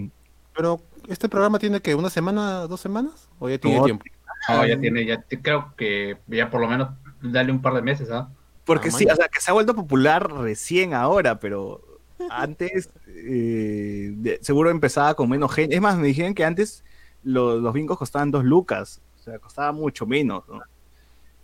[0.55, 3.29] Pero, ¿este programa tiene que una semana, dos semanas?
[3.39, 4.05] ¿O ya tiene No, tiempo?
[4.49, 8.11] No, ya tiene, ya creo que ya por lo menos dale un par de meses,
[8.11, 8.31] ¿ah?
[8.71, 9.15] Porque Ah, sí, man.
[9.15, 11.83] o sea, que se ha vuelto popular recién ahora, pero
[12.31, 15.75] antes eh, de- seguro empezaba con menos gente.
[15.75, 16.85] Es más, me dijeron que antes
[17.25, 20.61] lo- los bingos costaban dos lucas, o sea, costaba mucho menos, ¿no?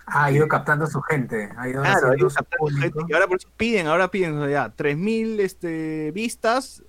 [0.07, 1.51] Ha ido captando a su gente.
[1.57, 2.81] Ha ido Claro, haciendo ellos su captan público.
[3.01, 6.85] gente, y ahora por eso piden, ahora piden, o sea, ya, 3.000 este, vistas,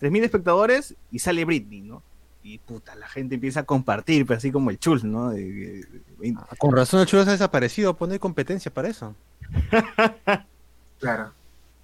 [0.00, 2.02] 3.000 espectadores y sale Britney, ¿no?
[2.50, 5.30] Y puta, la gente empieza a compartir, pero así como el chul, ¿no?
[5.30, 5.84] De- de-
[6.18, 9.14] de- Ah, Con razón el chulo se ha desaparecido, pone competencia para eso.
[10.98, 11.32] Claro.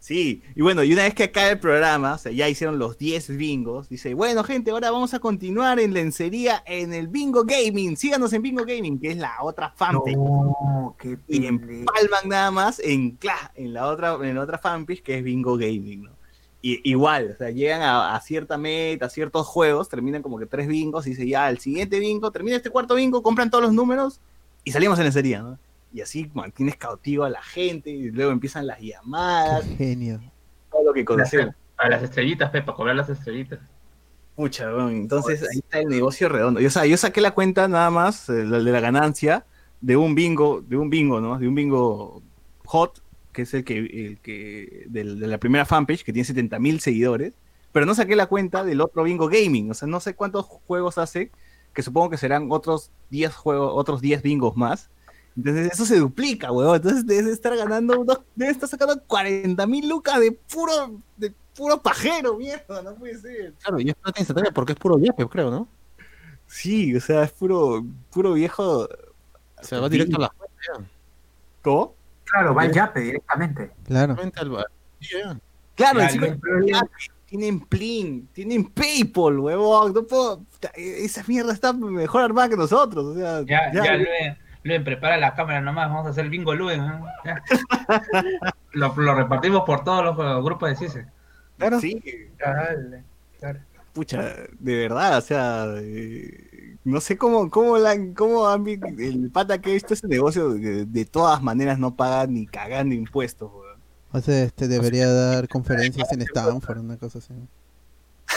[0.00, 2.98] Sí, y bueno, y una vez que acaba el programa, o sea, ya hicieron los
[2.98, 7.96] 10 bingos, dice, bueno gente, ahora vamos a continuar en lencería en el Bingo Gaming,
[7.96, 12.80] síganos en Bingo Gaming, que es la otra fanpage, No, qué y empalman nada más
[12.80, 16.10] en, cla- en la otra en la otra fanpage que es Bingo Gaming, ¿no?
[16.66, 20.46] Y, igual, o sea, llegan a, a cierta meta, a ciertos juegos, terminan como que
[20.46, 23.74] tres bingos, y dice, ya, el siguiente bingo, termina este cuarto bingo, compran todos los
[23.74, 24.18] números,
[24.64, 25.58] y salimos en lencería, ¿no?
[25.92, 30.22] Y así mantienes cautivo a la gente, y luego empiezan las llamadas, Qué genio.
[30.72, 31.54] todo lo que conocemos.
[31.76, 33.58] A las estrellitas, Pepa, cobrar las estrellitas.
[34.34, 36.60] Pucha, weón, entonces ahí está el negocio redondo.
[36.60, 39.44] Yo, o sea, yo saqué la cuenta nada más, eh, la de la ganancia,
[39.82, 41.38] de un bingo, de un bingo, ¿no?
[41.38, 42.22] De un bingo
[42.64, 43.02] hot,
[43.34, 46.80] que es el que, el que del- de la primera fanpage, que tiene 70 mil
[46.80, 47.34] seguidores,
[47.72, 50.96] pero no saqué la cuenta del otro bingo gaming, o sea, no sé cuántos juegos
[50.96, 51.30] hace,
[51.74, 54.88] que supongo que serán otros 10 juegos, otros 10 bingos más.
[55.36, 56.76] Entonces eso se duplica, weón.
[56.76, 61.82] Entonces debe estar ganando, unos- debe estar sacando 40 mil lucas de puro, de puro
[61.82, 63.52] pajero, mierda, no puede ser.
[63.60, 65.66] Claro, y es plata instantánea porque es puro yepe, creo, ¿no?
[66.46, 68.88] Sí, o sea, es puro, puro viejo.
[69.60, 70.32] Se va directo a la.
[71.62, 71.94] ¿Cómo?
[72.34, 73.70] Claro, va al yape directamente.
[73.84, 74.16] Claro.
[74.16, 74.28] Ya.
[75.00, 75.40] Claro,
[75.76, 76.88] Claro, encima el problema-
[77.26, 79.92] tienen Plin, tienen PayPal, huevón.
[79.94, 80.40] No puedo.
[80.40, 83.04] puta, Esa mierda está mejor armada que nosotros.
[83.04, 86.54] O sea, Ya, ya, Luen, Luen, prepara la cámara nomás, vamos a hacer el bingo
[86.54, 86.80] Luen.
[87.24, 87.42] Ya.
[88.72, 91.06] lo, lo repartimos por todos los eh, grupos de CISE.
[91.58, 92.02] claro, sí.
[92.38, 93.04] Dale,
[93.38, 93.60] claro.
[93.94, 99.58] Pucha, de verdad, o sea, eh, no sé cómo, cómo, la, cómo han el pata
[99.60, 103.50] que ha visto ese negocio de, de todas maneras no paga ni cagando impuestos.
[104.12, 107.32] O sea, este debería dar conferencias en Stanford, una cosa así.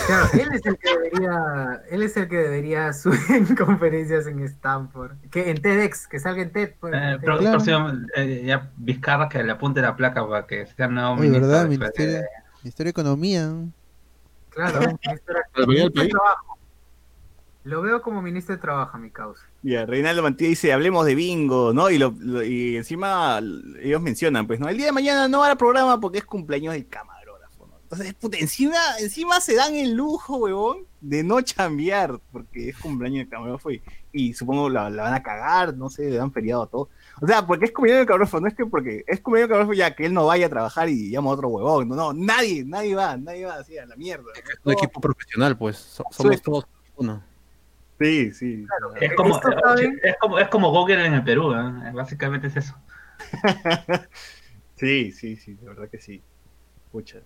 [0.05, 5.14] Claro, él es el que debería, él es el que debería subir conferencias en Stanford.
[5.32, 6.72] Que en TEDx, que salga en TED.
[6.80, 10.88] pues, Eh, pero próximo, eh, ya Vizcarra que le apunte la placa para que sea
[10.88, 11.64] nuevo Oye, ministro ¿verdad?
[11.64, 12.22] de- Ministerio,
[12.64, 13.53] Ministerio de Economía.
[14.58, 14.99] Claro,
[15.68, 16.10] ministro, de.
[16.10, 16.58] Trabajo.
[17.64, 19.43] Lo veo como ministro de Trabajo, mi causa.
[19.62, 21.89] Ya, Reinaldo Mantilla dice, hablemos de bingo, ¿no?
[21.89, 23.39] Y, lo, lo- y encima
[23.82, 24.70] ellos mencionan, pues, ¿no?
[24.70, 27.74] El día de mañana no va al programa porque es cumpleaños del camarógrafo, ¿no?
[27.84, 33.20] Entonces, puta, encima, encima se dan el lujo, huevón, de no chambear porque es cumpleaños
[33.20, 33.82] del camarógrafo y,
[34.14, 36.89] y supongo la, la van a cagar, no sé, le dan feriado a todo.
[37.22, 40.05] O sea, porque es del camarógrafo, no es que porque es del camarógrafo ya que
[40.05, 43.18] él no vaya a trabajar y llama a otro huevón, no, no, nadie, nadie va,
[43.18, 44.26] nadie va así a la mierda.
[44.63, 45.78] Un equipo profesional, pues.
[45.78, 46.41] so- somos Sí.
[46.43, 46.65] todos
[46.95, 47.24] uno.
[47.99, 48.65] Sí, sí.
[49.01, 49.99] Es como, Esto, ¿saben?
[50.03, 51.91] es como, es como Google en el Perú, ¿eh?
[51.93, 52.76] básicamente es eso.
[54.76, 56.22] Sí, sí, sí, de verdad que sí.
[56.91, 57.20] Pucha.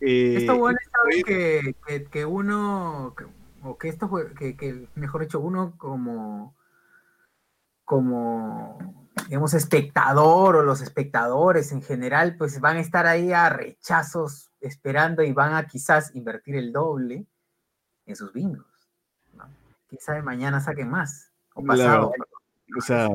[0.00, 3.24] Eh, Esto bueno es saber que, que, que uno, que-
[3.66, 6.54] o que esto, jue- que, que, mejor dicho, uno como,
[7.84, 8.78] como,
[9.28, 15.22] digamos, espectador o los espectadores en general, pues van a estar ahí a rechazos esperando
[15.22, 17.26] y van a quizás invertir el doble
[18.06, 18.66] en sus bingos.
[19.34, 19.44] ¿no?
[19.98, 21.30] Sabe, mañana saquen más.
[21.54, 22.12] O pasado.
[22.76, 23.08] O sea,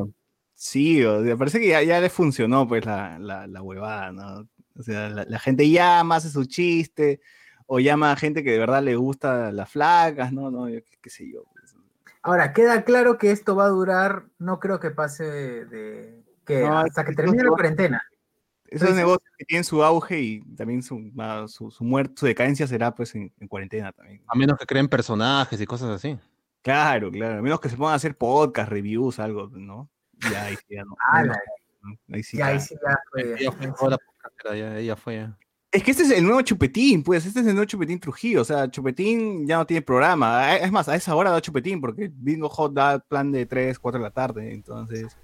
[0.53, 4.47] sí, o sea, parece que ya, ya le funcionó pues la, la, la huevada, ¿no?
[4.77, 7.19] O sea, la, la gente llama, hace su chiste,
[7.65, 10.49] o llama a gente que de verdad le gusta las flacas, ¿no?
[10.49, 11.43] no yo qué, qué sé yo.
[12.21, 16.61] Ahora, queda claro que esto va a durar, no creo que pase de, de- que
[16.61, 18.03] No, hasta que termine la cuarentena.
[18.65, 21.11] Esos negocios que tienen su auge y también su,
[21.47, 24.21] su, su muerte, su decadencia será pues en, en cuarentena también.
[24.27, 26.19] A menos que creen personajes y cosas así.
[26.61, 29.89] Claro, claro, a menos que se pongan a hacer podcast, reviews, algo, ¿no?
[30.31, 30.95] Ya ahí sí, ya no.
[31.81, 35.15] No, ahí sí ya, ahí sí ya fue, Ella fue, ya, ella fue.
[35.15, 35.37] ya.
[35.71, 38.45] Es que este es el nuevo Chupetín, pues, este es el nuevo Chupetín Trujillo, o
[38.45, 42.49] sea, Chupetín ya no tiene programa, es más, a esa hora da Chupetín, porque Bingo
[42.49, 45.15] Hot da plan de 3, 4 de la tarde, entonces,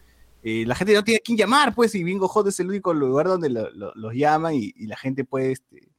[0.43, 2.93] eh, la gente no tiene a quién llamar, pues, y Bingo Hot es el único
[2.93, 5.89] lugar donde lo- lo- los llaman y, la gente puede, este,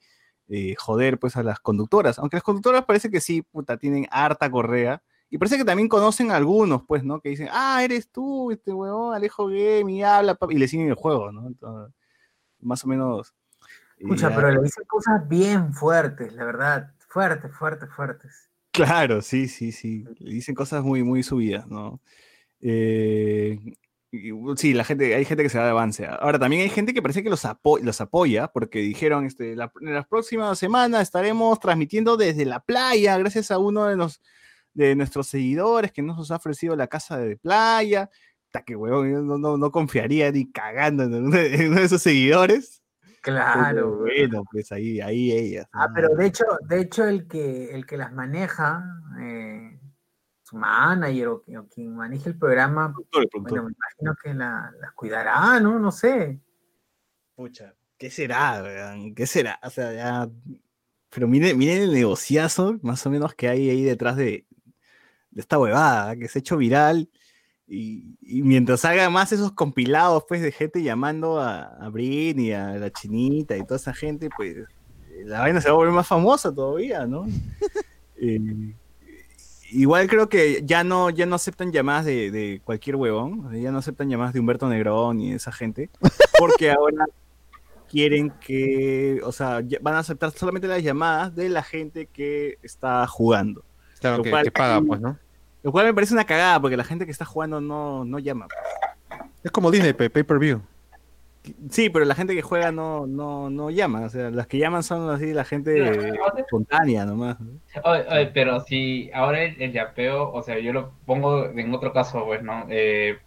[0.49, 4.49] eh, joder, pues, a las conductoras, aunque las conductoras parece que sí, puta, tienen harta
[4.49, 7.21] correa, y parece que también conocen a algunos, pues, ¿no?
[7.21, 10.87] Que dicen, ah, eres tú, este huevón, Alejo Game, y habla, papi", y le siguen
[10.87, 11.49] el juego, ¿no?
[11.49, 11.93] Entonces,
[12.61, 13.35] más o menos...
[13.99, 16.93] Escucha, pero le dicen cosas bien fuertes, la verdad.
[17.09, 18.51] Fuertes, fuertes, fuertes.
[18.73, 20.05] Claro, sí, sí, sí.
[20.19, 22.01] Le dicen cosas muy, muy subidas, ¿no?
[22.61, 23.59] Eh,
[24.11, 26.07] y, u- sí, la gente, hay gente que se da de avance.
[26.07, 29.73] Ahora, también hay gente que parece que los, apo- los apoya, porque dijeron, este, la-
[29.81, 34.21] en las próximas semanas estaremos transmitiendo desde la playa, gracias a uno de los
[34.75, 38.11] de nuestros seguidores que nos ha ofrecido la casa de playa.
[38.49, 41.81] Hasta que huevón, yo no, no, no confiaría ni cagando en uno de, en uno
[41.81, 42.83] de esos seguidores.
[43.33, 43.97] Pero Claro.
[43.99, 45.67] bueno, pues ahí, ahí ellas.
[45.73, 48.85] Ah, pero de hecho, de hecho el que el que las maneja,
[49.21, 49.81] eh,
[50.45, 54.93] su manager o, o quien maneje el programa, el bueno, me imagino que la- las
[54.93, 55.81] cuidará, ¿no?
[55.81, 56.41] No sé.
[57.35, 59.13] Pucha, ¿qué será, weón?
[59.15, 59.59] ¿Qué será?
[59.63, 60.29] O sea, ya.
[61.11, 64.47] Pero miren, miren el negociazo, más o menos, que hay ahí detrás de,
[65.31, 67.11] de esta huevada, que se ha hecho viral.
[67.69, 72.53] Y, y mientras haga más esos compilados, pues, de gente llamando a, a Brin y
[72.53, 74.65] a la chinita y toda esa gente, pues, eh,
[75.25, 77.27] la vaina se va a volver más famosa todavía, ¿no?
[78.19, 78.75] Eh,
[79.73, 83.79] igual creo que ya no, ya no aceptan llamadas de, de cualquier huevón, ya no
[83.79, 85.91] aceptan llamadas de Humberto Negrón y esa gente,
[86.39, 87.05] porque ahora
[87.91, 93.07] quieren que, o sea, van a aceptar solamente las llamadas de la gente que está
[93.07, 93.65] jugando.
[94.01, 95.19] Claro, que, cual- que paga, pues, ¿no?
[95.67, 98.47] Lo cual me parece una cagada, porque la gente que está jugando no, no llama.
[99.43, 100.63] Es como Disney, pe- pay-per-view.
[101.71, 104.03] Sí, pero la gente que juega no, no, no llama.
[104.03, 107.41] O sea, las que llaman son así la gente espontánea nomás.
[107.41, 107.51] ¿no?
[107.83, 111.93] Oye, oye, pero si ahora el, el yapeo, o sea, yo lo pongo en otro
[111.93, 112.67] caso, pues, ¿no?
[112.71, 113.19] Eh,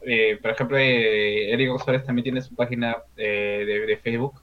[0.00, 4.40] eh, por ejemplo, eh, Eric Suárez también tiene su página eh, de, de Facebook,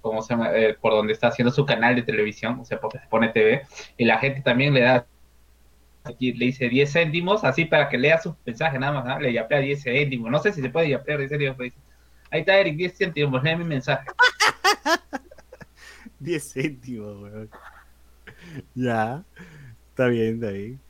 [0.00, 0.56] ¿cómo se llama?
[0.56, 3.60] Eh, por donde está haciendo su canal de televisión, o sea, porque se pone TV,
[3.98, 5.04] y la gente también le da,
[6.10, 9.20] aquí le dice 10 céntimos, así para que lea sus mensajes nada más, ¿no?
[9.20, 11.76] Le yapea 10 céntimos, no sé si se puede yapear 10 céntimos, dice,
[12.30, 14.06] ahí está Eric, 10 céntimos, lee mi mensaje.
[16.20, 17.50] 10 céntimos, weón.
[18.74, 19.24] Ya.
[19.90, 20.80] Está bien, está bien.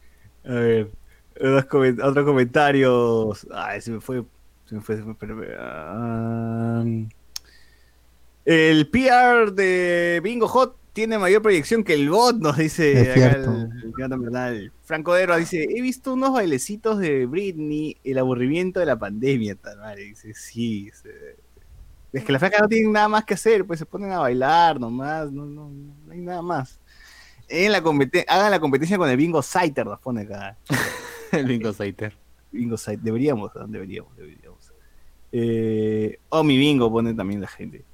[0.45, 0.91] A ver.
[1.37, 3.47] Otros, comen- otros comentarios.
[3.53, 4.25] Ay, se me fue.
[4.66, 4.97] Se me fue.
[4.97, 6.85] Se me fue ah,
[8.45, 13.36] el PR de Bingo Hot tiene mayor proyección que el bot, nos dice Es acá
[13.36, 14.72] el, el.
[14.82, 19.78] Franco Dero dice, he visto unos bailecitos de Britney, el aburrimiento de la pandemia, tal
[19.78, 20.05] madre.
[20.05, 20.91] Dice, sí.
[22.12, 24.80] Es que las flacas no tienen nada más que hacer, pues se ponen a bailar
[24.80, 26.80] nomás, no, no, no hay nada más.
[27.49, 30.57] En la hagan la competencia con el bingo Saiter, nos pone acá.
[31.32, 32.16] El bingo Saiter.
[32.51, 34.72] Bingo Saiter, deberíamos, deberíamos, deberíamos.
[35.32, 37.84] Eh, oh, mi bingo pone también la gente.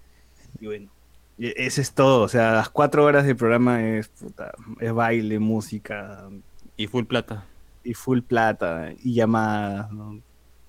[0.58, 0.90] Y bueno,
[1.38, 2.22] y eso es todo.
[2.22, 6.28] O sea, las cuatro horas del programa es, puta, es baile, música
[6.76, 7.44] Y full plata.
[7.84, 10.20] y full plata y llamadas, ¿no?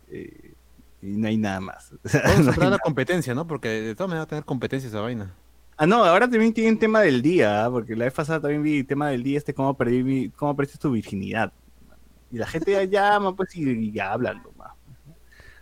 [0.09, 0.53] Eh,
[1.01, 1.93] y no hay nada más.
[2.03, 3.47] O sea, Vamos no a hay entrar a la competencia, ¿no?
[3.47, 5.33] Porque de todas maneras va a tener competencia esa vaina.
[5.77, 7.69] Ah, no, ahora también tienen tema del día, ¿ah?
[7.71, 10.79] porque la vez pasada también vi tema del día este, cómo perdí mi, cómo perdiste
[10.79, 11.53] tu virginidad.
[12.31, 14.73] Y la gente ya llama, pues, y, y ya hablan nomás.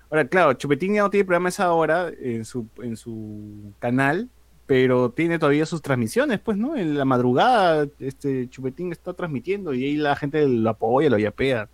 [0.10, 4.30] Ahora, claro, Chupetín ya no tiene programa a esa hora en su, en su canal,
[4.66, 6.76] pero tiene todavía sus transmisiones, pues, ¿no?
[6.76, 11.70] En la madrugada, este Chupetín está transmitiendo y ahí la gente lo apoya, lo yapea.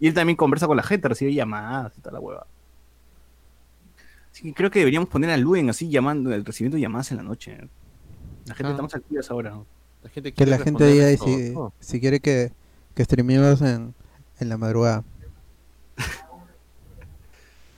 [0.00, 2.46] Y él también conversa con la gente, recibe llamadas y tal la hueva.
[4.32, 7.58] Así que creo que deberíamos poner a Luen así llamando, recibiendo llamadas en la noche.
[8.46, 8.70] La gente Ah.
[8.70, 9.50] estamos activas ahora.
[9.50, 9.66] ¿no?
[10.02, 12.50] La gente Que la gente diga si, si quiere que,
[12.94, 13.94] que streamemos en,
[14.40, 15.04] en la madrugada.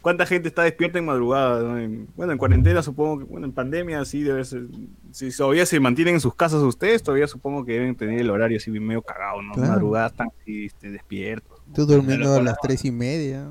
[0.04, 1.62] ¿Cuánta gente está despierta en madrugada?
[1.62, 1.78] no?
[1.78, 4.64] En- bueno, en cuarentena supongo que, bueno, en pandemia sí debe ser.
[5.12, 8.58] Si todavía se mantienen en sus casas ustedes, todavía supongo que deben tener el horario
[8.58, 9.54] así medio cagado, ¿no?
[9.54, 9.70] Claro.
[9.72, 11.58] Madrugadas están así, este, despiertos.
[11.74, 13.46] Tú durmiendo a las tres y media.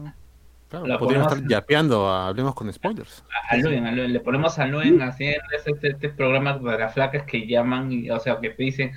[0.70, 3.24] Claro, La podríamos ponemos- estar yapeando a Hablemos con Spoilers.
[3.49, 7.24] A Luen, a Luen, le ponemos a Luen haciendo este, este programa de las flacas
[7.24, 8.91] que llaman, y, o sea, que te dicen,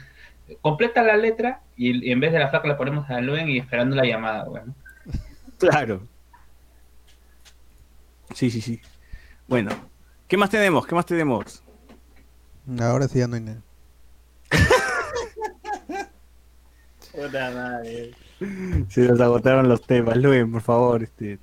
[0.60, 3.56] completa la letra y, y en vez de la flaca le ponemos a Luen y
[3.58, 4.74] esperando la llamada, bueno.
[5.58, 6.02] Claro.
[8.34, 8.80] Sí, sí, sí.
[9.48, 9.70] Bueno,
[10.28, 10.86] ¿qué más tenemos?
[10.86, 11.62] ¿Qué más tenemos?
[12.80, 13.62] Ahora sí ya no hay nada.
[17.12, 18.12] Puta madre.
[18.88, 20.16] Se nos agotaron los temas.
[20.16, 21.38] Luen, por favor, este.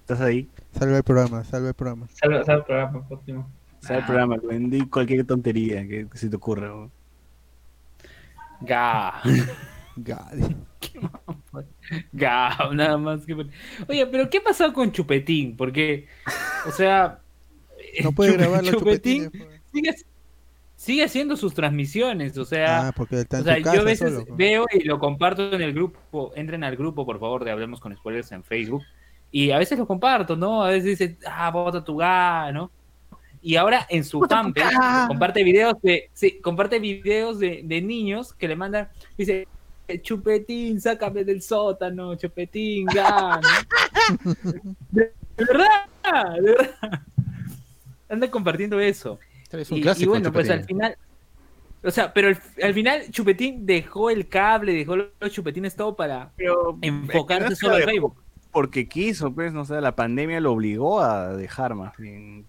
[0.00, 0.48] ¿Estás ahí?
[0.78, 2.06] Salve el programa, salve el programa.
[2.12, 3.50] Salve, salve el programa, próximo.
[3.80, 4.70] Sale el programa, Luen.
[4.70, 6.68] Di cualquier tontería que, que se te ocurra.
[6.68, 6.90] ¿no?
[8.60, 9.22] Ga.
[9.96, 10.56] Gadi.
[12.12, 13.34] Ga, nada más que.
[13.88, 15.56] Oye, pero ¿qué pasó con Chupetín?
[15.56, 16.06] Porque,
[16.66, 17.20] o sea.
[18.02, 19.30] No puede grabar Chupetín chupetines.
[19.30, 19.60] pues.
[19.72, 19.94] sigue,
[20.76, 22.88] sigue haciendo sus transmisiones, o sea.
[22.88, 24.36] Ah, porque está O sea, su casa yo a veces solo, pues.
[24.36, 26.32] veo y lo comparto en el grupo.
[26.34, 28.82] Entren al grupo, por favor, de Hablemos con Spoilers en Facebook.
[29.30, 30.62] Y a veces lo comparto, ¿no?
[30.62, 32.70] A veces dice, ah, vota tu ga, ¿no?
[33.42, 34.74] Y ahora en su fanpage
[35.06, 39.46] comparte videos de, sí, comparte videos de, de niños que le mandan, dice,
[40.02, 44.34] Chupetín, sácame del sótano, Chupetín, ga, ¿no?
[44.90, 47.02] De, de verdad, de verdad.
[48.08, 49.18] Anda compartiendo eso.
[49.52, 50.04] Es un Y, clásico.
[50.04, 50.96] y bueno, pues al final.
[51.82, 56.32] O sea, pero al, al final Chupetín dejó el cable, dejó los chupetines todo para
[56.36, 58.16] Pero enfocarse es que solo en Facebook.
[58.50, 62.44] porque quiso, pues, no sé, la pandemia lo obligó a dejar más bien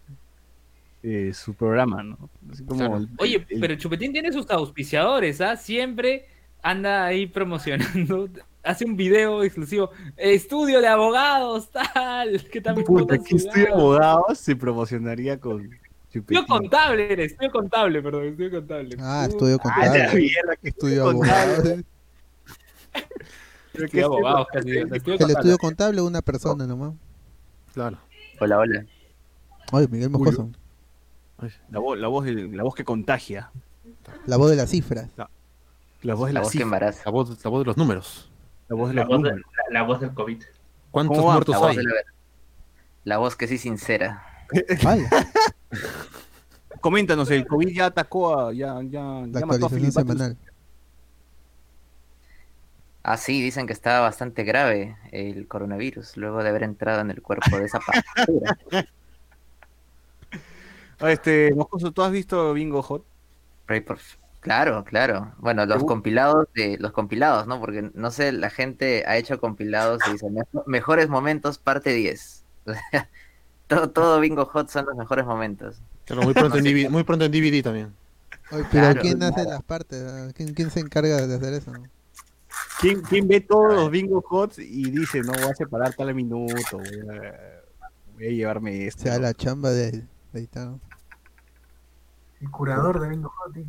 [1.03, 2.17] eh, su programa, ¿no?
[2.51, 2.97] Así como Claro.
[2.97, 5.55] el- Oye, el- pero Chupetín tiene sus auspiciadores, ¿ah?
[5.55, 6.25] Siempre
[6.71, 8.29] anda ahí promocionando.
[8.63, 9.91] Hace un video exclusivo.
[10.17, 12.43] Estudio de abogados, tal.
[12.51, 13.75] Que también puta, que estudio lado.
[13.79, 15.61] abogado se promocionaría con
[16.11, 16.37] Chupetín.
[16.39, 17.31] Estudio contable, eres.
[17.31, 18.25] Estudio contable, perdón.
[18.25, 18.97] Estudio contable.
[18.99, 20.19] Ah, estudio Ah, la contable.
[20.21, 21.83] mierda, que Estudio contable.
[23.73, 24.69] Estudio que abogados, casi.
[24.69, 25.33] Estudio El contable.
[25.33, 26.93] estudio contable una persona nomás.
[27.73, 27.97] Claro.
[28.39, 28.85] Hola, hola.
[29.71, 30.49] Oye, Miguel Mojoso.
[31.69, 33.51] La voz, la voz, la voz que contagia.
[34.25, 35.09] La voz de las cifras.
[35.15, 35.29] La
[36.15, 37.01] voz de La la voz que cifra, embaraza.
[37.05, 38.29] La voz, la voz de los números.
[38.69, 39.41] La voz de La los voz, de- la,
[39.71, 40.43] la voz del COVID.
[40.91, 41.75] ¿Cuántos muertos La hay?
[41.77, 41.91] la,
[43.03, 44.23] la voz que sí sincera.
[44.83, 45.07] Vale,
[46.81, 48.53] Coméntanos, el COVID ya atacó a.
[48.53, 49.93] Ya, ya, la ya mató a Butters.
[49.93, 50.37] semanal.
[53.03, 57.21] Ah, sí, dicen que está bastante grave el coronavirus luego de haber entrado en el
[57.21, 58.57] cuerpo de esa basura.
[60.99, 63.05] Ah, Este, Moscoso, ¿tú has visto Bingo Hot?
[63.67, 63.99] Pray por-
[64.47, 65.33] Claro, claro.
[65.37, 67.59] Bueno, los compilados de los compilados, ¿no?
[67.59, 72.43] Porque no sé, la gente ha hecho compilados y dice "Mejo- mejores momentos parte 10.
[72.67, 73.09] O sea,
[73.67, 75.81] todo, todo Bingo Hot son los mejores momentos.
[76.05, 77.93] Claro, muy pronto en DVD, muy pronto en DVD también.
[78.51, 79.01] Oye, pero Claro.
[79.01, 80.03] ¿quién hace las partes?
[80.09, 80.29] ah?
[80.35, 81.71] ¿Quién, quién se encarga de hacer eso?
[82.79, 86.77] ¿Quién, quién ve todos los Bingo Hots y dice, no, voy a separar tal minuto,
[86.77, 87.61] voy a,
[88.15, 89.03] voy a llevarme O esto?
[89.03, 90.69] sea, la chamba de, de editar.
[92.39, 93.53] El curador de Bingo Hot.
[93.53, 93.67] dice.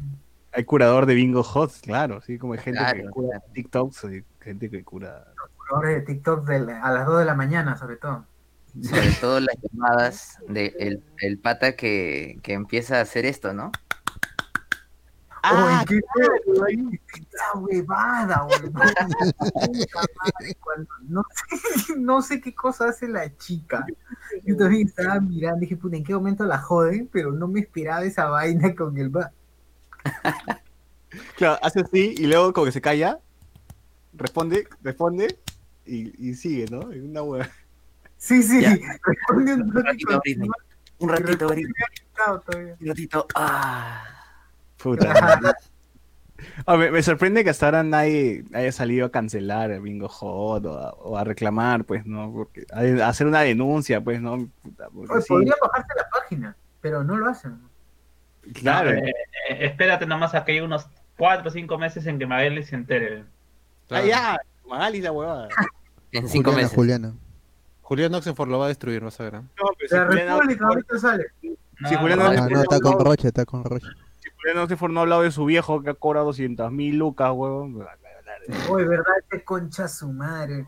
[0.52, 3.52] Hay curador de Bingo Hots, claro, sí, como hay gente que cura claro.
[3.52, 5.32] TikToks, hay gente que cura.
[5.56, 8.24] Curadores de TikTok del- a las 2 de la mañana, sobre todo.
[8.82, 13.72] Sobre todo las llamadas de el, el pata que, que empieza a hacer esto, ¿no?
[15.42, 16.00] Ah, ¿en qué
[17.32, 18.46] esa huevada,
[21.08, 23.86] no, sé, no sé qué cosa hace la chica.
[24.44, 27.08] Yo también estaba mirando, dije, puta, ¿en qué momento la joden?
[27.12, 29.32] Pero no me esperaba esa vaina con el ba.
[31.36, 33.18] Claro, hace así y luego como que se calla,
[34.12, 35.38] responde, responde
[35.86, 36.90] y, y sigue, ¿no?
[36.92, 37.48] Es una hueá.
[38.16, 38.76] Sí, sí, Ya.
[39.04, 40.20] responde un Un ratito.
[40.98, 41.72] Un ratito, Britney.
[42.12, 42.76] Claro, todavía.
[42.80, 43.26] Un ratito.
[43.36, 44.02] Ah.
[44.76, 45.12] Puta.
[45.20, 45.52] madre.
[46.66, 50.66] Ah, me, me sorprende que hasta ahora nadie haya salido a cancelar el Bingo Hot
[50.66, 52.32] o a, o a reclamar, pues, ¿no?
[52.32, 54.48] Porque a, a hacer una denuncia, pues, ¿no?
[54.62, 57.58] Puta, porque Oye, sí, Podría bajarse la página, pero no lo hacen.
[58.54, 58.90] Claro.
[58.90, 59.08] Eh,
[59.50, 60.86] eh, espérate nomás a que haya unos
[61.16, 63.24] 4 o 5 meses en que Magali se entere.
[63.90, 64.38] Ah, ya,
[64.68, 65.48] Magali la huevada.
[66.10, 66.74] En cinco Juliana, meses.
[66.74, 67.14] Juliana.
[67.82, 69.34] Julián Oxenford lo va a destruir, vas a ver.
[69.34, 69.40] ¿eh?
[69.40, 71.24] No, pero si La Julián República ahorita sale.
[71.42, 73.86] Si Julián no, Ah, no, está con no- Roche, está con Roche.
[74.20, 77.30] si Julián Oxenford no ha hablado de su viejo que ha cobrado 200 mil lucas,
[77.34, 77.86] huevón.
[78.70, 79.04] Oye, ¿verdad?
[79.22, 80.64] Este concha su madre.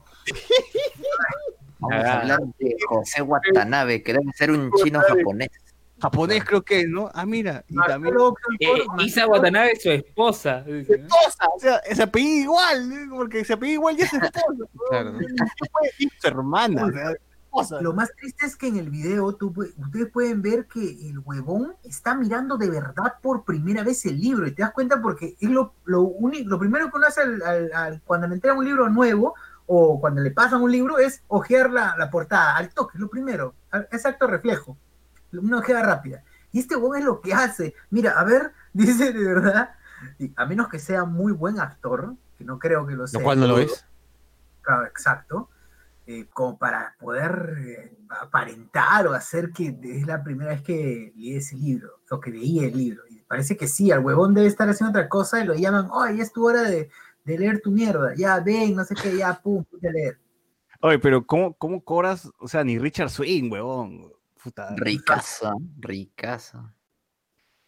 [1.78, 2.10] Vamos Ah.
[2.12, 5.48] a hablar de José Watanabe, que debe ser un chino japonés.
[6.00, 7.10] Japonés creo que es, ¿no?
[7.14, 7.64] Ah, mira.
[7.68, 8.14] Y también...
[8.60, 8.66] Eh,
[9.04, 10.62] Isa Watanabe es su esposa.
[10.62, 11.04] dice, ¿no?
[11.06, 15.12] esposa, o sea, se apellida igual, porque se apellida igual y es esposa.
[16.20, 17.10] Su hermana, o sea,
[17.44, 17.80] esposa.
[17.80, 21.74] Lo más triste es que en el video tú, ustedes pueden ver que el huevón
[21.84, 25.50] está mirando de verdad por primera vez el libro y te das cuenta porque es
[25.50, 28.64] lo, lo, uni- lo primero que uno hace al- al- al- cuando le entregan un
[28.64, 29.34] libro nuevo
[29.66, 33.08] o cuando le pasan un libro es ojear la, la portada al toque, es lo
[33.10, 34.76] primero, al- es acto reflejo,
[35.32, 36.24] una ojeada rápida.
[36.52, 37.74] Y este huevón es lo que hace.
[37.90, 39.70] Mira, a ver, dice de verdad,
[40.18, 43.20] y a menos que sea muy buen actor, que no creo que lo sea.
[43.20, 43.86] Lo cual no lo es.
[44.62, 45.48] Claro, exacto.
[46.06, 51.36] eh, como para poder eh, aparentar o hacer que es la primera vez que lee
[51.36, 53.02] ese libro, o que leía el libro.
[53.08, 56.16] Y parece que sí, al huevón debe estar haciendo otra cosa y lo llaman, oye,
[56.16, 56.90] ya es tu hora de,
[57.24, 60.18] de leer tu mierda, ya ven, no sé qué, ya, pum, a leer.
[60.80, 62.28] Oye, pero ¿cómo, ¿cómo cobras?
[62.38, 64.12] O sea, ni Richard Swing, huevón.
[64.42, 64.74] Puta.
[64.76, 66.72] Ricazo, ricazo.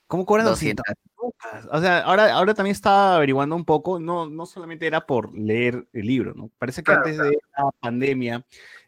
[0.07, 0.85] ¿Cómo cobras 200.
[0.87, 1.69] 200 lucas?
[1.73, 5.89] O sea, ahora, ahora también estaba averiguando un poco, no, no solamente era por leer
[5.93, 6.51] el libro, ¿no?
[6.59, 8.45] Parece que Claro, antes de la pandemia,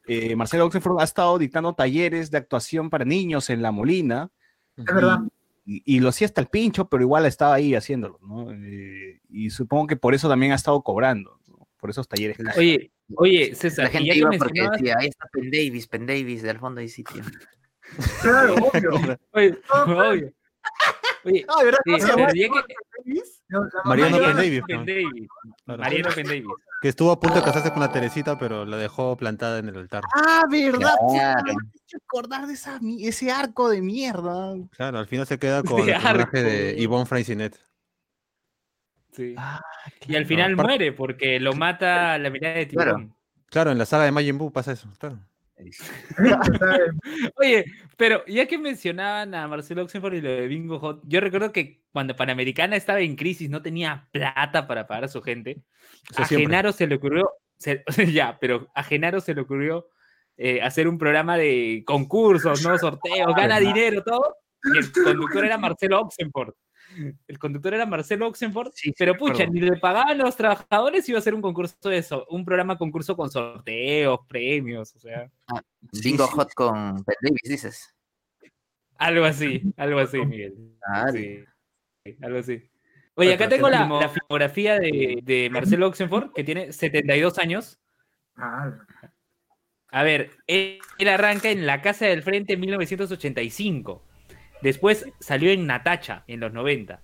[0.06, 4.30] eh, Marcelo Oxenford ha estado dictando talleres de actuación para niños en La Molina.
[4.76, 5.20] Es verdad.
[5.64, 8.52] Y, y lo hacía hasta el pincho, pero igual estaba ahí haciéndolo, ¿no?
[8.52, 11.66] Eh, y supongo que por eso también ha estado cobrando, ¿no?
[11.84, 12.36] por esos talleres.
[12.56, 16.58] Oye, oye, César, La gente iba porque decía, ahí está Penn Davis, Penn Davis, del
[16.58, 17.22] fondo hay sitio.
[18.22, 19.18] Claro, obvio.
[19.32, 20.34] Oye, oye,
[21.24, 21.78] oye, Ah, ¿verdad?
[21.84, 22.74] sí, ya que-
[23.84, 24.84] Mariano iba- Penn Davis, Penn ¿no?
[24.86, 25.28] Davis,
[25.64, 25.82] Claro.
[25.82, 26.44] Mariano Penn Davis.
[26.82, 29.76] Que estuvo a punto de casarse con la Teresita, pero la dejó plantada en el
[29.76, 30.02] altar.
[30.14, 30.94] Ah, ¿verdad?
[31.10, 31.42] Claro.
[31.44, 34.54] Me has hecho acordar de esa, ese arco de mierda.
[34.72, 36.36] Claro, al final se queda con el De personaje arco.
[36.38, 37.58] de Yvonne Fraisinet.
[39.12, 39.34] Sí.
[39.38, 39.60] Ah,
[40.06, 42.90] Y al final muere porque lo mata la mirada de Claro.
[42.96, 43.16] tiburón.
[43.46, 45.18] Claro, en la saga de Majin Buu pasa eso, claro.
[47.36, 47.64] Oye,
[47.96, 51.82] pero ya que mencionaban a Marcelo Oxenford y lo de Bingo Hot, yo recuerdo que
[51.92, 55.62] cuando Panamericana estaba en crisis, no tenía plata para pagar a su gente.
[56.16, 56.46] A siempre.
[56.46, 59.88] Genaro se le ocurrió, se- ya, pero a Genaro se le ocurrió
[60.36, 62.76] eh, hacer un programa de concursos, ¿no?
[62.78, 64.36] Sorteos, gana dinero, todo.
[64.74, 66.54] Y el conductor era Marcelo Oxenford.
[67.26, 71.22] El conductor era Marcelo Oxenford, pero pucha, ni le pagaban a los trabajadores, iba a
[71.22, 75.30] ser un concurso de eso, un programa concurso con sorteos, premios, o sea,
[76.02, 77.94] Bingo Hot con Penn Davis, dices.
[78.96, 80.54] algo así, algo así, Miguel.
[80.86, 81.44] Ah, Sí,
[82.04, 82.70] sí, algo así.
[83.16, 87.78] Oye, acá tengo la, la filmografía de, de Marcelo Oxenford, que tiene 72 años.
[88.36, 88.72] Ah,
[89.90, 94.02] A ver, él, él arranca en La Casa del Frente en 1985.
[94.64, 97.00] Después salió en Natacha en los 90.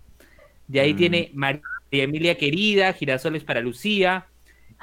[0.66, 0.96] De ahí Mm.
[0.96, 4.26] tiene María Emilia Querida, Girasoles para Lucía,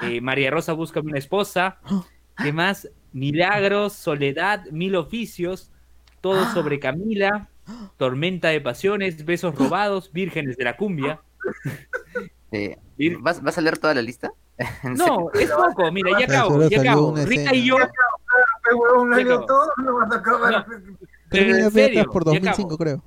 [0.00, 1.78] eh, María Rosa busca una esposa.
[2.42, 2.88] ¿Qué más?
[3.12, 5.72] Milagros, Soledad, Mil Oficios,
[6.20, 7.48] Todo sobre Camila,
[7.96, 11.20] Tormenta de Pasiones, Besos Robados, Vírgenes de la Cumbia.
[12.50, 14.30] Eh, Vir- ¿vas, ¿Vas a leer toda la lista?
[14.82, 17.14] ¿En No, es poco, mira, ya acabo, ya acabo.
[17.18, 17.54] escena.
[17.54, 19.44] y yo, Sí, no.
[21.30, 21.58] todo, no vas a acabar.
[21.58, 22.78] pero Creo que en ya serio, estás por ya 2005, acabo.
[22.78, 23.04] creo.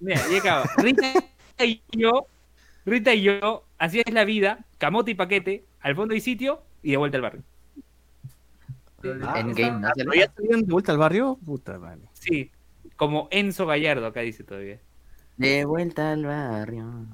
[0.00, 0.64] Mira, ya acabo.
[0.78, 2.26] Rita y yo,
[2.86, 6.92] Rita y yo, así es la vida, camote y paquete, al fondo y sitio y
[6.92, 7.42] de vuelta al barrio.
[9.22, 9.88] Ah, Endgame, ¿no?
[9.94, 11.38] ¿Pero ya salieron de vuelta al barrio?
[11.44, 12.02] Puta madre.
[12.14, 12.50] Sí,
[12.96, 14.80] como Enzo Gallardo acá dice todavía.
[15.36, 17.06] De vuelta al barrio.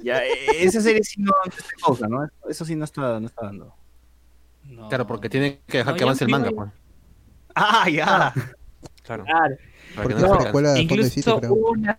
[0.00, 2.28] Ya, eh, esa serie sí no no cosa, ¿no?
[2.48, 3.74] Eso sí no está, no está dando.
[4.64, 4.88] No.
[4.88, 6.70] Claro, porque tiene que dejar No, que avance el manga, pues.
[7.54, 8.32] Ah, ya.
[9.24, 9.56] Claro.
[9.94, 11.98] Porque no la escuela de Incluso una,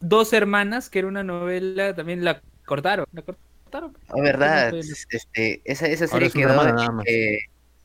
[0.00, 3.06] Dos Hermanas, que era una novela, también la cortaron.
[3.12, 3.96] La cortaron.
[4.10, 7.38] Oh, verdad, No fue- este, esa, esa serie es quedó hermana en que,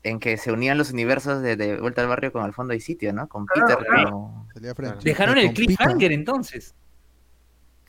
[0.04, 2.80] en que se unían los universos de, de Vuelta al Barrio con Al fondo y
[2.80, 3.28] sitio, ¿no?
[3.28, 4.10] Con Claro, Peter claro.
[4.12, 4.48] como-
[5.02, 6.76] Dejaron el cliffhanger entonces.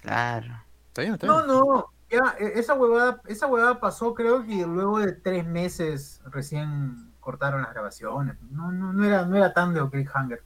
[0.00, 0.64] Claro.
[0.88, 1.46] Está bien, está No, bien.
[1.48, 7.11] no, ya, e- esa huevada, esa huevada pasó creo que luego de tres meses recién
[7.22, 8.36] cortaron las grabaciones.
[8.50, 10.42] No, no, no era, no era tan de cliffhanger.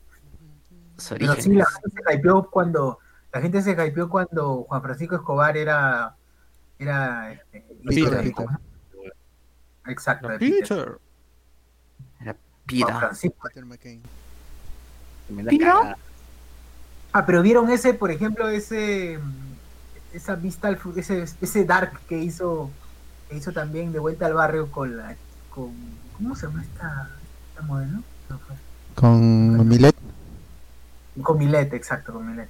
[0.96, 2.98] Los Pero sí, la gente se hypeó cuando,
[3.32, 6.14] la gente se hypeó cuando Juan Francisco Escobar era,
[6.78, 8.46] era este, hijo Peter, de- Peter.
[9.86, 10.60] Exacto, de Peter.
[10.60, 10.98] Peter.
[12.84, 12.98] Juan.
[12.98, 13.48] Francisco.
[13.48, 14.02] Peter McCain.
[15.58, 15.96] Cagada.
[17.12, 19.18] Ah, pero vieron ese, por ejemplo, ese
[20.12, 22.70] esa vista al ese, ese dark que hizo
[23.28, 25.16] que hizo también de vuelta al barrio con la
[25.50, 25.72] con
[26.16, 27.10] ¿cómo se llama esta,
[27.50, 28.02] esta modelo?
[28.28, 28.40] No,
[28.94, 29.96] Con Milet.
[31.22, 32.48] Con Milet, exacto, con Milet.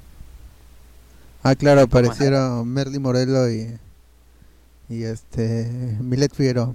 [1.43, 3.79] Ah, claro, aparecieron Merly Morelo y.
[4.89, 5.97] Y este.
[6.01, 6.73] Milet Figueroa.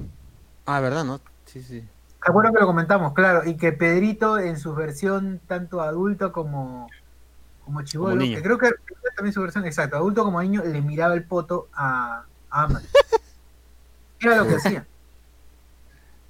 [0.66, 1.20] Ah, ¿verdad, no?
[1.46, 1.84] Sí, sí.
[2.24, 3.14] ¿Te acuerdas que lo comentamos?
[3.14, 6.88] Claro, y que Pedrito en su versión tanto adulto como
[7.66, 10.82] como chivolo, que creo que creo que también su versión exacto, adulto como niño, le
[10.82, 12.84] miraba el poto a, a Amal.
[14.20, 14.86] Era lo que hacía.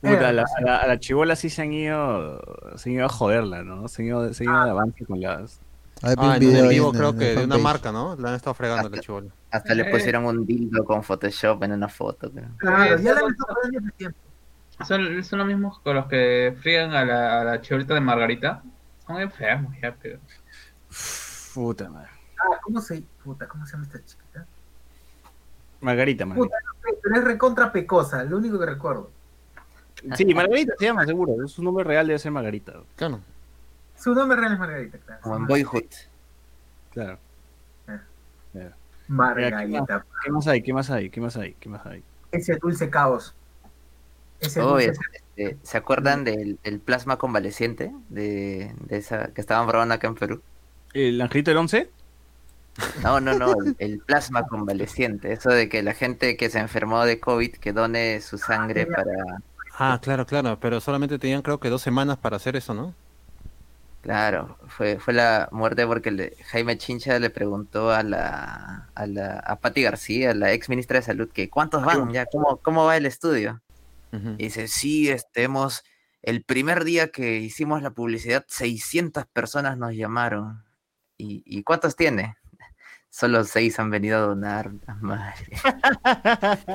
[0.01, 2.41] Puta, Era a la, a la, a la chibola sí se han ido,
[2.75, 3.87] se han ido a joderla, ¿no?
[3.87, 5.59] Se han ido, se han ido de avance con las...
[6.03, 6.39] Hay Ah, en
[6.69, 8.15] vivo en- creo en que de una marca, ¿no?
[8.15, 9.29] La han estado fregando la chivola.
[9.51, 9.91] Hasta le Eh.
[9.91, 12.31] pusieron un dildo con Photoshop en una foto.
[12.31, 12.47] creo.
[12.57, 14.17] Claro, Eh, ya la son- han estado hace tiempo.
[14.87, 18.63] Son, son los mismos con los que frían a la, a la chibolita de Margarita.
[19.05, 20.17] Son enfermos ya, pero.
[21.53, 22.09] Puta madre.
[22.39, 24.47] Ah, ¿cómo se, puta, ¿cómo se llama esta chiquita?
[25.81, 26.55] Margarita, Margarita.
[27.03, 29.11] Pero es recontra pecosa, lo único que recuerdo.
[30.15, 31.47] Sí, Margarita se llama, seguro.
[31.47, 32.73] Su nombre real debe ser Margarita.
[32.95, 33.19] Claro.
[33.97, 35.21] Su nombre real es Margarita, claro.
[35.21, 35.83] Como en Boyhood.
[36.91, 37.19] Claro.
[39.07, 40.05] Margarita.
[40.23, 40.61] ¿Qué más hay?
[40.61, 41.09] ¿Qué más hay?
[41.09, 41.53] ¿Qué más hay?
[41.59, 42.03] ¿Qué más hay?
[42.31, 43.35] Ese dulce caos.
[44.39, 44.93] Ese Oh, dulce
[45.37, 47.91] este, ¿Se acuerdan del el plasma convaleciente?
[48.09, 50.41] De, de esa que estaban probando acá en Perú.
[50.93, 51.89] ¿El Angelito del 11?
[53.03, 55.33] No, no, no, el, el plasma convaleciente.
[55.33, 59.13] Eso de que la gente que se enfermó de COVID que done su sangre para.
[59.78, 60.59] Ah, claro, claro.
[60.59, 62.93] Pero solamente tenían creo que dos semanas para hacer eso, ¿no?
[64.01, 69.38] Claro, fue, fue la muerte porque le- Jaime Chincha le preguntó a la, a la
[69.39, 72.97] a Patti García, la ex ministra de Salud, que cuántos van ya, cómo, cómo va
[72.97, 73.61] el estudio.
[74.11, 75.84] Y dice, sí, este, hemos,
[76.22, 80.63] el primer día que hicimos la publicidad, 600 personas nos llamaron.
[81.17, 82.36] ¿Y, y cuántos tiene?
[83.11, 84.72] Solo seis han venido a donar.
[84.88, 85.45] la madre.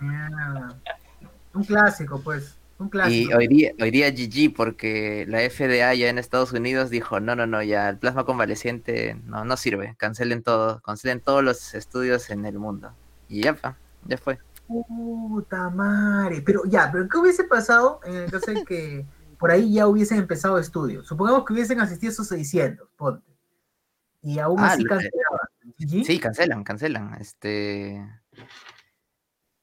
[0.00, 0.76] Mierda.
[1.60, 2.56] Un clásico, pues.
[2.78, 3.36] Un Y clásico.
[3.36, 7.46] hoy día, hoy día GG, porque la FDA ya en Estados Unidos dijo, no, no,
[7.46, 12.46] no, ya el plasma convaleciente no, no sirve, cancelen todo, cancelen todos los estudios en
[12.46, 12.92] el mundo.
[13.28, 13.56] Y ya,
[14.06, 14.38] ya fue.
[14.66, 16.40] Puta madre.
[16.40, 19.04] Pero ya, pero ¿qué hubiese pasado en el caso de que
[19.38, 21.06] por ahí ya hubiesen empezado estudios?
[21.06, 23.30] Supongamos que hubiesen asistido esos 600, ponte.
[24.22, 25.48] Y aún Ah, así cancelaban.
[25.78, 26.04] ¿Sí?
[26.04, 27.14] Sí, cancelan, cancelan.
[27.20, 28.06] Este.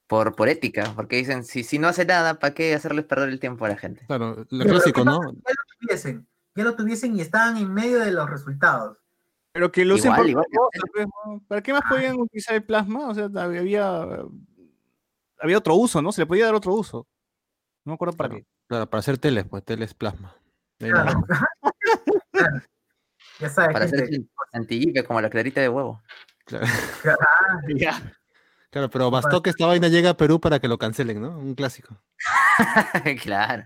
[0.07, 3.39] Por, por ética, porque dicen, si, si no hace nada, ¿para qué hacerles perder el
[3.41, 4.05] tiempo a la gente?
[4.07, 5.19] Claro, lo Pero clásico, ¿qué ¿no?
[5.21, 8.97] Ya lo tuviesen, ya lo tuviesen y estaban en medio de los resultados.
[9.51, 11.43] Pero que lo usen Igual, por igual, otra cosa, ¿no?
[11.47, 13.09] ¿Para qué más podían utilizar el plasma?
[13.09, 14.05] O sea, había,
[15.39, 16.11] había otro uso, ¿no?
[16.13, 17.05] Se le podía dar otro uso.
[17.83, 18.43] No me acuerdo para Claro.
[18.43, 18.47] qué.
[18.67, 20.35] Claro, para hacer teles, pues teles plasma.
[20.79, 21.25] Claro.
[23.39, 24.15] Ya sabes, Para hacer gente.
[24.15, 26.01] el antillipe como la clarita de huevo.
[26.45, 26.65] Claro.
[27.75, 28.13] Ya.
[28.69, 31.37] Claro, pero bastó que esta vaina llegue a Perú para que lo cancelen, ¿no?
[31.37, 32.01] Un clásico.
[33.23, 33.63] claro.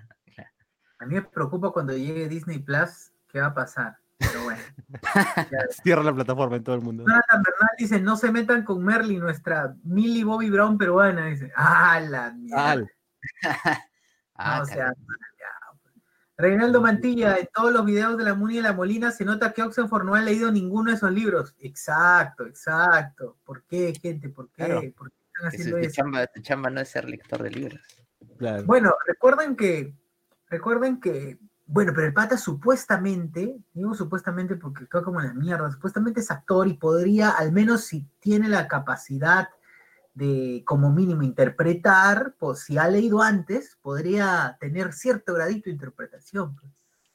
[0.99, 3.97] A mí me preocupa cuando llegue Disney Plus, ¿qué va a pasar?
[4.19, 4.61] Pero bueno.
[5.83, 7.03] Cierra la plataforma en todo el mundo.
[7.07, 11.25] Jonathan Bernal dice, no se metan con Merly, nuestra Millie Bobby Brown peruana.
[11.25, 12.85] Dice, ah, la mierda.
[14.35, 15.30] Ah, No, o sea, ya, pues.
[16.41, 19.61] Reinaldo Mantilla, en todos los videos de la Muni y la Molina se nota que
[19.61, 21.55] Oxenford no ha leído ninguno de esos libros.
[21.59, 23.37] Exacto, exacto.
[23.45, 24.29] ¿Por qué, gente?
[24.29, 24.65] ¿Por qué?
[24.65, 24.81] Claro.
[24.97, 25.95] ¿Por qué están haciendo tu eso?
[25.95, 27.81] chamba, tu chamba no es ser lector de libros.
[28.37, 28.63] Claro.
[28.65, 29.95] Bueno, recuerden que,
[30.49, 31.37] recuerden que,
[31.67, 36.67] bueno, pero el pata supuestamente, digo supuestamente porque quedó como la mierda, supuestamente es actor
[36.67, 39.49] y podría, al menos si tiene la capacidad
[40.13, 46.55] de, como mínimo, interpretar, pues si ha leído antes, podría tener cierto gradito de interpretación.
[46.55, 46.71] pues.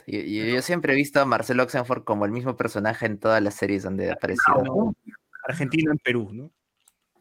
[0.06, 3.42] Yo, yo- yo siempre he visto a Marcelo Oxenford como el mismo personaje en todas
[3.42, 4.62] las series donde ha aparecido.
[4.62, 4.94] No,
[5.46, 6.50] Argentina en Perú, ¿no?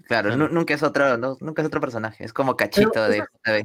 [0.07, 0.47] Claro, Claro.
[0.47, 2.23] nu- nunca es otro, no- nunca es otro personaje.
[2.23, 3.63] Es como Cachito Pero de JB.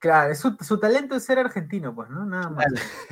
[0.00, 2.24] Claro, su, su talento es ser argentino, pues, ¿no?
[2.26, 2.66] Nada más.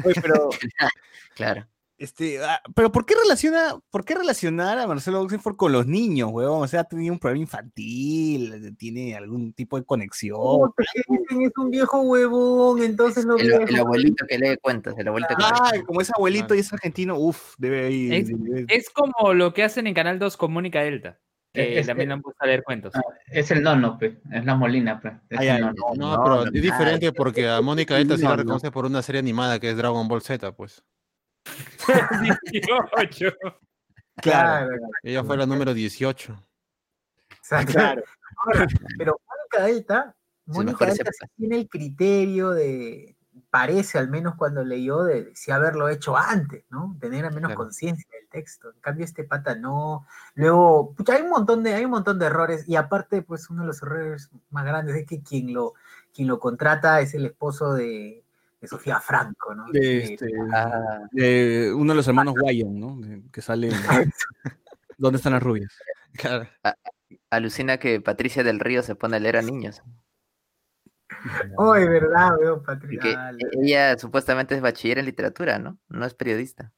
[0.04, 0.48] Oye, pero
[1.36, 1.66] Claro.
[1.98, 6.28] Este, ah, pero ¿por qué relaciona, por qué relacionar a Marcelo Oxenford con los niños,
[6.30, 6.62] huevón?
[6.62, 10.36] O sea, ha tenido un problema infantil, tiene algún tipo de conexión.
[10.76, 15.44] Es un viejo huevón, entonces los El, el abuelito que lee cuentos, el abuelito que
[15.46, 18.12] Ah, como es abuelito y es argentino, uff, debe ir.
[18.12, 21.18] Es, debe- es como lo que hacen en Canal 2 con Mónica Delta,
[21.54, 22.92] que Es- también han puesto a leer cuentos.
[22.94, 24.18] Ah, Es el nono, pe.
[24.30, 25.12] Es la molina, pe.
[25.30, 25.74] Es Ay, el ay, nono.
[25.96, 28.42] No, No, pero no, es diferente porque a Mónica Delta se No, la no.
[28.42, 30.84] reconoce por una serie animada que es Dragon Ball Z, pues.
[32.50, 33.32] 18.
[34.16, 34.76] Claro.
[35.02, 36.36] Ella fue la número 18.
[37.30, 37.72] Exacto.
[37.72, 38.02] Claro.
[38.44, 38.66] Ahora,
[38.98, 40.16] pero Mónica Delta,
[40.46, 43.16] Mónica Delta tiene el criterio de,
[43.50, 46.96] parece al menos cuando leyó, de sí haberlo hecho antes, ¿no?
[47.00, 47.62] Tener al menos Claro.
[47.62, 48.70] conciencia del texto.
[48.70, 50.06] En cambio, este pata no.
[50.34, 53.62] Luego, pucha, hay un montón de, hay un montón de errores, y aparte, pues uno
[53.62, 55.74] de los errores más grandes es que quien lo,
[56.12, 58.25] quien lo contrata es el esposo de,
[58.66, 59.64] de Sofía Franco, ¿no?
[59.70, 62.96] De, este, Ah, de uno de los hermanos Guayon, ¿no?
[62.98, 63.68] De- que sale.
[63.68, 63.72] en-
[64.98, 65.72] ¿Dónde están las rubias?
[66.14, 66.48] Claro.
[67.30, 69.82] alucina que Patricia del Río se pone a leer a niños.
[71.56, 73.30] Oh, es verdad, veo, Patricia.
[73.52, 75.78] ella supuestamente es bachiller en literatura, ¿no?
[75.88, 76.72] No es periodista.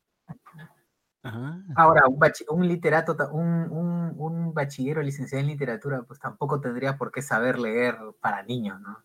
[1.22, 1.62] Ajá.
[1.76, 2.18] Ahora, un,
[2.50, 7.58] un literato, un, un, un bachillero licenciado en literatura, pues tampoco tendría por qué saber
[7.58, 8.98] leer para niños, ¿no?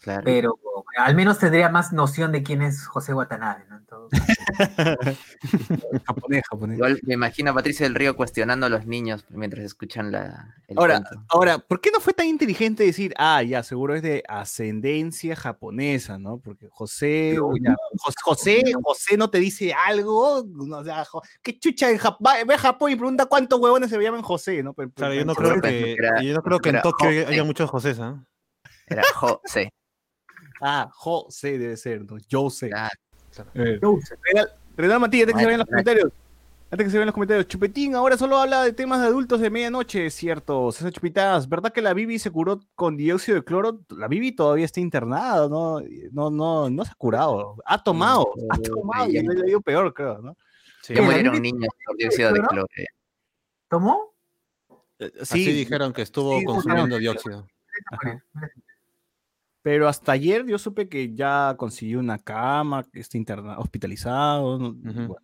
[0.00, 0.22] Claro.
[0.24, 0.58] Pero
[0.98, 3.76] al menos tendría más noción de quién es José Watanabe, ¿no?
[3.78, 4.24] En todo caso.
[6.06, 6.76] japonés, japonés.
[6.78, 10.78] Igual me imagino a Patricia del Río cuestionando a los niños mientras escuchan la, el
[10.78, 15.34] Ahora, ahora, ¿por qué no fue tan inteligente decir, ah, ya, seguro es de ascendencia
[15.36, 16.38] japonesa, ¿no?
[16.38, 17.74] Porque José, ya,
[18.22, 22.54] José, José no te dice algo, no, o sea, jo- qué chucha en Japón, ve
[22.54, 24.72] a Japón y pregunta cuántos huevones se llaman José, ¿no?
[24.72, 27.26] Pero- Claro, yo no creo que, que era- yo no creo que en Tokio José.
[27.26, 28.22] haya muchos Josés, ¿ah?
[28.88, 29.72] Era José.
[30.60, 32.16] Ah, José debe ser, ¿no?
[32.30, 32.70] José.
[32.70, 32.94] Claro.
[33.54, 34.18] Eh, Joseph.
[34.22, 36.12] Renal, Renal Matías, antes que se vean los comentarios.
[36.68, 39.50] Antes que se vean los comentarios, Chupetín ahora solo habla de temas de adultos de
[39.50, 40.72] medianoche, es cierto.
[40.72, 43.80] César Chupitas, ¿verdad que la Bibi se curó con dióxido de cloro?
[43.90, 45.80] La Bibi todavía está internada, ¿no?
[46.10, 47.56] No, no, no se ha curado.
[47.64, 49.22] Ha tomado, ha tomado, y ya.
[49.22, 50.36] le ha ido peor, creo, ¿no?
[50.82, 50.94] Sí.
[50.94, 52.66] Ya ¿Qué, murieron niños por dióxido de ¿Cloro?
[52.76, 52.86] eh.
[53.68, 54.14] ¿Tomó?
[54.98, 57.02] Eh, Así dijeron que estuvo sí, consumiendo sí.
[57.02, 57.46] dióxido.
[57.92, 58.24] Ajá.
[59.66, 64.60] Pero hasta ayer yo supe que ya consiguió una cama, que está internado, hospitalizado.
[64.60, 64.68] ¿no?
[64.68, 65.06] Ujú.
[65.08, 65.16] Bueno,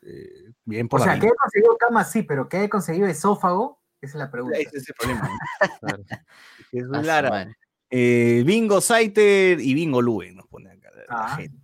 [0.00, 1.32] eh, bien por O la sea, que Bibi.
[1.32, 4.56] haya conseguido cama, sí, pero que haya conseguido esófago, esa es la pregunta.
[4.56, 5.28] Ese es el problema.
[5.28, 5.78] ¿no?
[5.80, 6.04] Claro.
[6.70, 7.54] Que es Lara.
[7.90, 11.36] Eh, Bingo Saiter y Bingo Luen nos pone acá la Ah.
[11.36, 11.58] gente.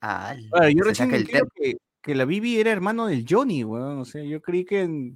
[0.00, 4.00] Ah, Ahora, yo recién que, que la Bibi era hermano del Johnny, weón.
[4.00, 5.12] O sea, yo creí que.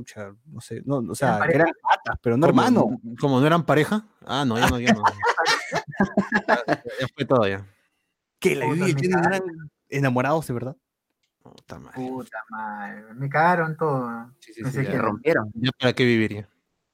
[0.00, 1.58] Pucha, no sé, no, o sea, que pareja?
[1.62, 3.00] eran patas, pero no ¿Cómo- hermano.
[3.20, 4.06] ¿Como no eran pareja?
[4.24, 5.02] Ah, no, ya no, ya no.
[6.48, 6.64] ya,
[7.00, 7.66] ya fue todo ya.
[8.38, 8.86] Que la cago.
[8.86, 9.42] eran
[9.88, 10.76] enamorados, de verdad.
[11.42, 11.96] Puta madre.
[11.96, 14.30] Puta madre, me cagaron todo.
[14.40, 15.50] Sí, sí, Pensé sí, que rompieron.
[15.54, 16.48] ¿Ya para qué viviría?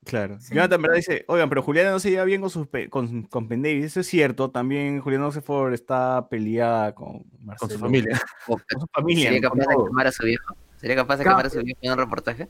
[0.05, 0.39] Claro.
[0.41, 0.55] Sí.
[0.55, 0.97] Jonathan, ¿verdad?
[0.97, 3.87] Dice, oigan, pero Juliana no se lleva bien con, sus pe- con, con Penn Davis.
[3.87, 4.51] Eso es cierto.
[4.53, 7.59] También Juliana Oxford está peleada con Marcelo.
[7.59, 8.21] Con su familia.
[8.47, 9.31] Con su familia.
[9.31, 10.57] ¿Sería capaz de quemar a su viejo?
[10.77, 12.49] ¿Sería capaz de quemar a su viejo en un reportaje?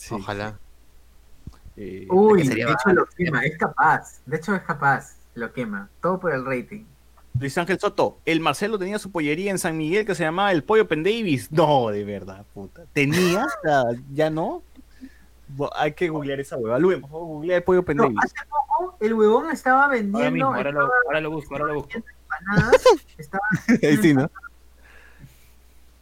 [0.00, 0.58] Sí, Ojalá.
[1.76, 4.20] eh, Uy, de hecho lo quema, es capaz.
[4.24, 5.88] De hecho es capaz, lo quema.
[6.00, 6.84] Todo por el rating.
[7.38, 10.64] Luis Ángel Soto, el Marcelo tenía su pollería en San Miguel que se llamaba el
[10.64, 11.52] Pollo Penn Davis.
[11.52, 12.82] No, de verdad, puta.
[12.92, 13.44] ¿Tenía?
[13.44, 14.62] O sea, ¿Ya no?
[15.76, 16.78] Hay que googlear esa hueva.
[16.78, 18.18] Luen, por favor, googlea el Pollo Penn No, Davis.
[18.24, 21.66] hace poco el huevón estaba Ahora vendiendo mismo, ahora lo, estaba ahora lo busco, ahora
[21.66, 21.90] lo busco.
[21.98, 22.82] empanadas.
[23.18, 23.42] estaba,
[23.82, 24.30] Ahí sí, ¿no?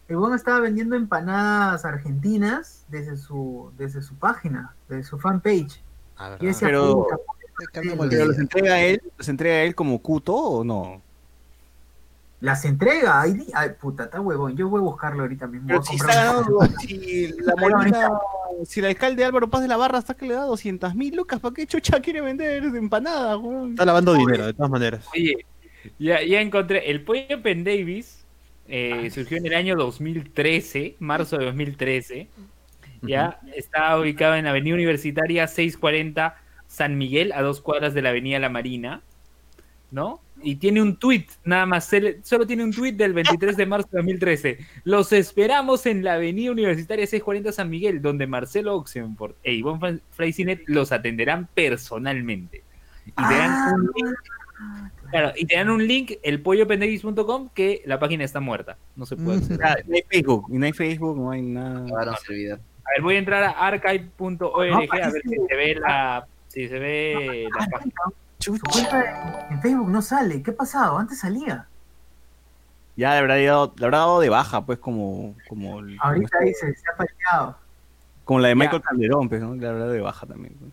[0.09, 5.81] El huevón estaba vendiendo empanadas argentinas desde su, desde su página, desde su fanpage.
[6.17, 7.07] A ver, Y decía, Pero-
[7.73, 8.11] Pero molida.
[8.19, 9.03] ¿Pero los entrega a él?
[9.19, 11.03] ¿Los entrega a él como cuto o no?
[12.41, 13.21] las entrega.
[13.23, 13.45] Ay,
[13.81, 14.57] puta, está huevón.
[14.57, 15.67] Yo voy a buscarlo ahorita mismo.
[15.69, 16.45] Pero si está
[16.79, 18.11] si la Molina,
[18.65, 21.41] si el alcalde Álvaro Paz de la Barra está que le da 200 mil lucas,
[21.41, 23.71] ¿para qué chucha quiere vender empanadas, weón?
[23.73, 25.05] Está lavando dinero, de todas maneras.
[25.13, 25.45] Oye,
[25.99, 26.89] ya, ya encontré.
[26.89, 28.25] El pollo Penn Davis
[28.69, 32.29] eh, surgió en el año 2013, marzo de 2013.
[33.03, 36.37] Ya está ubicado en la Avenida Universitaria 640
[36.67, 39.03] San Miguel, a dos cuadras de la Avenida La Marina,
[39.91, 40.21] ¿no?
[40.43, 41.91] Y tiene un tweet, nada más,
[42.23, 44.59] solo tiene un tweet del 23 de marzo de 2013.
[44.85, 50.63] Los esperamos en la Avenida Universitaria 640 San Miguel, donde Marcelo Oxenford e Ivonne Freycinet
[50.67, 52.63] los atenderán personalmente.
[53.07, 54.19] Y te dan Ah, un link
[55.11, 58.77] Claro, y te dan un link, elpollopendavis.com, que la página está muerta.
[58.95, 59.65] No se puede acceder.
[59.65, 61.85] Ah, no hay Facebook, no hay Facebook, no hay nada.
[61.85, 62.61] Acabaron servidor.
[62.85, 66.69] A ver, voy a entrar a archive.org No, a ver si se ve la, si
[66.69, 67.95] se ve la página.
[68.39, 70.43] Su cuenta en, Facebook no sale.
[70.43, 70.99] ¿Qué ha pasado?
[70.99, 71.67] Antes salía.
[72.97, 76.75] Ya le habrá, dado, le habrá dado de baja, pues, como, como, el- Ahorita dice,
[76.75, 77.57] se ha peleado.
[78.25, 78.59] como la de Ya.
[78.59, 79.55] Michael Calderón, pues, ¿no?
[79.55, 80.55] Le habrá dado de baja también.
[80.59, 80.73] pues.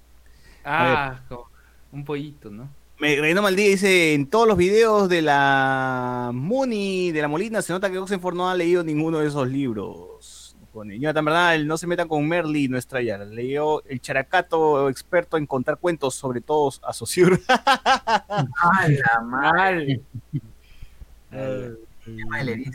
[0.66, 1.46] Ah, como
[1.92, 2.68] un pollito, ¿no?
[2.98, 7.74] Me Reino Maldí dice, en todos los videos de la Muni, de la Molina, se
[7.74, 10.56] nota que Oxenford no ha leído ninguno de esos libros.
[10.72, 13.18] Pone, Jonathan Bernal, no se metan con Merly, nuestra ya.
[13.18, 17.40] Leyó el characato experto en contar cuentos, sobre todo a Sociur.
[17.48, 20.02] Ah, la madre.
[21.32, 22.50] Mal.
[22.50, 22.66] el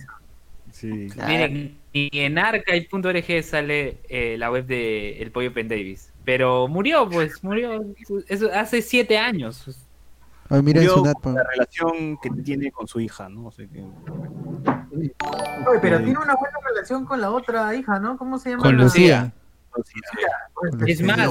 [0.73, 1.09] sí.
[1.13, 1.29] Claro.
[1.29, 6.13] Miren, ni en archive.org sale eh, la web de El Pollo Pen Davis.
[6.25, 7.85] Pero murió, pues, murió.
[8.29, 9.87] Eso hace siete años.
[10.51, 13.47] Ay, mira la relación que tiene con su hija, ¿no?
[13.47, 13.81] O sea que-
[14.93, 15.15] Oye,
[15.81, 16.05] pero Sí.
[16.05, 18.17] tiene una buena relación con la otra hija, ¿no?
[18.19, 18.63] ¿Cómo se llama?
[18.65, 19.33] con la- Lucía.
[20.87, 21.31] Es más.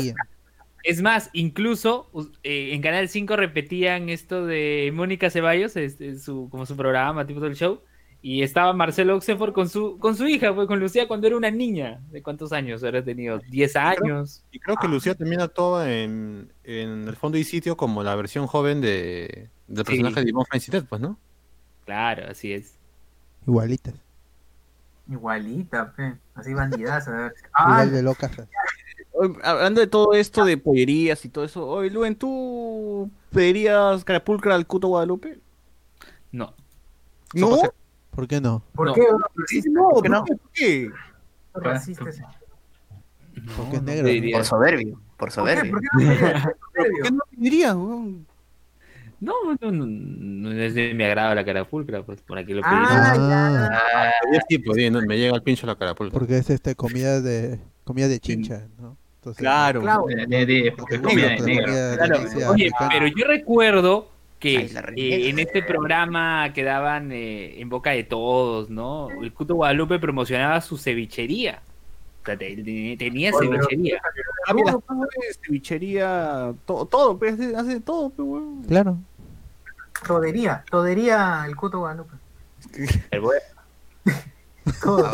[0.84, 6.48] Es más, incluso us- eh, en Canal 5 repetían esto de Mónica Ceballos, este, su,
[6.50, 7.82] como su programa, tipo del show,
[8.22, 11.52] y estaba Marcelo Oxenford con su, con su hija, pues, con Lucía cuando era una
[11.52, 12.02] niña.
[12.12, 12.84] ¿De cuántos años?
[12.84, 14.44] Habrá tenido 10 años.
[14.52, 18.46] Y creo que Lucía también actuaba en, en el fondo y sitio como la versión
[18.48, 19.92] joven de, del Sí.
[19.92, 21.18] personaje de Yvonne Feinstein, pues, ¿no?
[21.86, 22.74] Claro, así es.
[23.48, 23.96] Igualitas.
[25.10, 26.16] Igualita, pe.
[26.36, 27.12] Así bandidaza.
[27.12, 27.34] a ver.
[27.54, 28.32] Ah, Igual de locas.
[29.44, 34.66] Hablando de todo esto de pollerías y todo eso, oye, Luen, ¿tú pedirías carapulcra al
[34.68, 35.40] Cuto Guadalupe?
[36.32, 36.54] No.
[37.34, 37.60] ¿No?
[38.20, 38.64] ¿Por qué no?
[38.76, 38.94] ¿por no.
[38.94, 39.02] qué?
[39.70, 40.26] No, ¿Por qué no?
[40.26, 40.90] ¿por qué?
[43.56, 44.10] Porque es negro.
[44.38, 45.72] Por soberbio, por soberbio.
[45.72, 46.44] ¿Por qué no querías?
[46.44, 47.76] ¿Por qué no pedirías?
[47.76, 52.62] No, no, no, no es de mi agrado la cara pulcra, pues por aquí lo
[52.62, 52.72] pedí.
[52.74, 56.14] Ah, Ah, Ah, Yo sí, pues, sí, no, me llega al pincho la carapulta.
[56.18, 58.96] porque es este comida de comida de chincha, ¿no?
[59.16, 59.82] Entonces, Claro.
[59.82, 60.06] Claro.
[60.08, 61.98] De, de- de- porque es Negro, comida de
[62.38, 62.52] negro.
[62.52, 64.10] Oye, pero yo recuerdo
[64.40, 69.10] que la eh, en este programa que daban eh, en boca de todos, ¿no?
[69.22, 71.62] El Cuto Guadalupe promocionaba su cevichería.
[72.22, 74.02] O sea, te- te- tenía pero- cevichería.
[75.42, 78.64] Cevichería, todo, todo, pues, hace, hace todo, weón.
[78.64, 78.98] Claro.
[80.08, 80.64] Todería.
[80.70, 82.16] Todería el Cuto Guadalupe.
[83.22, 83.42] Bueno,
[84.82, 85.10] Todo.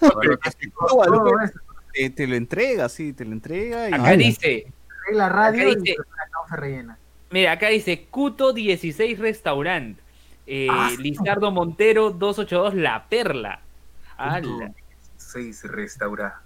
[0.00, 1.58] Pero el Cuto Guadalupe Todo eso.
[1.92, 3.92] te, te lo entrega, sí, te lo entrega y...
[3.92, 4.72] Acá dice,
[5.08, 6.98] Regla radio Acá y dice- la causa rellena.
[7.32, 9.98] Mira, acá dice Cuto 16 Restaurant.
[10.46, 10.90] Eh, Ah.
[10.98, 13.60] Lizardo Montero 282 La Perla.
[14.16, 14.72] Ala.
[15.16, 16.38] Seis restaurantes.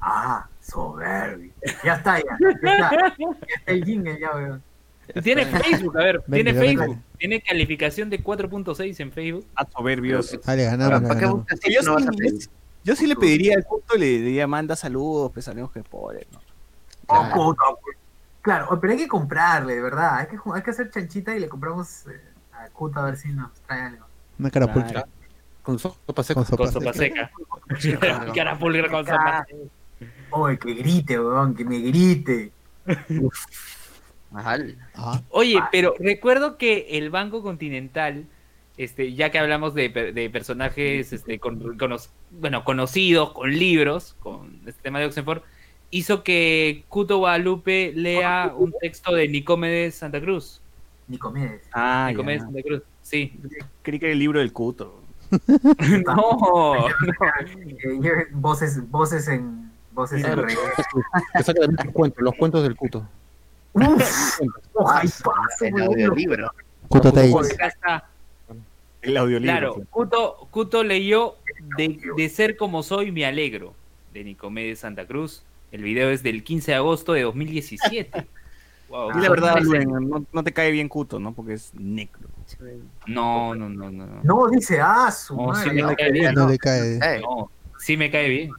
[0.00, 1.50] Ah, soberbio.
[1.82, 2.24] Ya está, ya.
[2.40, 3.06] Ya está, ya
[3.56, 4.62] está el jingle, ya, weón.
[5.22, 6.54] Tiene Facebook, a ver, tiene.
[6.54, 6.98] Facebook.
[7.18, 9.46] Tiene calificación de 4.6 en Facebook.
[9.56, 10.38] Ah, soberbios.
[10.46, 11.46] Ah, le ganamos, ¿Para qué ganamos.
[11.46, 11.98] buscas Yo no
[12.38, 12.48] sí?
[12.84, 16.26] Yo sí le pediría al Cuto, le diría, manda saludos, pues sabemos que es pobre,
[16.32, 16.40] ¿no?
[17.06, 17.96] Oh, puta, güey.
[18.44, 20.16] Claro, pero hay que comprarle, de verdad.
[20.18, 22.20] Hay que, ju- hay que hacer chanchita y le compramos eh,
[22.52, 24.04] a Cuta a ver si nos trae algo.
[24.38, 25.06] Una carapulcra
[25.62, 26.34] Con sopa seca.
[26.34, 27.30] con sopa Con sopa seca.
[27.78, 28.32] seca.
[28.34, 30.06] Cara pulgar con sopa seca.
[30.30, 32.52] Oye, que grite, weón, que me grite.
[34.34, 34.56] Ajá.
[34.94, 38.26] Ah, Oye, pero recuerdo que el Banco Continental,
[38.76, 41.78] este, ya que hablamos de, per- de personajes este, con-
[42.30, 45.42] bueno, conocidos, con libros, con este tema de Oxenford,
[45.90, 50.60] hizo que Cuto Guadalupe lea un texto de Nicomedes Santa Cruz.
[51.08, 51.62] Nicomedes.
[51.72, 52.46] Ah, Nicomedes ya.
[52.46, 53.32] Santa Cruz, sí.
[53.82, 55.00] Creí que era el libro del Cuto.
[56.06, 56.88] no, no.
[56.88, 59.70] Eh, voces, voces en.
[59.92, 60.46] Voces en Claro.
[61.44, 63.06] saca también los cuentos, los cuentos del cuto.
[63.74, 64.40] Uf,
[64.72, 66.52] ojalá y pase, El audiolibro.
[66.88, 67.34] Cuto Tales.
[69.02, 69.52] El audiolibro.
[69.52, 71.36] Claro, Cuto, Cuto leyó
[71.76, 73.74] de, de ser como soy me alegro,
[74.12, 75.44] de Nicomedes Santa Cruz.
[75.74, 78.28] El video es del 15 de agosto de 2017.
[78.88, 81.34] Wow, Y la verdad, no, no te cae bien Cuto, ¿no?
[81.34, 82.28] Porque es negro.
[83.08, 84.06] No, no, no, no.
[84.06, 86.32] No, No, dice, ah, su No, sí cae bien.
[86.34, 86.98] No le cae.
[87.02, 88.54] Eh, No, sí me cae bien.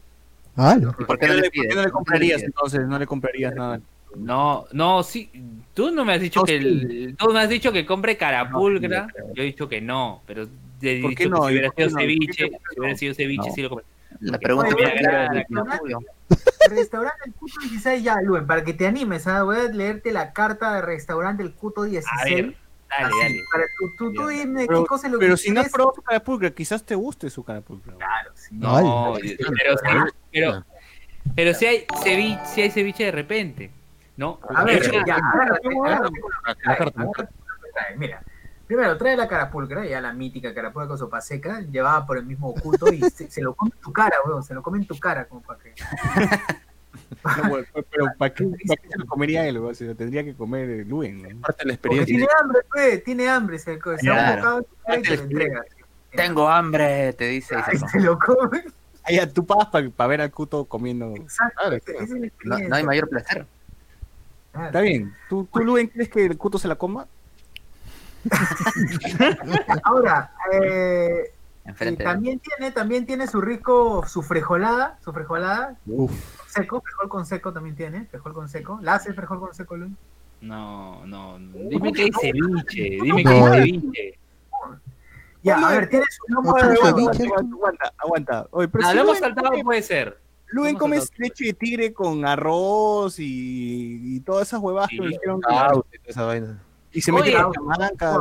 [0.57, 1.69] Ah, ¿y ¿Por qué no le ¿Por pides?
[1.69, 2.81] qué no le comprarías entonces?
[2.85, 3.79] No le comprarías nada.
[4.17, 5.29] No, no, sí.
[5.73, 6.65] Tú no me has dicho No, que sí.
[6.65, 9.07] el- tú me has dicho que compre carapulcra.
[9.33, 11.43] Yo he dicho que no, pero he ¿Por dicho qué que no?
[11.47, 11.99] si hubiera ¿Y por qué sido no?
[12.01, 12.97] ceviche, ¿Por qué si hubiera no?
[12.99, 13.55] sido ceviche, No.
[13.55, 13.85] sí lo compré.
[14.19, 15.63] La pregunta Oye, es oye, ¿por qué oye, no?
[15.99, 16.05] oye,
[16.69, 19.43] Restaurante El Cuto 16, ya, Luen, para que te animes, ¿ah?
[19.43, 22.21] voy a leerte la carta de restaurante El Cuto 16.
[22.21, 22.35] A ver,
[22.89, 23.39] dale, Así, dale.
[23.51, 25.73] Para tú, tú, tú dime Pero, qué cosa lo pero que si no has quieres.
[25.73, 27.93] probado su carapulcra, quizás te guste su carapulcra.
[27.97, 28.55] Claro, sí.
[28.55, 29.37] No, Vale.
[29.37, 30.65] pero, sí, pero,
[31.35, 33.71] pero si hay ceviche, si hay ceviche de repente,
[34.17, 34.39] ¿no?
[34.49, 35.17] A ver, Pero- ya,
[35.61, 37.27] que que.
[37.97, 38.21] Mira,
[38.67, 42.49] primero trae la carapulcra, ya la mítica carapulcra con sopa seca, llevada por el mismo
[42.49, 44.97] oculto y se, se lo come en tu cara, weón, se lo come en tu
[44.99, 45.73] cara, como para que.
[47.37, 49.59] No, bueno, pero ¿para qué, para qué se lo comería él?
[49.59, 49.75] weón?
[49.75, 51.21] Si lo tendría que comer Luen.
[51.21, 51.41] ¿no?
[51.41, 52.05] Parte de la Porque experiencia.
[52.05, 54.57] tiene hambre, pues, tiene hambre, se, se ha Claro.
[54.59, 55.63] en tu cara y te lo entrega.
[56.15, 57.55] Tengo hambre, te dice.
[57.55, 58.63] se Ay, se lo come.
[59.03, 61.13] Ahí tú pagas para ver al cuto comiendo.
[61.15, 61.61] Exacto.
[62.37, 63.45] Claro, No, hay mayor placer.
[64.51, 64.67] Claro.
[64.67, 65.13] Está bien.
[65.29, 67.07] ¿Tú, tú Luen, crees que el cuto se la coma?
[69.83, 71.31] Ahora, eh,
[71.81, 76.11] y también tiene, también tiene su rico, su frejolada, su frejolada, Uf,
[76.47, 78.79] seco, frijol con seco también tiene, frijol con seco.
[78.81, 79.91] ¿La hace el frijol con seco, Luis?
[80.41, 81.37] No, no.
[81.39, 82.89] Dime que hay ceviche.
[83.01, 84.19] Dime que hay es- ceviche.
[85.41, 88.47] Ya, a ver, tiene su lomo de Aguanta, aguanta.
[88.49, 90.19] Oye, pero Ah, si lo hemos saltado, puede ser.
[90.47, 91.17] Luen Hemos come saltado.
[91.19, 95.01] leche de tigre con arroz y, y todas esas huevadas que Sí.
[95.01, 95.39] me dijeron.
[95.41, 96.59] que- Ah, usted, esa vaina.
[96.95, 98.17] Y se mete pachamanca,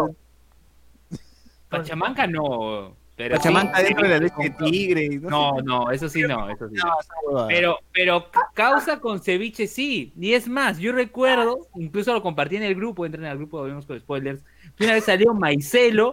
[1.69, 2.97] Pachamanca no.
[3.17, 5.09] Pero pachamanca sí, dentro de la leche de tigre.
[5.21, 6.75] No, no, eso sí no, eso sí.
[6.75, 6.85] no.
[6.89, 6.97] No,
[7.27, 7.49] huevada.
[7.49, 10.13] Pero, pero ca- causa con ceviche sí.
[10.19, 13.87] Y es más, yo recuerdo, incluso lo compartí en el grupo, entren al grupo, volvemos
[13.87, 14.43] con spoilers,
[14.81, 16.13] una vez salió Maicelo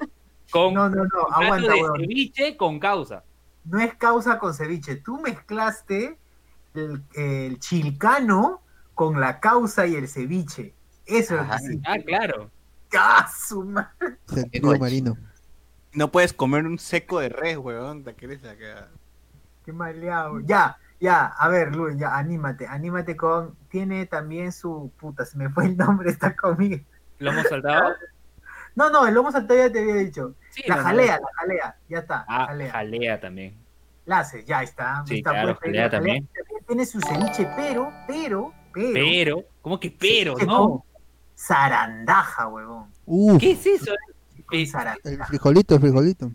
[0.52, 3.24] con No, no, no, aguanta, de ceviche con causa.
[3.66, 4.98] No es causa con ceviche.
[4.98, 6.18] Tú mezclaste
[6.76, 8.62] el, el chilcano
[8.94, 10.74] con la causa y el ceviche.
[11.06, 11.58] Eso es lo Ajá.
[11.58, 11.82] que sí.
[11.86, 12.52] Ah, claro.
[12.98, 14.18] ¡Ah, su madre!
[14.80, 15.18] marino.
[15.94, 18.04] No puedes comer un seco de res, weón.
[18.04, 18.90] Te quieres acá.
[19.66, 20.40] Qué maleado.
[20.42, 23.56] Ya, ya, a ver, Luis, ya, anímate, anímate con.
[23.70, 24.92] Tiene también su.
[25.00, 26.84] Puta, se me fue el nombre, está conmigo.
[27.20, 27.94] ¿Lo hemos saltado?
[28.76, 30.36] No, no, el lomo saltado ya te había dicho.
[30.50, 30.88] Sí, La no, no.
[30.88, 32.26] jalea, la jalea, ya está.
[32.28, 32.72] Ah, jalea.
[32.72, 33.58] jalea también.
[34.06, 35.04] La hace, ya está.
[35.06, 36.28] Sí, está claro, jalea también.
[36.68, 38.94] Tiene su ceviche, pero, pero, pero.
[38.94, 40.36] Pero, ¿cómo que pero?
[40.46, 40.86] No.
[41.48, 42.90] Zarandaja, huevón.
[43.06, 43.94] Uf, ¿Qué es eso?
[44.52, 46.32] El frijolito, el frijolito.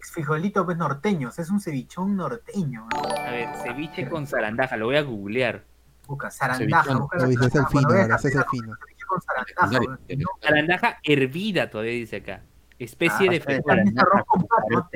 [0.00, 2.88] Es frijolito pues norteños, es un cevichón norteño.
[2.92, 3.02] ¿no?
[3.26, 5.64] A ver, ceviche con zarandaja, lo voy a googlear.
[6.06, 6.96] Busca zarandaja.
[6.96, 8.76] Busca la Uy, ese es el fino, ahora, es el fino.
[9.06, 9.98] con zarandaja.
[10.16, 12.42] No, Zarandaja hervida todavía dice acá.
[12.78, 13.84] Especie Ah, de frijol.
[13.94, 14.88] pato.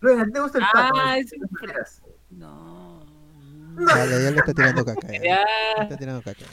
[0.00, 0.78] Luego, ¿a ti ¿te gusta el pato?
[0.78, 1.12] Ah, ¿no?
[1.14, 3.06] es un No.
[3.74, 5.08] Vale, ya le está tirando caca.
[5.12, 5.22] ya.
[5.22, 5.44] Ya,
[5.78, 6.44] Le está tirando caca.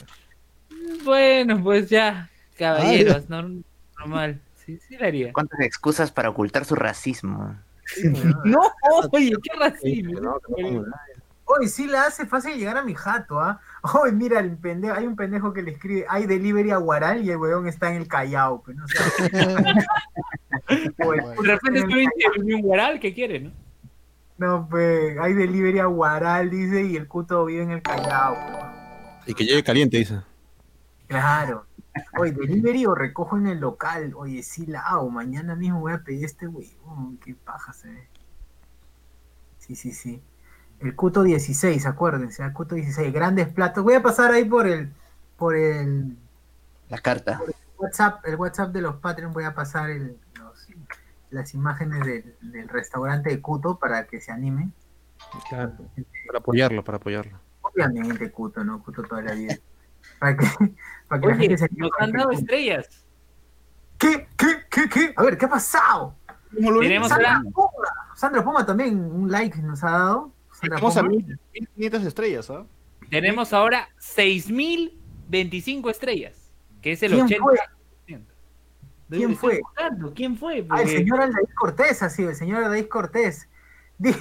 [1.04, 3.62] Bueno, pues ya, caballeros, no-
[3.98, 4.40] normal.
[4.64, 5.32] Sí, sí lo haría.
[5.32, 7.56] ¿Cuántas excusas para ocultar su racismo?
[8.44, 8.60] No,
[9.12, 10.36] oye, qué racismo.
[11.46, 13.60] Hoy sí la hace fácil llegar a mi jato, ¿ah?
[13.82, 17.30] Hoy mira, el pendejo, hay un pendejo que le escribe, hay delivery a Guaral y
[17.30, 18.84] el weón está en el Callao, pues, ¿no?
[20.68, 23.50] El De repente estoy en un guaral, ¿qué quiere, no?
[24.38, 29.28] No, pues, hay delivery a Guaral, dice, y el puto vive en el Callao, pues.
[29.28, 30.20] Y que llegue caliente, dice.
[31.08, 31.66] Claro.
[32.18, 34.12] Oye, delivery o recojo en el local.
[34.16, 35.10] Oye, sí la hago.
[35.10, 37.18] Mañana mismo voy a pedir este huevón.
[37.18, 38.08] Qué paja se ve.
[39.58, 40.22] Sí, sí, sí.
[40.80, 42.42] El Cuto 16, acuérdense.
[42.42, 43.12] El Cuto 16.
[43.12, 43.84] Grandes platos.
[43.84, 44.92] Voy a pasar ahí por el
[45.36, 46.16] por el
[46.88, 47.40] La carta.
[47.78, 49.32] WhatsApp, el WhatsApp de los Patreon.
[49.32, 50.68] Voy a pasar el- los-
[51.30, 54.72] las imágenes del, del restaurante de Cuto para que se animen.
[55.48, 55.72] Claro.
[56.26, 57.38] Para apoyarlo, para apoyarlo.
[57.62, 58.82] Obviamente Cuto, ¿no?
[58.82, 59.56] Cuto toda la vida.
[60.18, 60.46] Para que,
[61.08, 63.04] para que la Oye, gente se nos han dado estrellas.
[63.98, 64.26] ¿Qué?
[64.36, 64.46] ¿Qué?
[64.70, 64.88] ¿Qué?
[64.88, 65.14] ¿Qué?
[65.16, 66.16] A ver, ¿qué ha pasado?
[66.80, 67.88] Tenemos Sandra ahora Poma.
[68.14, 70.32] Sandra Poma también un like nos ha dado.
[70.52, 71.12] Sandra Estamos a Poma.
[71.52, 72.64] 1500 estrellas, ¿ah?
[73.10, 76.50] Tenemos ahora 6.025 estrellas,
[76.80, 77.38] que es el ¿Quién 80%.
[77.40, 77.58] fue?
[79.10, 79.60] ¿Quién fue?
[79.60, 80.66] buscando, ¿Quién fue?
[80.70, 83.48] Ah, el señor Aldair Cortés, así, el señor Aldair Cortés.
[83.98, 84.14] Di-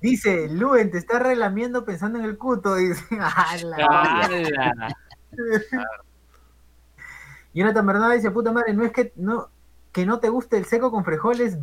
[0.00, 2.76] Dice, Luen, te estás relamiendo pensando en el cuto.
[2.76, 4.96] Dice, "Ala".
[5.32, 5.88] ¡Hala!
[7.54, 9.48] Jonathan Bernal dice, puta madre, no es que no,
[9.92, 11.58] que no te guste el seco con frijoles.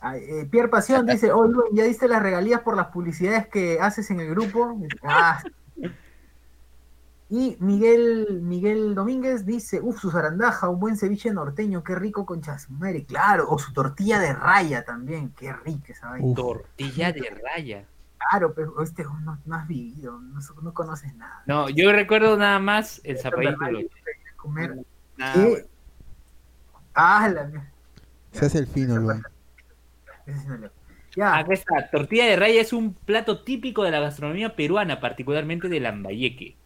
[0.00, 3.78] Ay, eh, Pierre Pasión dice, oh Luen, ¿ya diste las regalías por las publicidades que
[3.80, 4.80] haces en el grupo?
[5.02, 5.42] Ah.
[7.28, 12.40] Y Miguel, Miguel Domínguez dice, uff, su zarandaja, un buen ceviche norteño, qué rico con
[12.40, 16.34] chasmere, claro, o su tortilla de raya también, qué rica esa vaina.
[16.34, 17.84] Tortilla de raya.
[18.28, 21.42] Claro, pero este no, no has vivido, no, no conoces nada.
[21.46, 23.64] No, yo recuerdo nada más el zapallito.
[23.64, 23.84] de los-
[24.36, 24.74] Comer.
[25.16, 25.40] Nah, ¿Qué?
[25.48, 25.66] bueno.
[26.94, 27.50] Ah, la.
[28.32, 29.20] Se hace el fino, leo.
[31.16, 35.68] Ya, Acá está, tortilla de raya es un plato típico de la gastronomía peruana, particularmente
[35.68, 36.56] de Lambayeque.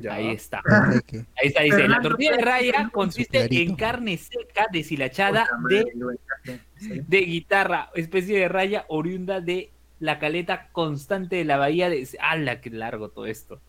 [0.00, 0.14] Ya.
[0.14, 0.62] Ahí está.
[1.06, 5.86] Que- Ahí está, dice, la tortilla de raya consiste en carne seca deshilachada de,
[7.06, 9.70] de guitarra, especie de raya oriunda de
[10.00, 12.06] la caleta constante de la bahía de...
[12.20, 13.60] ¡Hala, qué largo todo esto!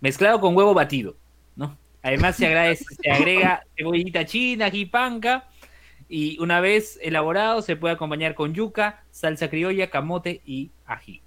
[0.00, 1.16] Mezclado con huevo batido,
[1.56, 1.76] ¿no?
[2.02, 5.48] Además se, agrega, se agrega cebollita china, jipanca,
[6.08, 11.22] y una vez elaborado se puede acompañar con yuca, salsa criolla, camote y ají.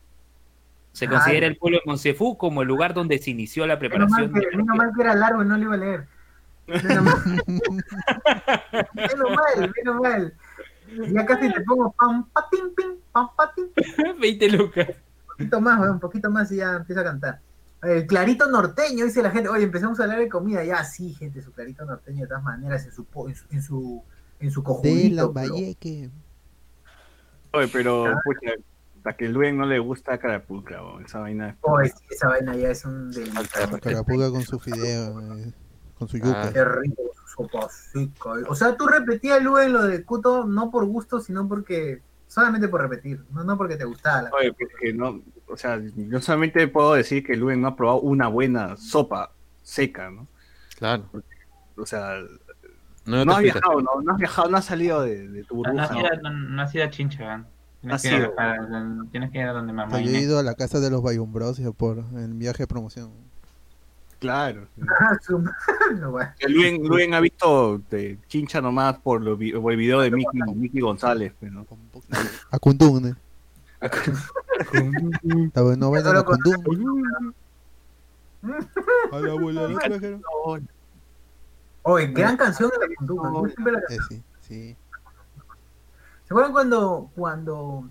[0.97, 1.11] Se Ay.
[1.11, 4.41] considera el pueblo de Monsefú como el lugar donde se inició la Menos preparación mal,
[4.41, 6.07] que, de menos mal que era largo y no lo iba a leer.
[6.65, 7.43] Menos mal.
[8.95, 10.33] menos mal, menos mal.
[11.13, 13.65] Ya casi te pongo pam, patín, pim, pam, patín.
[14.19, 14.87] 20 lucas.
[14.89, 17.39] Un poquito más, un poquito más y ya empieza a cantar.
[17.83, 19.49] El clarito norteño, dice la gente.
[19.49, 20.63] Oye, empezamos a hablar de comida.
[20.63, 24.03] Ya, sí, gente, su clarito norteño de todas maneras en su, en su, en su,
[24.39, 25.15] en su De cojudito.
[25.27, 26.09] la pero- Valleque.
[27.51, 28.53] Oye, pero, pucha,
[29.07, 31.55] a que Luen no le gusta Carapulcra, weón, esa vaina.
[31.61, 33.41] Oye, sí, esa vaina ya es un delito.
[33.81, 35.53] Carapuga con su fideo, eh,
[35.97, 36.51] con su yuca.
[36.51, 38.29] Qué rico su sopa seca.
[38.49, 42.01] O sea, tú repetías Luen lo de Cuto no por gusto, sino porque.
[42.29, 44.23] Solamente por repetir, no, no porque te gustaba.
[44.23, 44.31] La...
[44.31, 48.01] Oye, pues que no, o sea, yo solamente puedo decir que Luen no ha probado
[48.01, 49.31] una buena sopa
[49.63, 50.27] seca, ¿no?
[50.77, 51.09] Claro.
[51.77, 52.17] O sea,
[53.05, 55.71] No, no has viajado, no, no has viajado, no has salido de, de tu No,
[55.71, 56.09] no, burbuja.
[56.11, 56.61] has ¿no?
[56.61, 57.45] has ido a Chincha,
[57.87, 59.99] Tienes, que ir a- a- tienes que ir a donde mamá.
[60.01, 63.11] Yo he ido a la casa de los Bayumbros por en viaje de promoción.
[64.19, 64.67] Claro.
[66.39, 70.41] Que Luen, Luen ha visto de chincha nomás por, lo por el video de Mickey,
[70.55, 71.33] Mickey González.
[72.51, 73.15] A Kundun, ¿eh?
[75.53, 77.35] La novela de con- Kundun.
[79.11, 79.67] A la abuela.
[81.83, 84.75] Oye, gran canción de la la- Eh, sí, sí.
[86.27, 87.87] ¿Se acuerdan cuando, cuando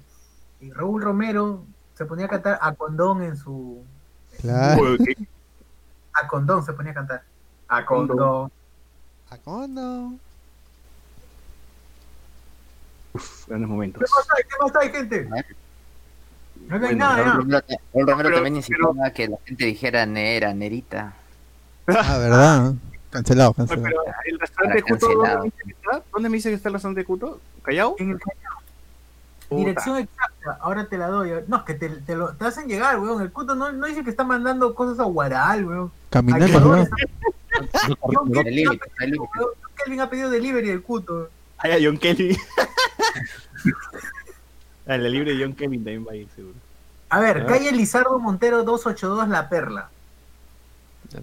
[0.61, 1.65] eh, Raúl Romero
[1.95, 3.83] se ponía a cantar a condón en su.
[4.41, 4.97] Claro.
[6.13, 7.23] A condón se ponía a cantar.
[7.69, 8.51] A condón.
[9.31, 10.21] A Kundun.
[13.49, 14.03] grandes momentos.
[14.03, 14.43] ¿Qué más hay?
[14.45, 15.25] ¿Qué más hay, gente?
[15.25, 17.37] No hay Bueno, nada, Raúl.
[17.39, 17.61] Romero,
[17.93, 21.15] Raúl Romero pero- también insinuaba que la gente dijera nera, nerita.
[21.89, 22.75] Ah, ¿verdad?
[23.11, 23.85] Cancelado, Oye, cancelado.
[24.05, 26.03] pero el restaurante Cuto, ¿dónde me dice que está?
[26.13, 27.41] ¿Dónde me dice que está el restaurante Cuto?
[27.63, 27.97] ¿Callao?
[27.99, 29.59] En el Puta.
[29.61, 31.31] Dirección exacta, ahora te la doy.
[31.47, 33.23] No, es que te, te lo, te hacen llegar, weón.
[33.23, 35.93] El puto no, no dice que está mandando cosas a Guaral, weón.
[36.11, 36.81] Caminando, weón,
[37.63, 38.67] está- John Kelvin
[40.01, 41.31] ha pedido, Kelvin delivery del puto.
[41.59, 42.37] Ah, ya, John Kelly.
[44.89, 46.55] Ah, la libre de John Kelly también va a ir, seguro.
[47.09, 47.47] A ver, Ya.
[47.47, 49.91] calle Lizardo Montero 282 La Perla.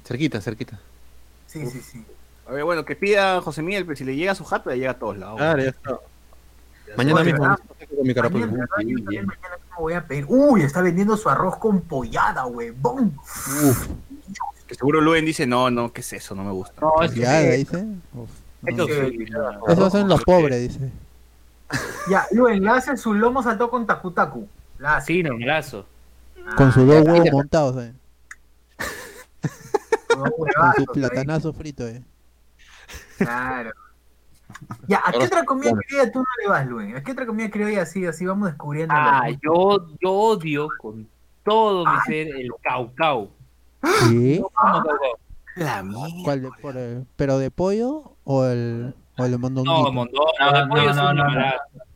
[0.05, 0.79] Cerquita, cerquita.
[1.53, 2.05] Sí, sí, sí.
[2.47, 4.77] A ver, bueno, que pida José Miguel, pero si le llega a su jato, le
[4.77, 5.37] llega a todos lados.
[5.37, 5.97] Claro, ya está.
[6.97, 7.43] Mañana mismo
[7.95, 8.47] con mi carapulcra.
[8.51, 8.89] Mañana, ¿verdad?
[8.89, 10.25] Yo también mañana mismo voy a pedir.
[10.27, 13.15] Uy, está vendiendo su arroz con pollada, huevón.
[13.63, 13.87] Uf,
[14.67, 16.35] Que seguro Luen dice, no, no, ¿qué es eso?
[16.35, 16.81] No me gusta.
[16.81, 17.57] No, es que ya, sí.
[17.57, 17.85] dice.
[18.13, 18.29] Uf,
[18.61, 18.69] no.
[18.69, 19.17] Eso Sí.
[19.17, 19.67] sí, no.
[19.67, 20.89] Eso hacen los pobres, dice.
[22.09, 24.47] Ya, Luen, le hace su lomo saltó con takutaku.
[24.79, 25.07] La hace.
[25.13, 25.85] Sí, normalazo.
[26.57, 27.93] Con sus Ah, dos huevos montados, eh.
[30.21, 30.85] Con ahí.
[30.93, 32.03] platanazo frito, eh.
[33.17, 33.71] Claro.
[34.87, 36.95] Ya, ¿a qué otra comida criolla tú no le vas, Luen?
[36.95, 38.93] ¿A qué otra comida criolla así, así vamos descubriendo?
[38.95, 41.07] Ah, yo, yo odio con
[41.43, 41.99] todo mi Ay.
[42.05, 43.31] ser el caucao.
[44.09, 44.39] ¿Sí?
[44.39, 44.97] No como caucao.
[45.55, 46.23] La mierda.
[46.23, 50.67] ¿Cuál de, por el- ¿Pero de pollo o el, o el No, mondongo, No, de
[50.67, 51.45] pollo no, no, no, no.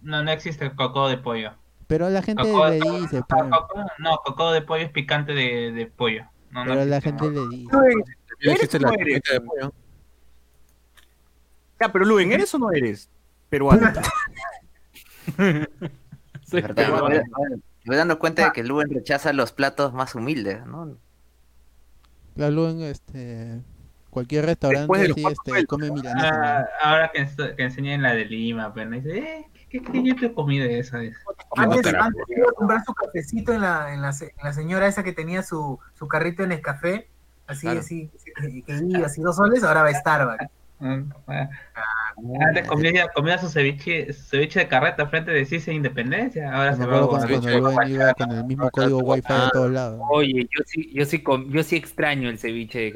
[0.02, 1.52] No, no existe coco de pollo.
[1.88, 4.92] Pero la gente Coco, le coco- dice, no, pues, coco- no, coco de pollo es
[4.92, 6.26] picante de, de pollo.
[6.52, 7.72] No, no pero la gente le dice.
[7.72, 8.04] Luen,
[8.42, 9.06] ¿Eres o no eres?
[9.06, 9.74] chuleta de pollo.
[11.80, 13.10] Ya, pero Luen, ¿eres o no eres
[13.50, 13.88] peruano?
[15.38, 16.76] Soy ¿Verdad?
[16.76, 17.10] peruano.
[17.10, 20.98] Me voy- me voy dando cuenta de que Luen rechaza los platos más humildes, ¿no?
[22.36, 23.62] La Luen, este,
[24.10, 26.70] cualquier restaurante cuatro este, come Ah, milanesa.
[26.82, 30.16] ahora que, que enseñé en la de Lima, pero dice, eh, ¿qué, qué, qué yo
[30.16, 31.16] te comí de esa vez?
[31.56, 34.88] Antes, antes iba a comprar su cafecito en la, en la, se- en la señora
[34.88, 37.08] esa que tenía su, su carrito en Nescafé,
[37.48, 37.80] así, Claro.
[37.80, 38.12] así,
[38.66, 40.46] que, iba así dos soles, ahora va a Starbucks.
[40.80, 41.50] Mm, ah,
[42.48, 46.86] Antes comía, comía su ceviche, su ceviche de carreta frente de CICE Independencia, ahora se
[46.86, 50.00] va de con el mismo código wifi a todos lados.
[50.10, 52.92] Oye, yo sí, yo sí, com- yo sí extraño el ceviche de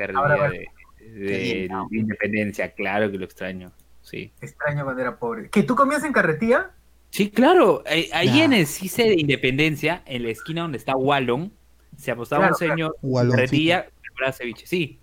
[0.51, 0.67] de,
[1.11, 3.71] de- de Independencia, claro que lo extraño.
[4.11, 4.31] Sí.
[4.41, 5.49] Extraño cuando era pobre.
[5.49, 6.71] ¿Que tú comías en carretilla?
[7.09, 7.81] Sí, claro.
[7.85, 8.43] eh, Ahí Nah.
[8.45, 11.51] en el CICE de Independencia, en la esquina donde está Wallon,
[11.97, 13.35] se apostaba Claro, un señor Waloncito.
[13.37, 14.67] carretilla preparaba ceviche.
[14.67, 14.99] Sí,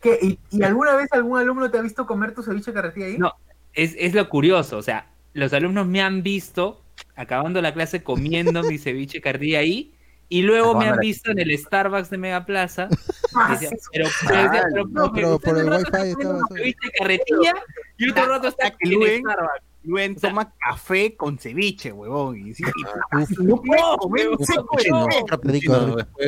[0.00, 0.18] ¿Qué?
[0.22, 3.18] ¿Y, y alguna vez algún alumno te ha visto comer tu ceviche de carretilla ahí?
[3.18, 3.32] No.
[3.72, 4.78] es, es lo curioso.
[4.78, 6.80] O sea, los alumnos me han visto
[7.16, 9.92] acabando la clase comiendo mi ceviche carretilla ahí.
[10.34, 12.88] Y luego me han visto en el Starbucks de Mega Plaza.
[13.36, 13.58] Ah,
[13.92, 17.52] pero, Ah, por el un wifi estaba un ceviche carretilla
[17.96, 19.62] y otro rato está que en Starbucks.
[19.82, 22.36] Luen toma café con ceviche, huevón.
[22.46, 24.50] Y, sí, Uf, no puedes No, comer después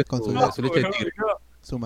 [0.09, 0.91] Con su, leche de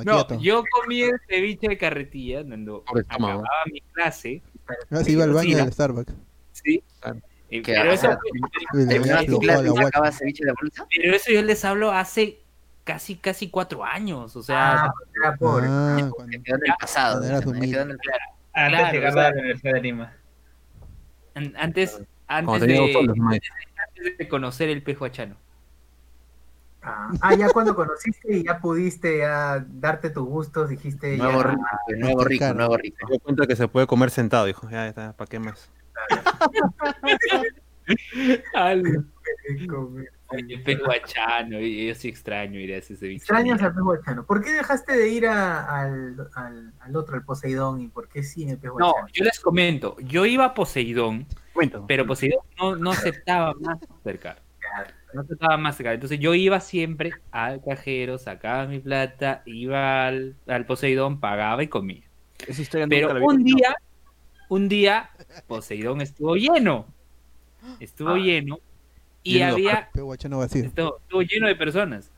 [0.06, 0.42] No, tigre.
[0.42, 4.42] yo comí el ceviche de carretilla cuando acababa mi clase.
[4.90, 6.14] Ah, sí, iba al baño del Starbucks.
[6.52, 6.82] Sí.
[7.51, 8.16] Eh, Que, pero, eso,
[8.72, 9.02] pero
[11.28, 12.39] yo les hablo hace
[12.85, 14.36] casi, casi cuatro años.
[14.36, 15.66] O sea, Ah, era pobre.
[15.68, 17.22] Ah, Me cuando- quedó en el pasado.
[17.22, 17.98] Quedó en el-
[18.52, 20.12] Antes Claro, de o sea- la Universidad de Lima.
[21.35, 25.36] An- Antes, antes, de, antes de conocer el pez guachano.
[26.82, 31.51] Ah, ah, ya cuando conociste y ya pudiste ya darte tus gustos, dijiste Nuevo ya,
[31.51, 31.62] rico,
[31.98, 33.06] nuevo rico, nuevo rico.
[33.09, 34.68] Dio cuenta que se puede comer sentado, dijo.
[34.70, 35.70] Ya está, ¿para qué más?
[38.55, 39.05] Al-
[40.32, 40.49] el
[41.89, 43.23] yo sí extraño ir a ese bicho.
[43.23, 43.74] Extrañas al.
[44.27, 47.81] ¿Por qué dejaste de ir a- al, al, al otro, al Poseidón?
[47.81, 51.27] ¿Y por qué sí en el pez No, yo les comento, yo iba a Poseidón,
[51.89, 54.37] pero Poseidón no, no aceptaba más cerca.
[55.12, 55.93] No aceptaba más cerca.
[55.93, 61.69] Entonces yo iba siempre al cajero, sacaba mi plata, iba al, al Poseidón, pagaba y
[61.69, 62.05] comía.
[62.47, 63.74] Esa historia Pero nunca la un día,
[64.51, 65.10] un día,
[65.47, 66.86] Poseidón estuvo lleno.
[67.78, 68.18] Estuvo Ah.
[68.18, 68.59] lleno
[69.22, 69.89] y Lleno había,
[70.39, 70.64] vacío.
[70.64, 72.10] estuvo, estuvo lleno de personas.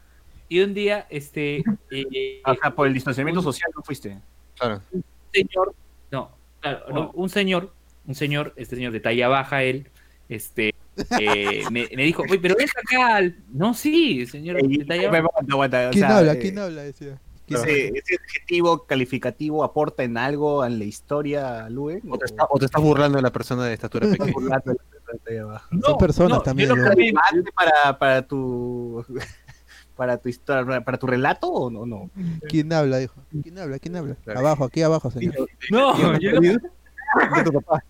[0.49, 4.19] Y un día, este, eh, O sea, por el distanciamiento social no fuiste.
[4.59, 4.83] Claro.
[4.93, 5.75] un señor,
[6.11, 6.31] no,
[6.61, 7.73] claro, no, un señor,
[8.07, 9.89] un señor, este señor de talla baja, él,
[10.29, 10.75] este,
[11.21, 13.37] eh, me, me dijo, oye, pero ven acá, al-".
[13.53, 15.19] no, sí, señor de talla baja.
[15.19, 16.33] Aguanta, aguanta, o ¿Quién sea, habla?
[16.35, 16.83] eh, ¿Quién habla?
[16.83, 17.19] Decía.
[17.47, 22.01] ¿Quién Ese, ese adjetivo calificativo aporta en algo en la historia, Luen.
[22.09, 24.33] O te, está- o te estás burlando de la persona de estatura pequeña.
[24.33, 25.69] burlando de la persona de abajo.
[25.83, 27.01] Son personas yo también, lo yo- comento.
[27.01, 29.05] ¿Relevante para, para tu
[29.97, 31.85] para tu historia, para, tu relato o no?
[31.87, 32.11] no?
[32.49, 32.99] ¿Quién habla?
[32.99, 33.15] Dijo.
[33.43, 33.79] ¿Quién habla?
[33.79, 34.15] ¿Quién habla?
[34.25, 34.41] Claro.
[34.41, 35.35] Abajo, aquí abajo, señor.
[35.71, 36.41] No, yo lo,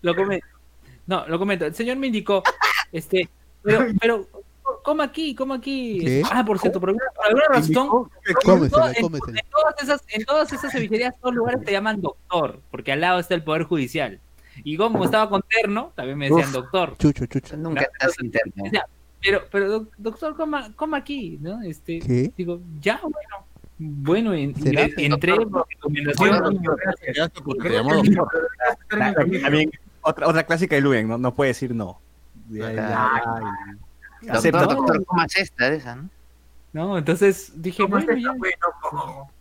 [0.01, 0.45] lo comento.
[1.07, 1.65] No, lo comento.
[1.65, 2.43] El señor me indicó,
[2.91, 3.29] este,
[3.61, 4.27] pero, pero,
[4.83, 5.99] coma aquí, coma aquí.
[5.99, 6.21] ¿Qué?
[6.31, 8.09] Ah, por cierto, por alguna, por alguna razón,
[8.43, 9.39] Cómesela, en, cómesela.
[9.39, 13.19] en todas esas, en todas esas cevicherías, todos lugares te llaman doctor, porque al lado
[13.19, 14.19] está el Poder Judicial.
[14.63, 16.53] Y como estaba con terno, también me decían Uf.
[16.53, 16.95] doctor.
[16.99, 17.57] Chucho, chucho.
[17.57, 18.63] Nunca Claro, estás interno.
[19.21, 21.61] Pero, pero doc- doctor, coma, coma aquí, ¿no?
[21.63, 22.31] Este, ¿Qué?
[22.37, 23.45] digo, ya, bueno.
[23.79, 24.53] Bueno, en-
[24.97, 26.59] entré por recomendación.
[27.01, 27.13] En.
[29.41, 29.71] También
[30.01, 31.99] otra, otra clásica de Luen, no, no puede decir no.
[32.49, 33.21] Ya, ya, ya.
[34.29, 34.85] Acepta Doctor, todo.
[34.87, 36.09] doctor, ¿cómo es esta de esa, no?
[36.73, 38.31] No, entonces dije, ¿Cómo es bueno, ya,
[38.91, 39.31] Bueno,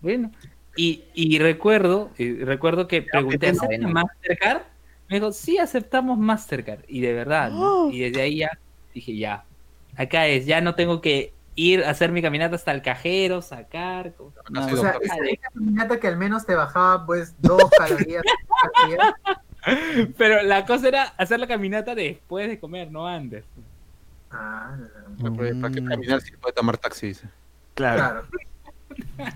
[0.00, 0.30] bueno.
[0.74, 4.00] Y, y recuerdo, y recuerdo que pregunté, bueno, ¿acepta bueno.
[4.00, 4.62] Mastercard?
[5.08, 6.80] Me dijo, sí, aceptamos Mastercard.
[6.88, 7.90] Y de verdad, ¿no?
[7.90, 8.50] Y desde ahí ya
[8.94, 9.44] dije, ya,
[9.96, 14.14] acá es, ya no tengo que ir a hacer mi caminata hasta el cajero, sacar.
[14.14, 15.02] co- Acá sí, o sea, doctor.
[15.04, 18.22] esa esa caminata que al menos te bajaba pues dos calorías.
[20.18, 23.44] Pero la cosa era hacer la caminata después de comer, no antes.
[24.32, 24.76] Ah,
[25.20, 25.88] ¿Para para qué Mm.
[25.88, 27.08] caminar si puede tomar taxi?
[27.08, 27.28] Dice.
[27.74, 29.32] Claro, claro.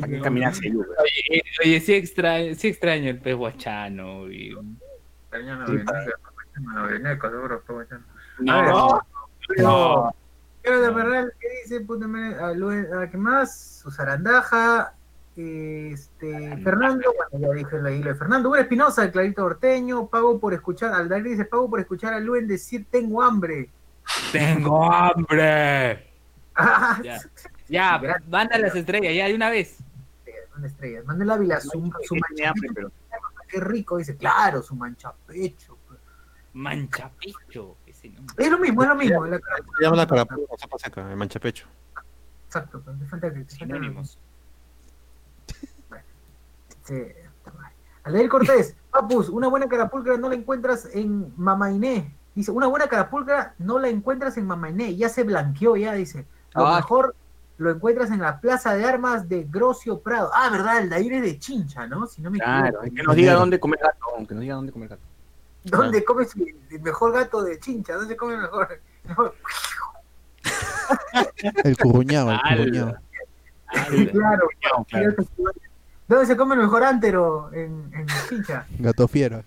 [0.00, 0.88] para que caminar sin Luen.
[0.98, 4.30] Oye, oye, sí extraño, sí extraño el pez guachano.
[4.30, 4.54] Y...
[8.38, 9.00] No,
[9.58, 10.14] no.
[10.62, 11.80] Pero de verdad, ¿qué dice?
[11.80, 13.80] Puta madre, a Luen- a ¿Qué más?
[13.82, 14.94] Su zarandaja.
[15.36, 18.48] Este, Fernando, bueno, ya dije la isla de Fernando.
[18.48, 20.06] Bueno, Espinosa, el Clarito Orteño.
[20.08, 20.92] Pago por escuchar.
[20.92, 23.70] Aldair dice: Pago por escuchar a Luen decir: Tengo hambre.
[24.32, 26.06] ¡Tengo hambre!
[26.62, 27.18] Ah, Ya,
[27.68, 28.28] ya, Gracias.
[28.28, 29.78] manda las estrellas, ya de una vez.
[30.58, 31.00] Una estrella.
[31.06, 31.70] Mándale Ávila su,
[32.02, 32.92] su Tiene hambre, mancha pero-
[33.48, 34.16] Qué rico, dice.
[34.16, 35.78] Claro, su mancha pecho.
[36.52, 37.76] Manchapecho.
[37.86, 38.34] Ese nombre.
[38.44, 39.24] Es lo mismo, es lo mismo.
[39.26, 40.06] la- Se llama la
[40.78, 41.66] seca, el manchapecho.
[42.46, 43.56] Exacto, te falta que te
[46.84, 47.02] Sí.
[48.04, 52.14] Aldair Cortés, Papus, una buena carapulcra no la encuentras en Mamainé.
[52.34, 56.26] Dice, una buena carapulcra no la encuentras en Mamainé, ya se blanqueó ya, dice.
[56.54, 56.76] Lo Ah.
[56.76, 57.14] mejor
[57.58, 60.30] lo encuentras en la Plaza de Armas de Grocio Prado.
[60.34, 62.06] Ah, verdad, Aldair es de Chincha, ¿no?
[62.06, 62.94] Si no me Claro, equivoco.
[62.96, 65.02] que nos diga dónde comer gato, que nos diga dónde comer gato.
[65.64, 66.34] ¿Dónde comes
[66.70, 67.92] el mejor gato de Chincha?
[67.94, 68.80] ¿Dónde come el mejor?
[69.04, 69.34] mejor?
[71.64, 73.02] El curruñado, el Ala.
[74.12, 74.48] Claro,
[74.88, 75.14] claro.
[76.08, 77.50] ¿Dónde se come el mejor antero?
[77.52, 78.66] En, en Chincha.
[78.78, 79.44] Gato fiero.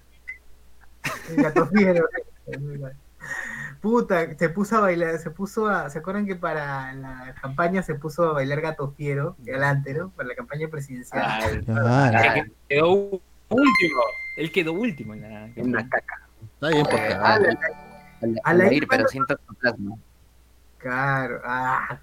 [1.29, 2.05] El gato fiero.
[3.81, 7.95] Puta, se puso a bailar, se puso a, ¿se acuerdan que para la campaña se
[7.95, 10.09] puso a bailar gato fiero, delante, ¿no?
[10.11, 11.21] Para la campaña presidencial.
[11.25, 12.91] Ay, Ah, que quedó
[13.49, 14.01] último.
[14.37, 15.49] Él quedó último en la.
[15.57, 16.21] Una caca.
[16.53, 17.13] Está bien, porque.
[17.13, 17.57] Ah, la-
[18.45, 19.95] A al la ir, isla pero no- sin toxoplasma.
[20.77, 21.99] Claro, ah.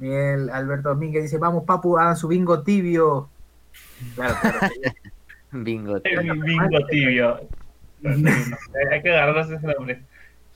[0.00, 3.28] Miguel Alberto Domínguez dice, vamos papu, hagan su bingo tibio.
[4.14, 4.58] Claro, claro.
[5.52, 6.00] Bingo.
[6.00, 7.40] Bingo tibio.
[8.92, 10.02] Hay que agarrarse ese nombre.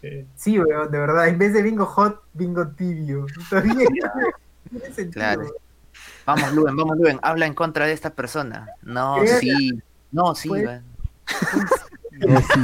[0.01, 0.27] Sí.
[0.35, 3.27] Sí, weón, de verdad, en vez de bingo hot, bingo tibio.
[3.27, 3.77] Está bien.
[4.71, 5.11] Tiene sentido.
[5.12, 5.53] Claro.
[6.25, 7.19] Vamos, Luen, vamos, Luen.
[7.23, 8.69] Habla en contra de esta persona.
[8.83, 9.73] No, sí.
[10.11, 10.49] No, sí.
[10.49, 10.81] Pues- va.
[12.12, 12.61] no, sí.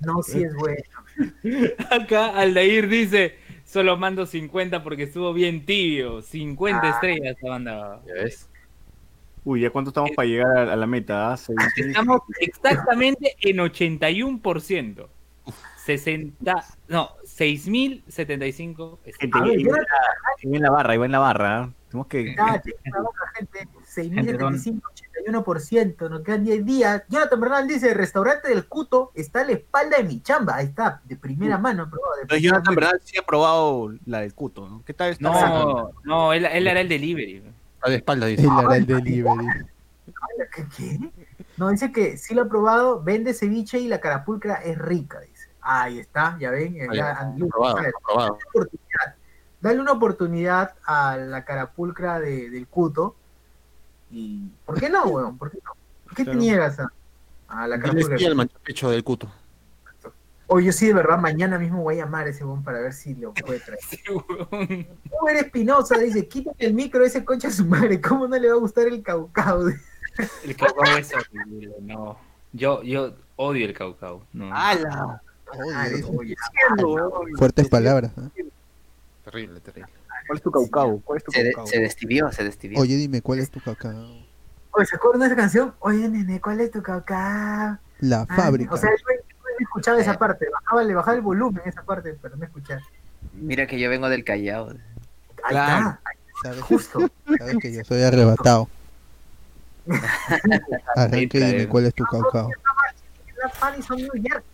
[0.00, 0.82] No, sí es bueno.
[1.90, 3.36] Acá Aldair dice:
[3.72, 6.20] Solo mando 50 porque estuvo bien tibio.
[6.20, 6.90] 50 Ah.
[6.90, 8.02] estrellas esta banda.
[8.06, 8.50] ¿Ya ves?
[9.44, 11.32] Uy, ¿ya cuánto estamos para llegar a, a la meta?
[11.32, 11.36] ah?
[11.38, 15.08] Seis- Estamos exactamente en 81%.
[15.86, 18.98] 60, no, 6.075.
[19.18, 19.78] Gente, ahí va
[20.42, 21.58] en la- la barra, ahí va en la barra.
[21.62, 21.70] ¿ah?
[21.88, 22.34] Tenemos que...
[22.36, 22.62] La
[23.36, 23.68] gente.
[23.94, 24.80] 6.075,
[25.26, 26.10] 81%.
[26.10, 27.02] Nos quedan 10 días.
[27.08, 30.56] Jonathan Bernal dice: el restaurante del Cuto está a la espalda de mi chamba.
[30.56, 31.88] Ahí está, de primera mano.
[31.90, 32.74] probado, de Entonces primera Jonathan.
[32.74, 33.00] ¿verdad?
[33.04, 34.82] Sí ha probado la del cuto, ¿no?
[34.84, 35.22] ¿Qué tal está?
[35.30, 37.42] No, no, él, él hará el delivery.
[37.82, 38.42] A la espalda, dice.
[38.44, 39.46] Él hará el delivery.
[40.76, 40.98] ¿Qué?
[41.56, 45.48] No, dice que sí lo ha probado, vende ceviche y la carapulcra es rica, dice.
[45.60, 46.76] Ahí está, ya ven.
[49.60, 53.14] Dale una oportunidad a la carapulcra de- del Cuto.
[54.12, 55.38] Y, ¿Por qué no, weón?
[55.38, 55.72] ¿Por qué no?
[56.04, 56.92] ¿Por qué te niegas a,
[57.48, 57.80] a la
[58.18, 59.30] sí al manchapecho del cuto.
[60.46, 62.92] Oye, yo sí, de verdad, mañana mismo voy a llamar a ese weón para ver
[62.92, 63.80] si lo puede traer.
[65.20, 68.54] Uber Espinosa dice, quítate el micro ese concha a su madre, ¿cómo no le va
[68.54, 69.68] a gustar el caucao?
[70.44, 72.18] El caucao es horrible, no.
[72.52, 74.26] Yo, yo odio el caucao.
[74.34, 74.54] No.
[74.54, 75.22] ¡Hala!
[76.14, 76.36] Oye,
[77.38, 78.12] fuertes palabras.
[78.36, 78.44] ¿eh?
[79.24, 79.90] Terrible, terrible.
[80.32, 81.00] ¿Cuál es tu caucao?
[81.04, 81.66] ¿Cuál es tu Se, de- caucao?
[81.66, 82.80] se destibió, se destibió.
[82.80, 84.16] Oye, dime, ¿cuál es tu cacao?
[84.70, 85.74] Oye, ¿se acuerdan de esa canción?
[85.80, 87.78] Oye, nene, ¿cuál es tu caucao?
[87.98, 88.72] La Ah, fábrica.
[88.72, 92.34] O sea, yo no escuchaba esa parte, bajaba, le bajaba el volumen esa parte, pero
[92.36, 92.80] no escuchaba.
[93.34, 94.70] Mira que yo vengo del Callao.
[94.70, 94.78] Ahí
[95.50, 95.90] Claro.
[95.90, 96.00] está,
[96.42, 97.08] ¿Sabes, justo.
[97.36, 98.68] sabes que yo soy arrebatado.
[100.96, 102.50] Arranca y dime cuál es tu cacao.
[103.60, 104.44] La New York.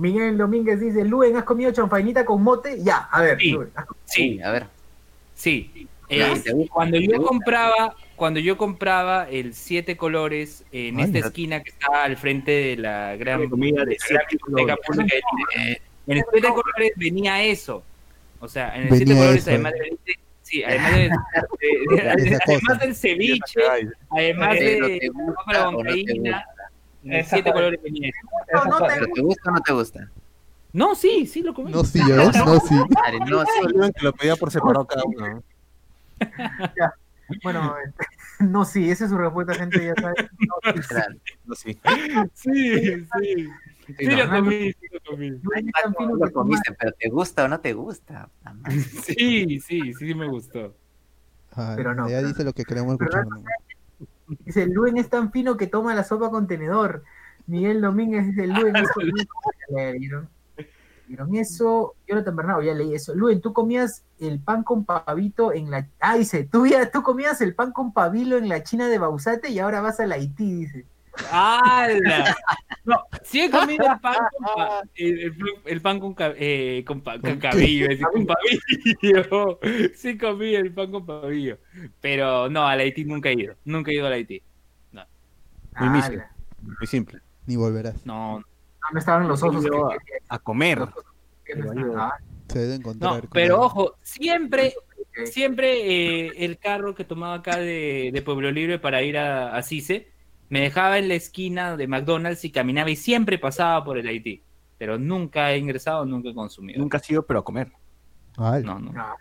[0.00, 2.82] Miguel Domínguez dice, Luen, ¿has comido chanfainita con mote?
[2.82, 3.50] Ya, a ver, Sí.
[3.52, 4.66] Luen, ¿has Sí, a ver.
[5.34, 5.86] sí.
[6.08, 6.74] Ya, Es- ¿te gusta?
[6.74, 11.26] cuando ¿Te yo compraba, cuando yo compraba el siete colores en Ay, esta no.
[11.26, 14.76] esquina que está al frente de la gran comida de siete colores.
[14.90, 17.84] Chile, en el siete colores venía eso.
[18.40, 19.96] O sea, en el siete colores eso, además eh.
[20.04, 21.08] de, sí, además, de-
[21.60, 23.60] de- de- además del ceviche,
[24.10, 25.78] además de la o no
[27.02, 28.28] siete colores venía eso.
[28.52, 30.10] No, no te ¿Pero te gusta o no te gusta?
[30.72, 31.72] No, sí, sí lo comí.
[31.72, 32.74] No, sí, ya ves, no, sí.
[32.94, 33.92] Madre, no, sí.
[33.96, 35.42] Que lo pedía por separado cada uno.
[37.44, 38.06] Bueno, este,
[38.44, 40.14] no, sí, esa es su respuesta, gente, ya sabe.
[40.40, 41.14] No, sí, Claro.
[41.44, 41.80] No, sí.
[42.34, 43.48] Sí, sí.
[43.98, 44.16] Sí no.
[44.16, 45.30] lo comí, sí lo comí.
[45.82, 48.28] Tan fino Lo comiste, pero ¿te gusta o no te gusta?
[48.42, 48.80] Madre.
[48.80, 50.74] Sí, sí, sí me gustó.
[51.52, 53.26] Ah, Pero no, ella pero- dice lo que queremos pero escuchar.
[53.28, 53.44] no
[54.44, 57.04] Dice, Luen es tan fino que toma la sopa con tenedor.
[57.46, 58.92] Miguel Domínguez dice, Luen, eso...
[59.98, 60.28] ¿Vieron?
[61.08, 61.94] ¿Vieron eso?
[62.06, 63.14] Jonathan Bernardo, ya leí eso.
[63.14, 65.88] Luen, tú comías el pan con pavito en la...
[65.98, 69.50] Ah, dice, tú, ya, tú comías el pan con pavilo en la China de Bausate
[69.50, 70.86] y ahora vas al Haití, dice.
[71.30, 72.36] ¡Hala!
[72.84, 76.84] No, sí he comido el pan con, pa- el, el pan- el pan con, eh,
[76.86, 77.40] con, pa- con es
[77.88, 79.58] decir, con pavillo.
[79.94, 81.58] Sí comí el pan con pavillo.
[82.00, 83.54] Pero no, al Haití nunca he ido.
[83.64, 84.42] Nunca he ido al Haití.
[84.92, 85.02] Muy
[85.74, 86.16] Ah, mísero.
[86.18, 86.30] la-
[86.62, 87.20] Muy simple.
[87.46, 88.04] Ni volverás.
[88.04, 88.44] No, no,
[88.92, 89.64] no estaban los osos.
[90.28, 90.78] A- A comer.
[90.78, 90.90] no.
[92.00, 92.16] Ah,
[92.48, 93.22] Se debe encontrar.
[93.24, 94.74] no, pero ojo, siempre,
[95.26, 99.62] siempre eh, el carro que tomaba acá de, de Pueblo Libre para ir a, a
[99.62, 100.10] Cise
[100.50, 104.44] me dejaba en la esquina de McDonald's y caminaba y siempre pasaba por el Haití.
[104.76, 106.78] Pero nunca he ingresado, nunca he consumido.
[106.78, 107.72] Nunca ha sido, pero a comer.
[108.36, 108.92] Ay, No, no.
[108.96, 109.16] Ah,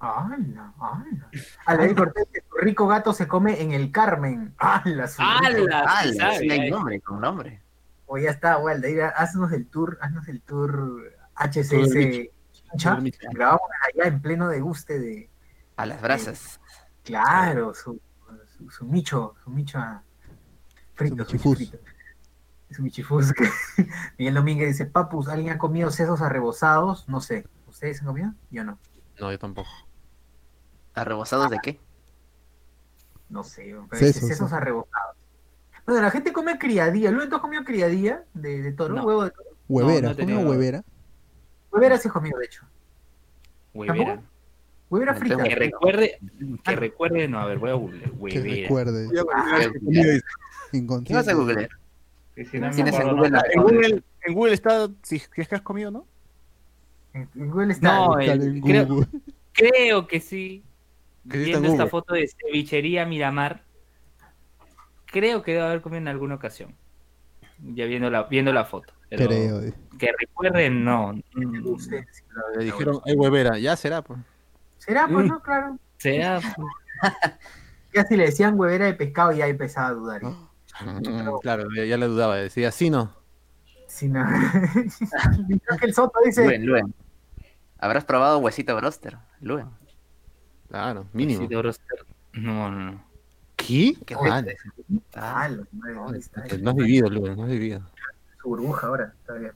[0.00, 0.74] ¡Hala!
[0.78, 1.30] ¡Hala!
[1.64, 4.54] Alain Cortés, que tu rico gato se come en el Carmen.
[4.58, 5.08] ¡Hala!
[5.16, 6.36] ¡Hala!
[6.42, 6.70] Eh.
[6.70, 7.62] nombre, con nombre.
[8.06, 11.10] O ya está, Aldair, haznos el tour, haznos el tour
[11.70, 12.30] del
[13.32, 13.62] Grabamos
[13.94, 15.30] allá en pleno deguste de,
[15.76, 16.60] A las brasas.
[17.02, 18.00] claro, su,
[18.56, 20.02] su, su micho, su micho a-
[20.94, 21.56] frito, michifus.
[21.56, 21.78] frito.
[22.70, 23.32] Su michifus.
[23.32, 23.48] que-
[24.18, 27.08] Miguel Domínguez dice, papus, ¿alguien ha comido sesos arrebozados?
[27.08, 27.46] No sé.
[27.68, 28.32] ¿Ustedes han comido?
[28.50, 28.78] Yo no.
[29.20, 29.68] No, yo tampoco.
[30.94, 31.80] ¿Arrebozados de qué?
[33.28, 34.56] No sé, pero dice Sesos, sesos ¿no?
[34.56, 35.16] arrebozados.
[35.86, 37.10] Bueno, la gente come criadilla.
[37.10, 38.94] ¿Luego tú has comido criadilla de, de toro?
[38.94, 39.04] No.
[39.04, 39.48] ¿Huevo de toro?
[39.68, 40.84] Huevera, no he ¿comió huevera?
[41.72, 42.64] Huevera sí he comido, de hecho.
[43.72, 44.22] Huevera.
[44.90, 45.42] Huevera No frita.
[45.42, 46.18] Que recuerde,
[46.62, 48.10] que recuerde, no, a ver, voy a googlear.
[48.28, 49.00] Que Huevera.
[50.80, 51.04] Recuerde.
[51.04, 51.34] ¿Qué vas a Inconsciente.
[51.34, 51.70] googlear?
[52.36, 55.48] Sí, sí, no me Tienes en Google En Google, en Google está, si, si es
[55.48, 56.06] que has comido, ¿no?
[57.12, 57.94] En- Google está.
[57.94, 59.08] No, Buscar el- en creo, Google.
[59.52, 60.64] creo que sí.
[61.30, 63.62] Que sí Viendo esta foto de cevichería Miramar,
[65.06, 66.74] creo que debe haber comido en alguna ocasión.
[67.58, 68.92] Ya viendo la, viendo la foto.
[69.08, 69.60] Pero Creo.
[69.62, 69.72] eh.
[69.98, 71.14] que recuerden, no.
[72.56, 73.58] Le dijeron, hay huevera.
[73.58, 74.18] Ya será, pues.
[74.78, 75.06] ¿Será?
[75.06, 75.28] Pues Mm.
[75.28, 75.78] no, claro.
[75.98, 76.40] Será.
[77.94, 80.24] Ya si le decían huevera de pescado, ya empezaba a dudar.
[80.24, 80.34] ¿eh?
[81.42, 82.36] Claro, ya ya le dudaba.
[82.36, 83.12] Decía, sí, no.
[83.88, 84.24] Si no.
[85.66, 86.44] Creo que el Soto dice.
[86.44, 86.94] Luen, Luen.
[87.78, 89.18] ¿Habrás probado huesito broster?
[89.40, 89.68] Luen.
[90.68, 91.42] Claro, mínimo.
[91.42, 92.04] Sí, de Broster.
[92.32, 93.04] No, no, no.
[93.56, 93.94] ¿Qué?
[94.04, 94.48] ¿Qué mal.
[95.14, 96.42] Ah, ¿dónde está?
[96.42, 97.82] Que No has vivido, Luis, no has vivido.
[98.42, 99.52] Su burbuja ahora, está bien.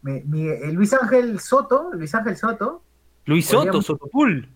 [0.00, 2.82] Me- mi- el Luis Ángel Soto, Luis Ángel Soto,
[3.26, 4.48] Luis Soto, Sotopul.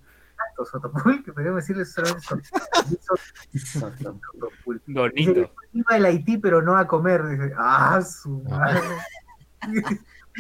[0.57, 4.21] Soto, Sotopul, que podríamos decirle solamente Soto.
[4.87, 5.51] Bonito.
[5.73, 7.27] iba al Haití, pero no a comer.
[7.29, 8.81] Dice, ah, su madre.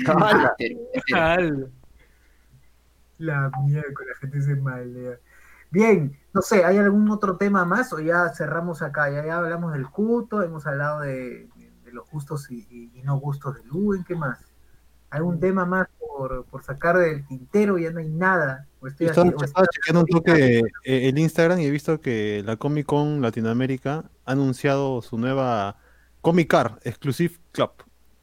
[0.06, 1.70] Ah, Al-
[3.18, 5.18] La mierda, la gente se malea.
[5.70, 9.10] Bien, no sé, ¿hay algún otro tema más o ya cerramos acá?
[9.10, 11.48] Ya, ya hablamos del culto, hemos hablado de,
[11.84, 14.38] de los gustos y, y- y no gustos de Luen, ¿qué más?
[15.16, 17.78] ¿Algún tema más por, por sacar del tintero?
[17.78, 18.66] Ya no hay nada.
[18.86, 22.56] Estoy Estaba, o estaba chequeando un toque eh, el Instagram y he visto que la
[22.56, 25.76] Comic Con Latinoamérica ha anunciado su nueva
[26.20, 27.70] Comic Car Exclusive Club.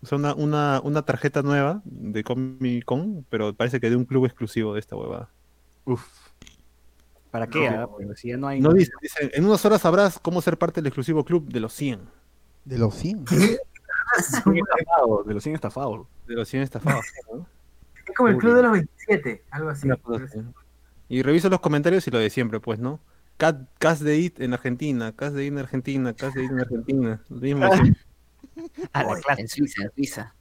[0.02, 4.06] O sea, una, una, una tarjeta nueva de Comic Con, pero parece que de un
[4.06, 5.30] club exclusivo de esta huevada.
[5.86, 6.06] Uf.
[7.32, 7.70] ¿Para qué?
[7.72, 7.82] No.
[7.82, 7.90] ah?
[7.98, 8.62] Pero si ya no hay.
[8.62, 11.74] No dice, dice, en unas horas sabrás cómo ser parte del exclusivo club de los
[11.74, 12.02] 100.
[12.66, 13.26] De los 100.
[14.44, 14.52] ¿Qué?
[14.54, 16.08] Los 100 estafados, de los 100 estafados.
[16.28, 17.06] De los 100 estafados.
[17.34, 17.48] ¿no?
[18.08, 19.88] Es como el club de los 27, algo así.
[21.10, 23.00] Y reviso los comentarios y lo de siempre, pues, ¿no?
[23.38, 26.60] Cat, Cas de It en Argentina, Cas de It en Argentina, Cas de It en
[26.60, 27.22] Argentina.
[27.30, 27.66] Lo mismo.
[28.94, 29.42] A la clase.
[29.42, 30.36] En Suiza, en Suiza.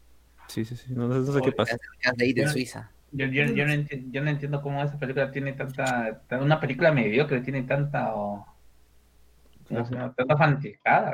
[0.49, 0.93] Sí, sí, sí.
[0.93, 1.77] No, no sé qué pasa.
[2.05, 2.91] Has de ir en Suiza.
[3.13, 6.21] Yo, yo, yo, no enti- yo no entiendo cómo esa película tiene tanta.
[6.29, 8.13] ta- Una película mediocre tiene tanta.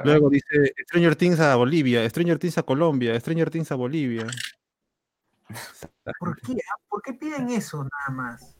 [0.04, 4.26] Luego dice Stranger Things a Bolivia, Stranger Things a Colombia, Stranger Things a Bolivia.
[6.18, 6.52] ¿Por qué?
[6.52, 6.76] ah?
[6.88, 8.54] ¿Por qué piden eso nada más?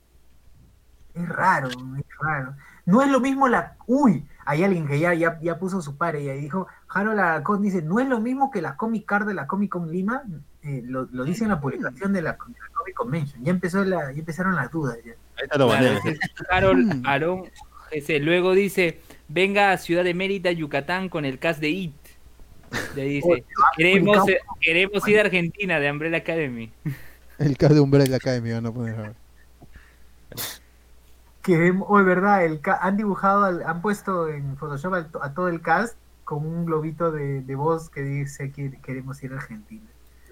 [1.13, 2.55] Es raro, es raro.
[2.85, 3.75] No es lo mismo la...
[3.87, 7.61] Uy, hay alguien que ya, ya, ya puso su padre y ahí dijo, Harold Aracón
[7.61, 10.23] dice, no es lo mismo que la Comic Card de la Comic Con Lima,
[10.61, 13.43] eh, lo, lo dice en la publicación de la, de la Comic Convention.
[13.43, 14.97] Ya, empezó la, ya empezaron las dudas.
[15.03, 15.11] Ya.
[15.11, 15.99] Ahí está lo Claro,
[16.49, 17.43] Harold Aarón.
[17.91, 21.95] Ese, luego dice, venga a Ciudad de Mérida, Yucatán, con el cast de IT.
[22.95, 23.43] Le dice,
[23.77, 26.71] queremos, eh, queremos ir a Argentina, de Umbrella Academy.
[27.39, 29.13] El caso de Umbrella Academy, van a poner ahora.
[31.41, 35.47] Que, oh, es verdad, el, han dibujado, al- han puesto en Photoshop al- a, todo
[35.47, 35.95] el cast
[36.25, 39.85] con un globito de, de voz que dice que queremos ir a Argentina.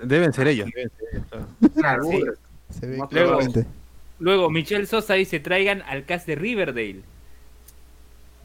[0.04, 0.70] Deben ser ellos.
[0.76, 1.48] deben ser ellos, claro.
[1.76, 2.24] Claro, Sí.
[2.78, 3.40] Se ve Luego-.
[4.20, 7.02] Luego, Michelle Sosa dice, traigan al cast de Riverdale.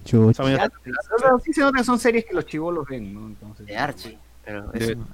[0.05, 0.43] Chucha.
[1.23, 3.27] No, no, sí se nota que son series que los chivolos ven, ¿no?
[3.27, 4.19] Entonces, De Archie.
[4.45, 5.07] Pero es un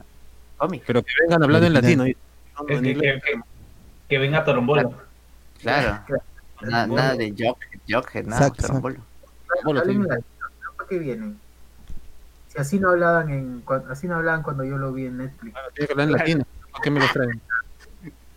[0.56, 0.82] cómic.
[0.86, 2.06] Pero que vengan hablando en latino.
[2.06, 3.40] y- Es que, que, que,
[4.09, 4.94] que venga Torombolo.
[5.60, 6.05] Claro.
[6.62, 8.47] Na- nada de Jockhead, Jockhead, nada.
[8.48, 8.81] Exacto, ¿no?
[10.77, 11.39] ¿Por qué vienen?
[12.48, 15.52] Si así no hablaban en, cua- así no hablaban cuando yo lo vi en Netflix.
[15.52, 16.44] Claro, tiene que hablar en latino.
[16.73, 17.40] ¿Por qué me los traen?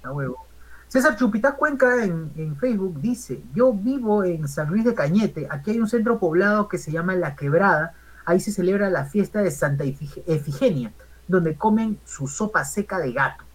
[0.04, 0.46] A huevo.
[0.92, 5.72] César Chupita Cuenca en, en Facebook dice, yo vivo en San Luis de Cañete, aquí
[5.72, 7.94] hay un centro poblado que se llama La Quebrada,
[8.26, 10.92] ahí se celebra la fiesta de Santa Efig- Efigenia,
[11.30, 13.46] donde comen su sopa seca de gato.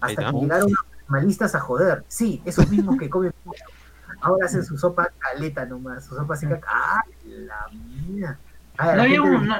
[0.00, 2.02] Hasta que llegaron los animalistas a joder.
[2.08, 3.34] Sí, esos mismos que comen.
[4.22, 6.60] Ahora hacen su sopa caleta nomás, su sopa seca.
[6.66, 7.66] ¡Ah, la
[8.08, 8.38] mía!
[8.78, 9.56] ¿No la había, un, de- no,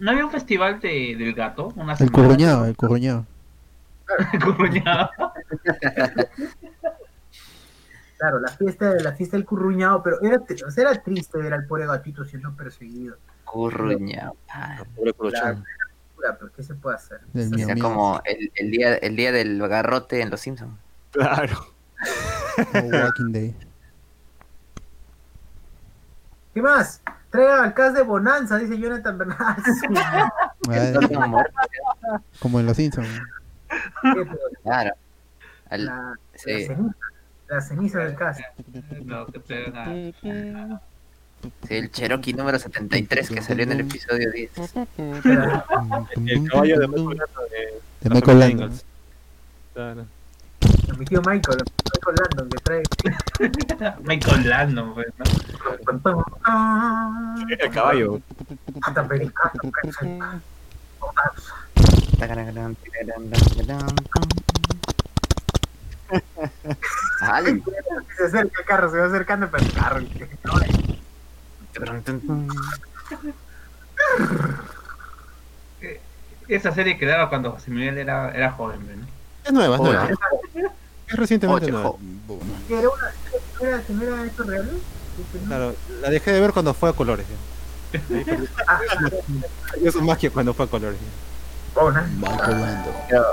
[0.00, 1.72] no había un festival de, del gato?
[1.76, 3.26] Una El curruñado, el curruñado.
[4.44, 5.10] Curruñado.
[8.18, 11.66] Claro, la fiesta, la fiesta del curruñado, pero era, o sea, era triste ver al
[11.66, 13.16] pobre gatito siendo perseguido.
[13.44, 14.32] Curruña.
[14.50, 15.12] Ah, Pobre.
[15.14, 17.20] Pura, pero ¿qué se puede hacer?
[17.32, 20.76] Era como el, el día, el día del garrote en Los Simpsons.
[21.12, 21.74] Claro.
[22.74, 23.54] O Walking Day.
[26.54, 27.00] ¿Qué más?
[27.30, 29.56] Traigan al cast de Bonanza, dice Jonathan Bernal.
[32.40, 33.08] Como en los Simpsons.
[34.62, 34.90] Claro.
[35.70, 36.50] Al- La, sí.
[36.50, 36.96] la ceniza,
[37.48, 38.40] la ceniza del cast.
[39.04, 39.54] No, que sí,
[41.68, 44.50] el Cherokee número 73 que salió en el episodio 10.
[44.96, 47.48] El caballo de Michael Landon
[48.00, 48.72] de, Michael Landon.
[49.74, 50.06] Claro.
[50.98, 51.58] Mi tío Michael,
[51.94, 52.82] Michael Landon, que trae.
[54.02, 55.24] Michael Landon, pues, ¿no?
[57.48, 58.20] El caballo.
[58.82, 59.06] hasta
[62.18, 64.28] pericato, cacho.
[67.20, 67.62] Sale.
[68.16, 70.00] Se acerca el carro, se va acercando, pero el carro.
[76.48, 79.06] Esa serie que daba cuando José Miguel era, era joven, ¿no?
[79.44, 80.08] Es nueva, es nueva.
[81.06, 81.88] Es recientemente nueva.
[81.90, 81.98] jo-
[82.66, 83.12] ¿Que era una,
[84.00, 84.70] era, esto real?
[85.46, 87.26] Claro, la dejé de ver cuando fue a colores.
[89.70, 90.98] Perdió su magia cuando fue a colores.
[91.74, 93.24] Pero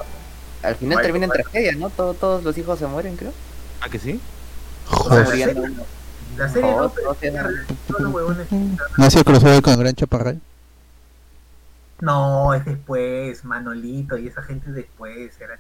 [0.64, 1.90] al final termina en tragedia, ¿no?
[1.90, 3.34] Todo- todos los hijos se mueren, creo.
[3.82, 4.20] ¿Ah, que sí?
[4.88, 5.20] Joder.
[6.38, 7.40] La serie no, no tiene-
[7.88, 8.48] todos los huevones.
[8.52, 10.42] ¿No ha sido crossover con Gran Chaparral?
[12.02, 15.40] No, es después, Manolito y esa gente después.
[15.40, 15.60] Era...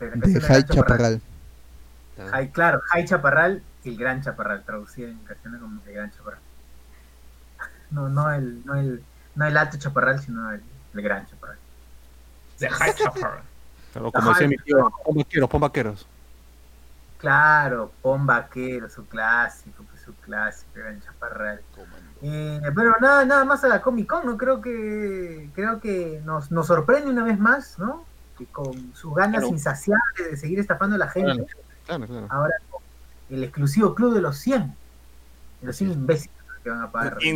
[0.00, 1.20] De Jai Chaparral.
[2.30, 6.40] Jai, claro, Jai Chaparral el Gran Chaparral, traducido en castellano como el Gran Chaparral.
[7.90, 9.02] No, no el, no el,
[9.34, 10.62] no el alto Chaparral, sino el,
[10.94, 11.58] el Gran Chaparral.
[12.58, 13.42] De High Chaparral.
[13.92, 16.06] Claro, como decía mi tío, pon vaqueros, pon vaqueros.
[17.18, 21.60] Claro, Pon Vaquero, su clásico, pues, su clásico, Gran Chaparral.
[22.22, 24.38] Eh, pero nada, nada más a la Comic Con, ¿no?
[24.38, 28.06] Creo que creo que nos, nos sorprende una vez más, ¿no?
[28.38, 29.48] Que con sus ganas Claro.
[29.48, 31.46] insaciables de seguir estafando a la gente,
[31.84, 32.26] Claro, claro.
[32.30, 32.80] ahora con
[33.30, 34.74] el exclusivo club de los 100,
[35.60, 37.18] de los 100 imbéciles que van a pagar.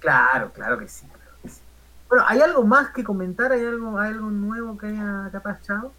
[0.00, 1.62] Claro, claro que sí, claro que sí.
[2.10, 3.52] Bueno, ¿hay algo más que comentar?
[3.52, 5.94] ¿Hay algo, hay algo nuevo que haya, que ha pasado?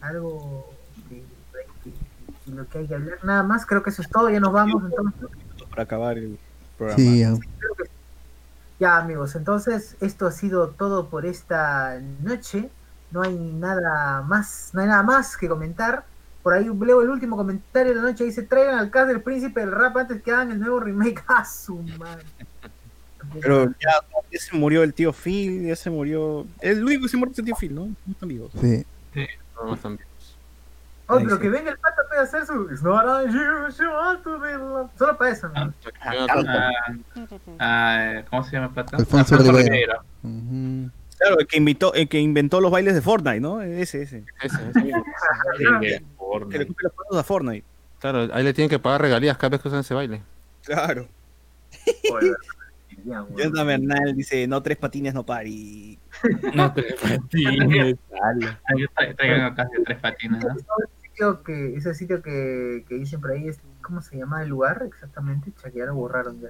[0.00, 0.72] ¿Algo
[1.10, 1.22] que
[2.46, 3.18] lo que hay que hablar?
[3.22, 5.28] Nada más, creo que eso es todo, ya nos vamos entonces.
[5.68, 6.38] Para acabar el
[6.78, 6.96] programa.
[6.96, 7.34] Sí, ya.
[8.80, 12.70] Ya amigos, entonces esto ha sido todo por esta noche.
[13.10, 16.06] No hay nada más, no hay nada más que comentar.
[16.44, 18.24] Por ahí leo el último comentario de la noche.
[18.24, 21.24] Dice, traigan al cast del príncipe del rap antes que hagan el nuevo remake.
[21.26, 22.22] ¡Ah, su madre!
[23.40, 23.92] Pero ya,
[24.30, 26.46] ya se murió el tío Phil, ya se murió.
[26.60, 27.86] El único que se murió es el tío Phil, ¿no?
[27.86, 28.52] No están vivos.
[28.60, 28.84] Sí.
[29.56, 30.36] No, no están vivos.
[31.06, 31.42] Oh, pero sí.
[31.42, 34.90] que venga el pata puede hacer su It's not unusual to be loved".
[34.98, 35.72] Solo para eso, ¿no?
[36.02, 36.70] Ah,
[37.58, 38.98] ah, ¿Cómo se llama el pata?
[38.98, 40.02] Alfonso Rivera.
[41.18, 43.62] Claro, el que, invitó, el que inventó los bailes de Fortnite, ¿no?
[43.62, 44.24] Ese, ese.
[44.42, 46.04] Ese, ese
[46.50, 47.66] Que le cumple los pasos a Fortnite.
[48.00, 50.22] Claro, ahí le tienen que pagar regalías cada vez que usan ese baile.
[50.64, 51.08] Claro.
[53.04, 55.98] Jonathan Bernal dice, no tres patines, no pari.
[56.54, 57.96] No te patines.
[59.16, 60.54] Traigan acá de tres patines, ¿no?
[60.54, 64.48] Ese sitio que, ese sitio que, que dicen por ahí es, ¿cómo se llama el
[64.48, 65.52] lugar exactamente?
[65.60, 66.48] Cha, que ya lo borraron ya.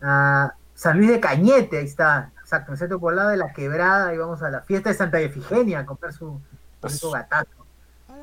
[0.00, 2.32] Ah, San Luis de Cañete, ahí está.
[2.40, 5.20] Exacto, en el centro poblado de la quebrada y vamos a la fiesta de Santa
[5.20, 6.40] Efigenia a comprar su
[6.86, 7.57] su rico gatazo.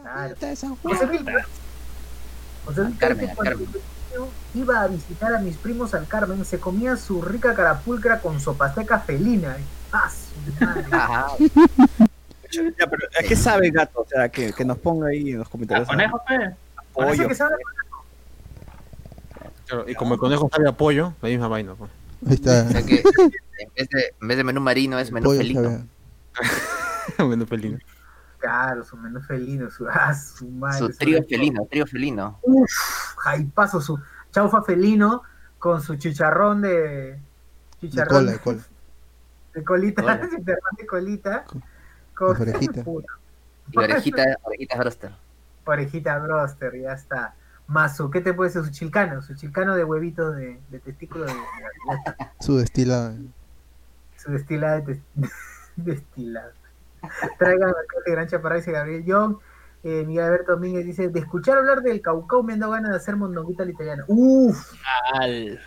[0.05, 0.35] Claro.
[0.83, 1.25] José Mil,
[2.65, 3.65] José Mil Carmen, a cuando
[4.13, 8.39] yo iba a visitar a mis primos al Carmen, se comía su rica carapulcra con
[8.39, 9.57] sopasteca felina.
[9.91, 10.85] ¡Ah, su madre!
[10.91, 11.27] Ajá.
[12.51, 14.01] Ya, pero ¿a qué sabe el gato?
[14.01, 15.87] O sea, que, que nos ponga ahí en los comentarios.
[15.87, 16.37] conejo, pe.
[16.93, 17.27] Parece Pollo.
[17.27, 17.55] que sabe-
[19.65, 21.73] Claro, y como el conejo sabe a pollo, la misma vaina.
[21.73, 21.89] Pues.
[22.27, 22.65] Ahí está.
[22.67, 22.97] O sea que
[23.57, 25.83] en vez de, en vez de menú marino es menú sabe-
[27.27, 27.79] Menú felino.
[28.45, 30.77] Claro, su menú felino, su, ah, su madre.
[30.79, 32.39] Su su trío rico- felino, trío felino.
[32.43, 32.71] Uf,
[33.17, 33.99] jaipazo, su
[34.31, 35.23] chaufa felino
[35.59, 37.19] con su chicharrón de.
[37.81, 38.61] De Chicharrón cola, de cola.
[39.53, 40.21] de colita, Cola.
[40.29, 41.43] chicharrón de colita.
[41.45, 41.63] Con-
[42.13, 42.83] Con.
[42.83, 43.07] Puta,
[43.71, 45.11] Y orejita, orejitas broster.
[45.65, 47.33] orejita broster, ya está.
[47.67, 48.63] Más su, ¿qué te puede ser?
[48.63, 51.39] Su chilcano, su chilcano de huevitos de, de testículo de, de.
[52.39, 53.15] Su destilado.
[54.17, 55.01] su destilada de
[55.75, 56.51] destilada.
[57.37, 57.71] Traigan
[58.05, 59.37] de Gran Chaparral, dice Gabriel Young.
[59.83, 62.97] Eh, Miguel Alberto Domínguez dice, de escuchar hablar del Caucao me han dado ganas de
[62.97, 64.03] hacer mondonguita al italiano.
[64.07, 64.73] Uf,
[65.13, 65.59] Al-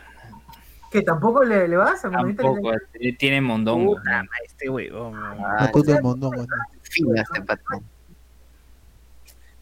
[0.91, 2.91] que tampoco le, le vas a mondonguita al Tampoco, italiano.
[2.95, 3.97] eh, tiene mondongo.
[3.97, 5.15] Puta, este huevón.
[5.17, 6.37] Ah, puta del mondongo.
[6.37, 6.47] ¿no?
[6.83, 7.41] fino este.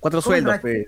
[0.00, 0.86] Cuatro ¿Cómo sueldos, pues.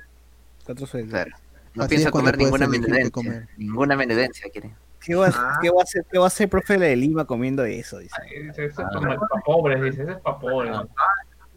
[0.65, 1.11] Cuatro sueldos.
[1.11, 1.31] Claro.
[1.75, 2.67] No Así cuando comer ninguna
[3.11, 3.49] comer.
[3.57, 4.75] Ninguna menudencia quiere.
[5.05, 5.59] ¿Qué va, Ah.
[5.63, 7.99] qué va a hacer, qué va a hacer profe de Lima comiendo eso?
[7.99, 8.15] Dice.
[8.35, 10.03] Ese ese es para pobres, dice.
[10.03, 10.77] Ese es para pobres.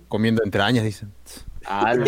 [0.08, 1.12] Comiendo entrañas, dicen.
[1.66, 2.06] Al- O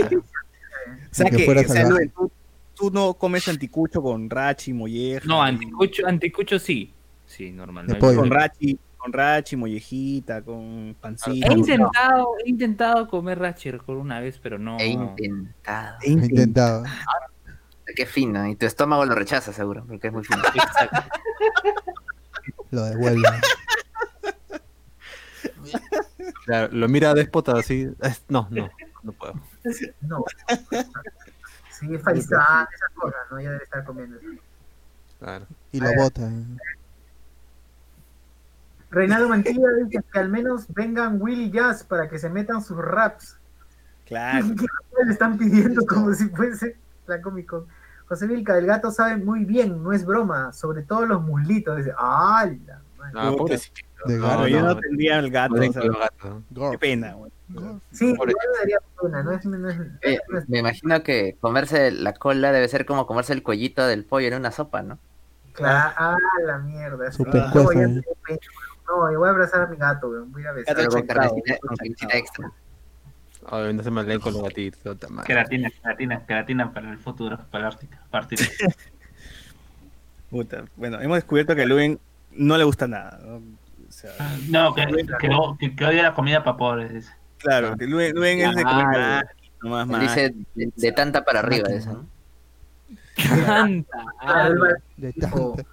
[1.11, 2.31] sea que o sea, tú,
[2.75, 5.25] tú no comes anticucho con rachi, molleja.
[5.25, 6.93] No, anticucho, anticucho sí.
[7.25, 7.87] Sí, normal.
[7.87, 7.97] no.
[7.97, 11.47] Con rachi, con rachi, mollejita, con pancita.
[11.47, 14.77] He intentado, he intentado comer Ratcher por una vez, pero no.
[14.79, 15.97] He intentado.
[16.01, 16.83] He He intentado.
[17.95, 18.45] Qué fino.
[18.47, 20.41] Y tu estómago lo rechaza seguro, porque es muy fino.
[22.71, 23.21] Lo devuelve.
[26.45, 27.89] Claro, lo mira déspota así.
[28.01, 28.69] es- no, no,
[29.03, 29.33] no puedo.
[30.01, 30.25] No.
[31.69, 33.39] Sí, es faisán, esas cosas, ¿no?
[33.39, 34.17] Ya debe estar comiendo.
[35.19, 35.45] Claro.
[35.71, 36.29] Y lo bota.
[38.89, 42.77] Reinaldo Mantilla dice que al menos vengan Will y Jazz para que se metan sus
[42.77, 43.37] raps.
[44.05, 44.45] Claro.
[45.05, 47.65] Le están pidiendo como si fuese la Comic Con.
[48.13, 51.77] José Vilca, el gato sabe muy bien, no es broma, sobre todo los muslitos.
[51.77, 52.59] Dice, la madre".
[53.15, 53.81] Ah, pobrecito.
[54.05, 54.47] De No, gato.
[54.47, 55.55] Yo no, no tendría el gato.
[55.55, 56.43] o sea, gato.
[56.71, 57.31] qué pena, güey.
[57.91, 61.91] Sí, me daría pena, no es, no es- Eh, no es- me imagino que comerse
[61.91, 64.99] la cola debe ser como comerse el cuellito del pollo en una sopa, ¿no?
[65.53, 67.11] Claro, ah, la mierda.
[67.11, 67.29] Su sí.
[67.31, 70.31] pescuezo, No, yo voy a abrazar a mi gato, weón.
[70.31, 70.75] Voy a besar.
[70.75, 72.51] Carnecita extra.
[73.49, 74.97] Ay, no se me leen con los gatitos.
[75.25, 77.95] Queratina, queratina, queratina para el futuro, para el Ártico.
[78.09, 78.43] Partido.
[80.29, 80.65] Puta.
[80.75, 81.99] Bueno, hemos descubierto que a Luen
[82.31, 83.19] no le gusta nada.
[83.23, 83.35] ¿no?
[83.35, 84.11] O sea,
[84.49, 84.85] No, que,
[85.19, 87.11] que, no- que, que odia la comida para pobres.
[87.37, 89.27] claro, que Luen, Luen es de comer Claro.
[89.87, 89.99] más.
[90.01, 92.07] Dice de, de tanta para arriba eso, ¿no?
[93.45, 93.97] Tanta.
[94.19, 94.49] Ah,
[94.97, 95.67] De tipo, tanta.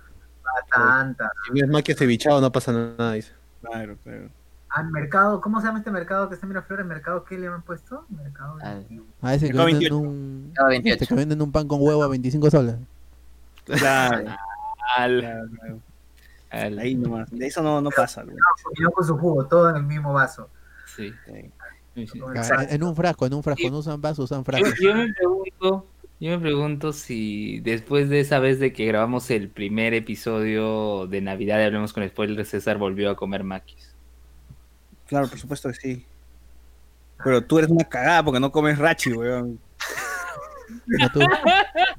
[0.70, 1.32] tanta.
[1.52, 3.32] Si es más que cevichado, no pasa nada, dice.
[3.62, 4.28] Claro, claro.
[4.70, 6.86] Al mercado, ¿cómo se llama este mercado que está en Miraflores?
[6.86, 8.04] ¿Mercado qué le han puesto?
[8.08, 8.74] Mercado Ah.
[8.74, 9.04] 21.
[9.22, 9.98] A ese que venden 28.
[9.98, 10.52] un.
[10.52, 11.06] Este 28.
[11.08, 12.76] que venden un pan con huevo a 25 soles.
[13.64, 14.30] Claro,
[14.96, 15.50] Al-
[16.50, 17.30] al- Ahí nomás.
[17.30, 18.24] De eso no, no pasa.
[18.62, 20.48] Combinó con su jugo, todo en el mismo vaso.
[20.96, 21.12] sí.
[21.94, 22.18] Sí, sí.
[22.20, 22.66] Con el Ah.
[22.70, 23.68] En un frasco, en un frasco.
[23.70, 24.74] No usan vasos, usan Yo, frascos.
[24.80, 25.86] yo me pregunto,
[26.20, 31.20] yo me pregunto si después de esa vez de que grabamos el primer episodio de
[31.20, 33.89] Navidad de Hablemos con Spoilers, César volvió a comer maquis.
[35.10, 36.06] Claro, por supuesto que sí.
[37.22, 39.58] Pero tú eres una cagada porque no comes rachi, weón.
[40.86, 41.20] No, tú-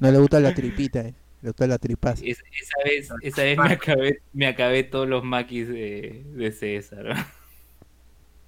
[0.00, 1.14] no le gusta la tripita, eh.
[1.42, 2.22] Le gusta la tripaza.
[2.24, 7.04] Es- esa vez, esa vez me acabé, me acabé todos los maquis de, de César.
[7.04, 7.14] ¿no?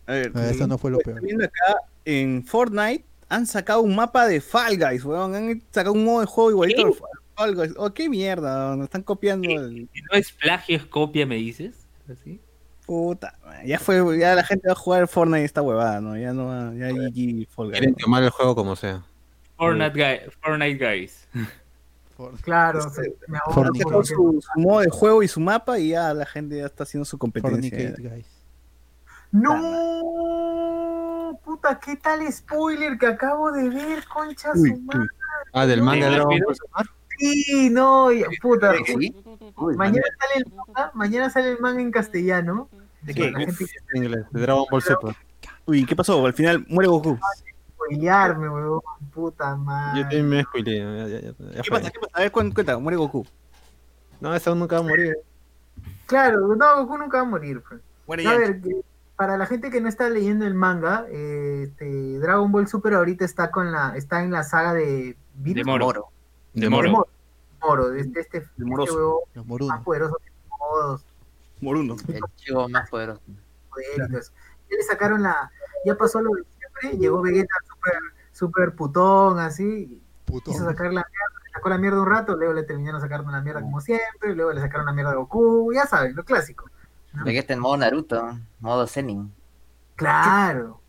[0.06, 1.16] A ver, Ah, eso no fue lo peor.
[1.16, 1.76] Estoy viendo acá
[2.06, 5.34] en Fortnite han sacado un mapa de Fall Guys, weón.
[5.34, 6.88] Han sacado un modo de juego igualito ¿Qué?
[6.88, 6.94] al
[7.36, 7.72] Fall Guys.
[7.76, 11.74] Oh, qué mierda, nos están copiando el ¿No es plagio, es copia, me dices?
[12.10, 12.40] ¿Así?
[12.86, 13.34] Puta.
[13.64, 16.16] Ya fue, ya la gente va a jugar Fortnite esta huevada, ¿no?
[16.16, 17.78] Ya no va, ya GG Fall Guys.
[17.78, 19.02] Quieren quemar el juego como sea.
[19.56, 21.28] Fortnite, guy- Fortnite Guys.
[22.42, 25.90] Claro, Este, se- me porque- sacado su, su modo de juego y su mapa y
[25.90, 27.94] ya la gente ya está haciendo su competencia.
[27.98, 28.26] Guys.
[29.32, 35.08] No, puta, ¿qué tal spoiler que acabo de ver, concha Uy, su madre?
[35.52, 36.40] Ah, del manga de ¿Sí, Dragon?
[36.72, 36.86] Ball.
[37.32, 38.72] Sí, no, y- puta.
[38.84, 39.14] ¿Sí?
[39.56, 42.68] Uy, Mañana sale el manga, mañana sale el manga en castellano.
[43.02, 43.32] ¿De qué?
[43.32, 43.64] gente
[43.94, 45.14] En inglés, de Dragon Ball Super.
[45.66, 46.24] Uy, ¿qué pasó?
[46.26, 47.18] Al final muere Goku.
[47.74, 48.80] spoilearme, weón,
[49.12, 50.00] puta Yo madre.
[50.02, 51.34] también me spoileé.
[51.54, 51.78] ¿Qué fue.
[51.78, 51.90] pasa?
[51.90, 52.12] ¿Qué pasa?
[52.14, 53.26] A ver, cuéntame, cuéntame, muere Goku.
[54.20, 55.16] No, esa nunca va a morir.
[56.06, 57.62] Claro, no, Goku nunca va a morir.
[57.66, 57.80] pues.
[58.06, 58.60] Muere A ver,
[59.16, 63.24] para la gente que no está leyendo el manga, eh, este, Dragon Ball Super ahorita
[63.24, 65.84] está con la, está en la saga de Virus De Moro.
[65.86, 66.08] Moro.
[66.54, 67.08] De de Moro.
[67.64, 68.94] Moro, Moro, de este, este, este Moroso.
[68.94, 71.04] huevón Los más poderoso de todos.
[71.60, 71.96] Moruno.
[72.08, 73.20] El chivo más poderoso.
[74.18, 74.32] eso.
[74.70, 75.50] Ya le sacaron la,
[75.84, 77.98] ya pasó lo de siempre, llegó Vegeta super,
[78.32, 80.50] super putón, así, Puto.
[80.50, 83.40] quiso sacar la mierda, le sacó la mierda un rato, luego le terminaron sacando la
[83.40, 86.70] mierda como siempre, luego le sacaron la mierda a Goku, ya saben, lo clásico.
[87.24, 89.32] Vegeta en modo Naruto, modo Zenin.
[89.96, 90.80] Claro.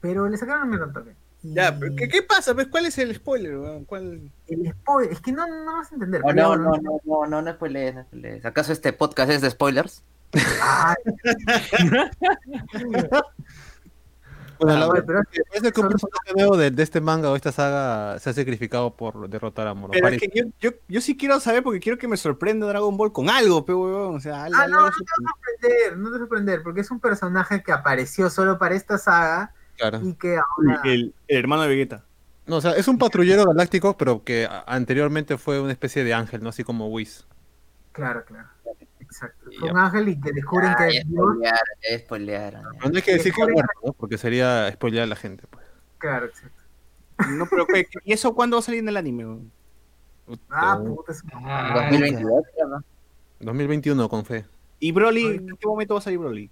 [0.00, 1.04] Pero le sacaron la mierda.
[1.10, 2.54] Y Ya, pero ¿qué, qué pasa?
[2.54, 3.58] Pues, ¿Cuál es el spoiler?
[3.58, 3.84] weón?
[3.84, 4.30] ¿Cuál?
[4.46, 6.20] El spoiler, es que no, no vas a entender.
[6.22, 8.44] No, bueno, no, no, no, no, no spoilees, no spoilees.
[8.46, 10.02] ¿Acaso este podcast es de spoilers?
[14.60, 17.00] Bueno, la Ah, verdad pero- es que parece que un personaje nuevo de, de este
[17.00, 19.90] manga o esta saga se ha sacrificado por derrotar a Moro.
[19.92, 22.96] Pero es que yo, yo, yo sí quiero saber porque quiero que me sorprenda Dragon
[22.96, 24.14] Ball con algo, pero weón.
[24.16, 24.98] O sea, algo, Ah, algo no, no así.
[25.04, 28.30] te vas a sorprender, no te vas a sorprender, porque es un personaje que apareció
[28.30, 30.00] solo para esta saga Claro.
[30.02, 30.80] y que ahora...
[30.84, 32.04] el, el hermano de Vegeta.
[32.46, 36.42] No, o sea, es un patrullero galáctico, pero que anteriormente fue una especie de ángel,
[36.42, 36.50] ¿no?
[36.50, 37.26] Así como Whis.
[37.92, 38.48] Claro, claro.
[39.00, 39.50] Exacto.
[39.58, 41.26] Fue un ángel y que descubren Ah, que es Dios.
[42.08, 43.92] Pero no hay que decir que ha muerto, ¿no?
[43.92, 45.44] Porque sería spoilear a la gente.
[45.48, 45.64] Pues.
[45.98, 46.60] Claro, exacto.
[47.30, 49.38] No, pero ¿qué- qué- ¿y eso cuándo va a salir en el anime?
[50.50, 52.84] Ah, Puta, es- Ah, 2022, creo, ¿no?
[53.40, 54.44] 2021 con fe.
[54.80, 55.24] ¿Y Broly?
[55.24, 56.50] ¿En qué momento va a salir Broly?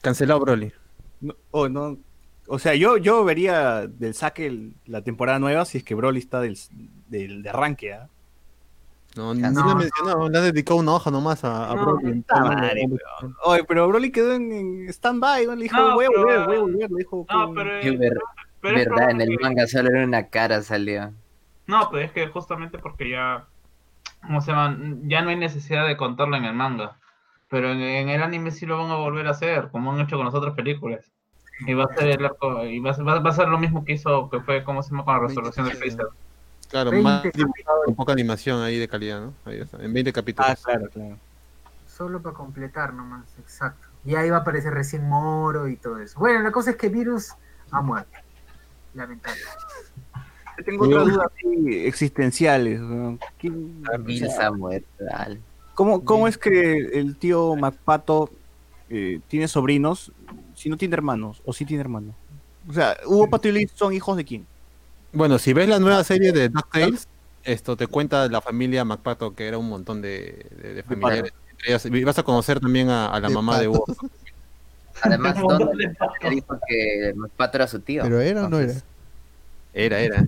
[0.00, 0.72] Cancelado Broly.
[1.20, 1.98] No, oh, no.
[2.46, 6.18] O sea, yo, yo vería del saque el- la temporada nueva si es que Broly
[6.18, 6.58] está del,
[7.08, 8.08] del de arranque, ¿ah?
[9.16, 9.50] No, ni No.
[9.52, 9.66] no.
[9.66, 12.14] le he mencionado, le han dedicado una hoja nomás a, a No, Broly.
[12.20, 12.88] puta madre,
[13.44, 15.54] Oye, pero Broly quedó en, en stand-by, ¿no?
[15.54, 17.26] Le dijo, No, voy a pero- volver, voy a volver, le dijo.
[17.30, 18.18] No, que- pero, Es ver-
[18.60, 21.12] pero es verdad, en el que- manga solo era una cara salió.
[21.66, 23.46] No, pues es que justamente porque ya,
[24.20, 24.76] ¿cómo se llama?
[25.04, 26.98] Ya no hay necesidad de contarlo en el manga.
[27.48, 30.16] Pero en, en el anime sí lo van a volver a hacer, como han hecho
[30.16, 31.12] con las otras películas.
[31.60, 33.58] Y va a ser el arco, y va a ser, va- va a ser lo
[33.58, 35.04] mismo que hizo, que fue, ¿cómo se llama?
[35.04, 36.06] Con la resolución del Freezer.
[36.68, 37.22] Claro, 20 más
[37.84, 39.34] con poca animación ahí de calidad, ¿no?
[39.44, 40.50] Ahí está, en 20 capítulos.
[40.50, 41.16] Ah, claro, claro.
[41.86, 43.86] Solo para completar nomás, exacto.
[44.04, 46.18] Y ahí va a aparecer recién Moro y todo eso.
[46.18, 47.28] Bueno, la cosa es que Virus
[47.70, 48.18] ha muerto.
[48.94, 49.40] Lamentable.
[50.58, 52.80] Yo tengo otras dudas así existenciales.
[52.80, 53.20] weón.
[53.38, 54.88] ¿Quién- o sea, Bilsa muerto.
[55.74, 58.30] ¿Cómo, cómo es que el tío MacPato
[58.90, 60.12] eh, tiene sobrinos
[60.54, 61.42] si no tiene hermanos?
[61.44, 62.14] ¿O sí tiene hermanos?
[62.68, 64.46] O sea, ¿Hugo Pato y Liz son hijos de quién?
[65.12, 67.06] Bueno, si ves la nueva serie de DuckTales,
[67.44, 71.32] esto te cuenta la familia MacPato, que era un montón de, de, de familiares.
[71.84, 73.66] Y vas a conocer también a, a la De mamá de.
[73.68, 73.94] Boba.
[75.02, 75.36] Además,
[76.22, 78.02] le dijo que Pato era su tío.
[78.02, 78.74] Pero era o no era.
[79.72, 80.26] Era, era.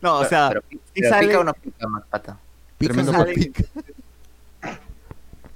[0.00, 2.36] No, o sea, pero, sí pero sale- pica o no pica más pato.
[2.78, 3.62] Pica Tremendo no sale- pica.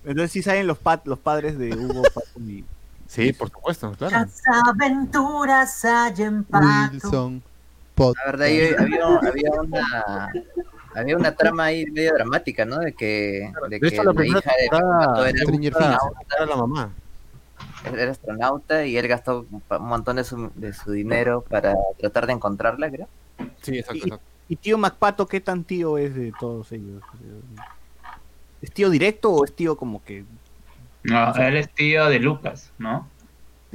[0.05, 2.65] entonces sí salen los, pat, los padres de Hugo Pato y
[3.09, 4.17] Sí, por supuesto, claro.
[4.17, 6.93] Las aventuras hay en pato.
[6.93, 7.43] Wilson.
[7.95, 8.17] Pot.
[8.17, 10.33] La verdad, había, había una
[10.97, 12.79] había una trama ahí medio dramática, ¿no?
[12.79, 16.91] De que, de De que la hija de Pato era, Stranger era, la mamá.
[17.85, 22.33] era astronauta y él gastó un montón de su, de su dinero para tratar de
[22.33, 23.09] encontrarla, creo.
[23.61, 24.25] Sí, exacto, exacto.
[24.49, 27.03] Y tío MacPato, ¿qué tan tío es de todos ellos?
[28.63, 30.25] ¿Es tío directo o es tío como que
[31.07, 33.09] No, él es tío de Lucas, ¿no?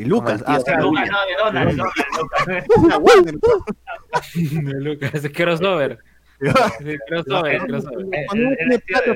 [0.02, 0.44] de Lucas?
[0.48, 1.70] Ah, sí, Lucas, no, de Donald,
[2.48, 4.34] de Donald, Lucas.
[4.34, 6.00] De Lucas, es crossover.
[6.42, 9.14] Es crossover, Cuando uno tiene de plata,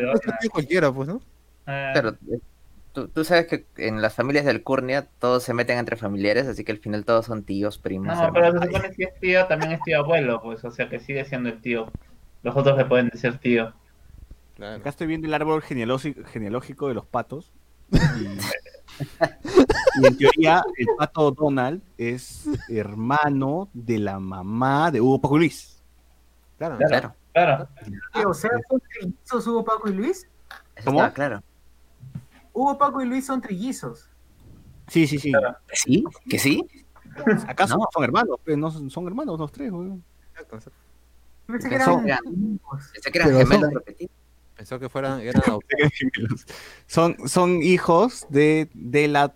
[0.51, 1.21] cualquiera, pues, ¿no?
[1.65, 2.39] Eh, Pero eh,
[2.93, 6.63] tú, tú sabes que en las familias del Curnia todos se meten entre familiares, así
[6.63, 8.15] que al final todos son tíos, primos.
[8.15, 10.87] No, pero se supone que si es tío, también es tío abuelo, pues, o sea
[10.87, 11.91] que sigue siendo el tío.
[12.43, 13.73] Los otros le pueden decir tío.
[14.55, 14.77] Claro.
[14.77, 17.51] Acá estoy viendo el árbol genealógico de los patos.
[17.91, 17.97] Y,
[20.01, 25.81] y en teoría, el pato Donald es hermano de la mamá de Hugo Paco Luis.
[26.57, 26.77] Claro.
[26.77, 27.67] Claro, Claro.
[28.13, 30.25] ¿Qué, O sea, son trillizos Hugo, Paco y Luis.
[30.85, 31.11] ¿Cómo?
[31.13, 31.43] claro.
[32.53, 34.09] Hugo, Paco y Luis son trillizos.
[34.87, 35.33] Sí, sí, sí.
[35.73, 36.03] ¿Sí?
[36.29, 36.65] ¿Que sí?
[37.47, 37.87] ¿Acaso No.
[37.93, 38.37] son hermanos?
[38.45, 40.01] Pues no son son hermanos los tres, weón.
[40.31, 40.71] Exacto,
[41.47, 42.11] pensé que eran que
[43.19, 44.11] eran gemelos son- repetidos.
[44.55, 45.41] Pensó que fueran, eran
[46.87, 49.33] Son, son hijos de Dela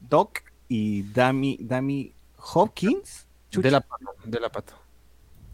[0.00, 2.12] Doc y Dami, Dami
[2.54, 3.26] Hopkins.
[3.50, 4.74] de la pato, de la pato.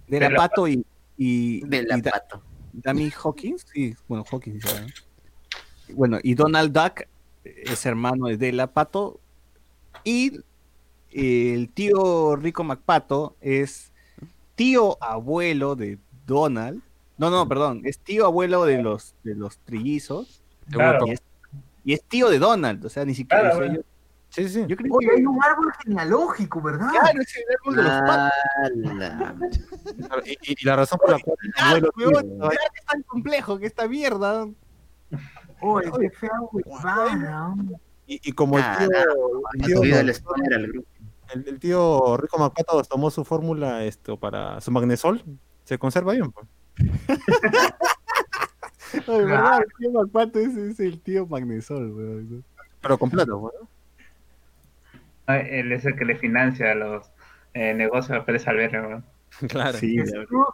[0.06, 0.84] Dela Dela Pato y,
[1.16, 2.42] y, De la y Da- pato.
[2.72, 4.64] Dami Hawkins, sí, bueno, Hawkins.
[5.90, 7.06] Bueno, y Donald Duck
[7.44, 9.20] es hermano de Dela Pato.
[10.02, 10.40] Y
[11.12, 13.92] el tío Rico MacPato es
[14.56, 16.82] tío abuelo de Donald.
[17.16, 20.42] No, no, perdón, es tío abuelo de los, de los trillizos.
[20.70, 21.06] Claro.
[21.06, 21.22] Y, es,
[21.84, 23.50] y es tío de Donald, o sea, ni siquiera.
[23.50, 23.82] Claro, o sea, bueno.
[23.82, 23.88] yo,
[24.30, 24.64] Sí, sí.
[24.66, 26.88] yo creo Oye, que hay un árbol genealógico, ¿verdad?
[26.90, 28.32] claro, es el árbol de los patos.
[28.64, 29.36] ¡Hala!
[30.08, 32.80] Claro, Y, y- y la razón por la cual Ah, abuelo weón, tío- ¿verdad que
[32.80, 34.48] es tan complejo que esta mierda.
[35.60, 37.54] Oye, qué huevada.
[38.08, 38.88] y, y como el tío,
[39.52, 40.84] el tío, el-
[41.46, 45.22] el tío Rico Macato tomó su fórmula esto para su magnesol,
[45.62, 46.32] se conserva bien.
[46.32, 46.46] Pues.
[48.92, 49.60] Ay, ¿verdad?
[49.60, 52.44] El tío MacPato es, es el tío Magnesol, weón.
[52.80, 53.68] Pero completo, pues, ¿no?
[55.26, 57.10] Ay, Él es el que le financia a los
[57.54, 59.02] eh, negocios de Pérez Alberto, ¿no?
[59.48, 59.76] Claro.
[59.78, 60.04] Sí, la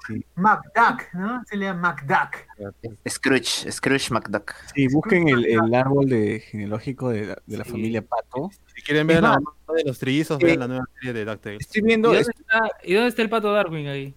[0.06, 0.24] sí.
[0.36, 1.42] McDuck, ¿no?
[1.44, 2.46] Se le llama McDuck.
[3.06, 4.54] Scrooge, Scrooge McDuck.
[4.74, 8.50] Sí, busquen el, el árbol de, genealógico de la, de la familia Pato.
[8.74, 11.24] Si quieren ver la más, mamá de los trillizos, eh, vean la nueva serie de
[11.26, 11.60] DuckTales.
[11.60, 12.08] Estoy ¿Y viendo.
[12.08, 14.14] dónde, es- está, ¿Y dónde está el pato Darwin ahí?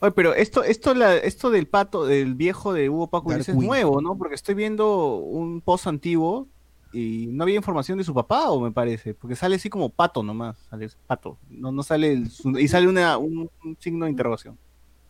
[0.00, 4.00] Oye, pero esto, esto, la, esto del pato, del viejo de Hugo Paco es nuevo,
[4.00, 4.16] ¿no?
[4.16, 6.46] Porque estoy viendo un post antiguo
[6.92, 10.22] y no había información de su papá, o me parece, porque sale así como pato
[10.22, 14.10] nomás, sale pato, no, no sale el, su- y sale una, un, un signo de
[14.10, 14.56] interrogación.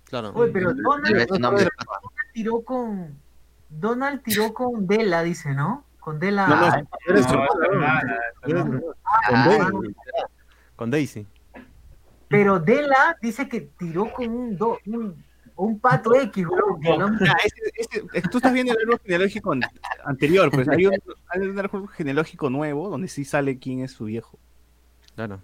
[0.05, 0.33] Claro.
[0.35, 1.69] Oye, pero Donald
[2.33, 3.15] tiró con.
[3.69, 5.85] Donald tiró con Dela, dice, ¿no?
[6.01, 6.49] Con Dela.
[6.49, 6.67] No, no,
[9.05, 9.71] Ah, Ah,
[10.77, 11.27] Con Daisy.
[12.29, 15.25] Pero Dela dice que tiró con un, do- un,
[15.57, 16.47] un pato X,
[17.45, 19.63] ese- ese- que tú estás viendo el árbol genealógico an-
[20.05, 20.95] anterior, pues hay un,
[21.29, 24.39] hay un árbol genealógico nuevo donde sí sale quién es su viejo.
[25.15, 25.41] Claro.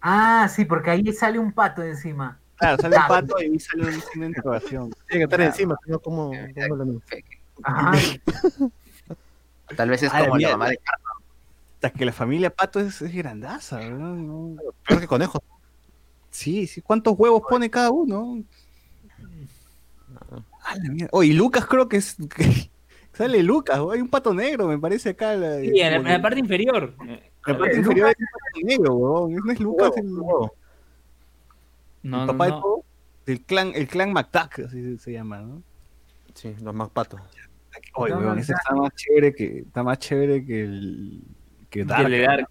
[0.00, 2.38] Ah, sí, porque ahí sale un pato encima.
[2.56, 4.90] Claro, sale un pato y ahí sale un signo de interrogación.
[5.08, 6.32] Tiene que estar encima, no, ¿cómo,
[6.68, 7.02] cómo lo-
[7.62, 7.92] Ajá.
[9.76, 11.06] Tal vez es como la mamá de Carlos.
[11.74, 13.98] Hasta que la familia Pato es, es grandaza, ¿verdad?
[14.14, 14.56] No-
[14.86, 15.40] Peor que conejos.
[16.30, 16.80] Sí, sí.
[16.80, 18.42] ¿Cuántos huevos pone cada uno?
[20.62, 21.08] Ah, la mierda.
[21.12, 22.16] Oh, y Lucas creo que es...
[22.34, 22.70] que
[23.12, 23.90] sale Lucas, ¿no?
[23.90, 25.34] hay un pato negro, me parece acá.
[25.34, 26.94] La, Sí, en la, en la parte inferior.
[27.06, 29.34] Eh, la parte inferior hay un pato negro, huevón.
[29.34, 30.50] No es Lucas el, No,
[32.02, 32.60] el no, papá de no.
[32.60, 32.84] todo.
[33.26, 35.62] Del clan, el clan McDuck, así se, se llama, ¿no?
[36.34, 37.20] Sí, los más patos.
[37.94, 41.22] Oye, no, ese está más chévere que, está más chévere que el...
[41.68, 42.08] Que Que Dark.
[42.08, 42.48] le Dark.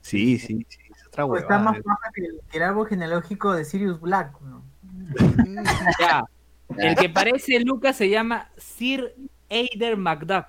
[0.00, 0.78] Sí, sí, sí.
[1.12, 4.32] Otra Pues está más baja que el, que el árbol genealógico de Sirius Black.
[4.40, 4.62] ¿no?
[6.00, 6.24] Ya.
[6.76, 9.14] El que parece Lucas se llama Sir
[9.50, 10.46] Aider McDuck.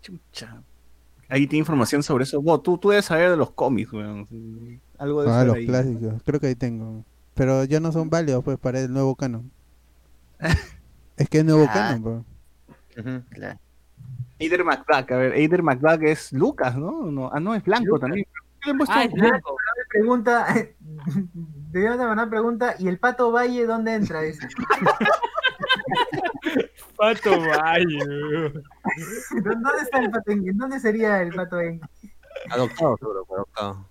[0.00, 0.62] Chucha.
[1.28, 2.40] Ahí tiene información sobre eso.
[2.62, 4.28] Tú, tú debes saber de los cómics, weón.
[4.98, 5.66] Algo de Ah, eso los ahí.
[5.66, 6.22] clásicos.
[6.24, 7.04] Creo que ahí tengo.
[7.34, 9.50] Pero ya no son válidos pues para el nuevo canon.
[11.16, 11.72] es que es nuevo Ah.
[11.72, 13.04] canon, pues.
[13.06, 13.22] Ujú.
[13.30, 13.58] Claro.
[14.38, 17.10] Eider McDuck, a ver, Eider McDuck es Lucas, ¿no?
[17.10, 18.00] No, Ah, no, es blanco Lucas.
[18.02, 18.26] también.
[18.64, 19.06] ¿Por qué le han puesto Ah,
[19.88, 20.46] pregunta,
[21.70, 24.22] de una una pregunta, ¿y el pato Valle dónde entra?
[24.22, 24.48] Dice.
[26.96, 27.98] Pato Valle.
[29.42, 30.52] ¿Dónde está el pato Engue?
[30.54, 31.86] ¿Dónde sería el pato Engue?
[32.50, 33.86] Adoptado, seguro, adoptado.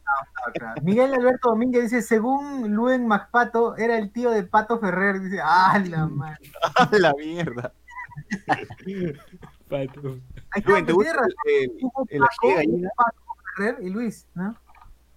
[0.56, 0.76] Ah.
[0.82, 5.22] Miguel Alberto Domínguez dice, según Luen MacPato, era el tío de Pato Ferrer.
[5.22, 6.52] Dice, ah, la madre.
[6.76, 7.74] ¡A la mierda!
[9.70, 10.18] Pato.
[10.52, 11.72] Ahí está, Luen, ¿te gusta razón, el,
[12.76, 12.90] el?
[12.96, 14.56] Paco Ferrer y Luis, ¿no?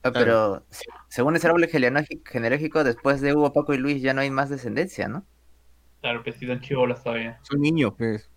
[0.09, 4.21] Ah, Pero se- según ese árbol genealógico, después de Hugo, Paco y Luis ya no
[4.21, 5.25] hay más descendencia, ¿no?
[6.01, 7.39] Claro, pues si dan chivolas todavía.
[7.43, 8.31] Son niños, pues.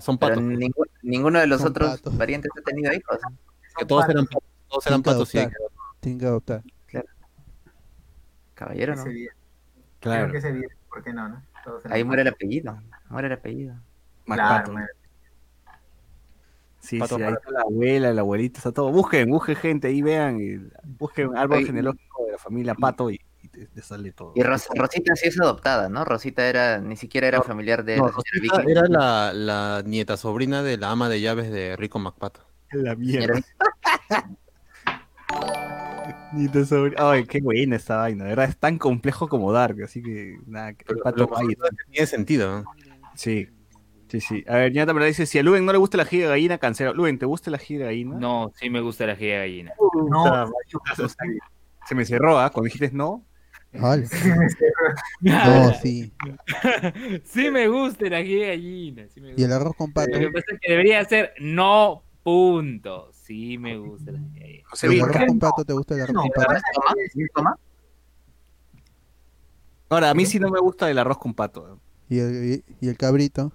[0.00, 0.44] Son Pero patos.
[1.02, 2.14] ninguno de los Son otros patos.
[2.16, 3.18] parientes ha tenido hijos.
[3.78, 4.42] Que todos eran patos.
[4.68, 5.38] Todos eran Tienen que patos, sí.
[5.38, 5.60] adoptar.
[6.00, 6.62] Tienen que adoptar.
[8.54, 9.04] Caballero, Que ¿no?
[10.00, 10.22] Claro.
[10.28, 10.74] Creo que se viera.
[10.88, 11.42] ¿Por qué no, no?
[11.64, 12.80] Todos eran Ahí muere el apellido.
[13.10, 13.74] Muere el apellido.
[14.24, 14.74] Claro.
[16.86, 18.90] Sí, Pato sí, ahí está la abuela, la abuelita, está todo.
[18.92, 23.20] Busquen, busquen gente, ahí vean, y busquen árbol Oye, genealógico de la familia Pato y,
[23.42, 24.32] y te, te sale todo.
[24.36, 26.04] Y Ros- Rosita sí es adoptada, ¿no?
[26.04, 28.70] Rosita era, ni siquiera era familiar de No, Rosita Vicky.
[28.70, 32.40] era la, la nieta sobrina de la ama de llaves de Rico MacPato.
[32.72, 33.40] La mierda.
[36.32, 39.82] Ni te sobre- Ay, qué buena esta vaina, de verdad es tan complejo como Dark,
[39.82, 41.56] así que nada, que el Pero Pato lo que
[41.90, 42.62] tiene sentido.
[42.62, 42.64] ¿no?
[43.14, 43.48] Sí,
[44.08, 44.44] sí, sí.
[44.48, 46.26] A ver, Ñata me la dice, si a Luen no le gusta la ají de
[46.26, 46.92] gallina, cancela.
[46.92, 48.16] Luen, ¿te gusta la ají de gallina?
[48.18, 49.72] No, sí me gusta la ají de gallina.
[50.10, 50.50] No.
[51.86, 52.50] Se me cerró, ¿ah?
[52.50, 53.24] Cuando dijiste no.
[53.72, 54.06] Vale.
[54.06, 54.94] sí me cerró.
[55.20, 56.12] No, sí.
[57.24, 59.06] sí me gusta el ají de gallina.
[59.12, 60.10] sí me Y el arroz con pato.
[60.12, 63.10] Lo que pasa es que debería ser no punto.
[63.12, 64.68] Sí me gusta el ají de gallina.
[64.68, 66.60] José ¿El arroz con pato te gusta el arroz No, con la pato?
[67.34, 67.58] ¿Toma?
[69.88, 71.80] Ahora, a mí sí no me gusta el arroz con pato.
[72.08, 73.52] ¿Y el, y, y el cabrito?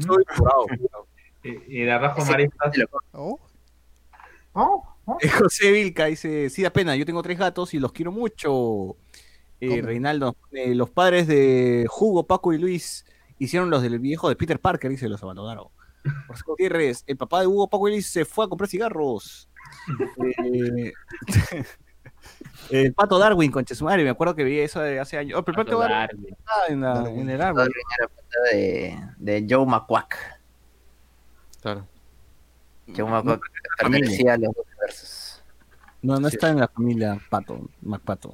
[0.00, 0.66] Soy bravo.
[1.44, 2.72] Y, y Ese- mariscas.
[3.12, 3.40] Oh,
[4.52, 5.18] Oh, oh.
[5.20, 8.96] Eh, José Vilca dice, sí da pena, yo tengo tres gatos y los quiero mucho.
[9.60, 9.82] Eh.
[9.82, 13.04] Reinaldo, pone, los padres de Hugo, Paco y Luis
[13.40, 15.66] hicieron los del viejo de Peter Parker, dice, los abandonaron.
[16.28, 19.48] José Gutiérrez, el papá de Hugo, Paco y Luis se fue a comprar cigarros.
[20.44, 20.92] Eh,
[22.70, 25.38] el pato Darwin, concha su madre, me acuerdo que vi eso de hace años.
[25.38, 26.36] Oh, pero el pato Pato Darwin Darwin.
[26.68, 27.58] en, la- en el árbol.
[27.58, 30.16] Darwin era pata de, de Joe McQuack.
[31.60, 31.86] Claro.
[32.96, 33.40] Joe McQuack
[33.80, 34.00] familia.
[34.00, 35.42] pertenecía a los dos versos.
[36.02, 36.36] No, no Sí.
[36.36, 38.32] está en la familia Pato, MacPato.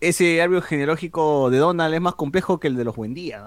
[0.00, 3.44] Ese árbol genealógico de Donald es más complejo que el de los Buendía.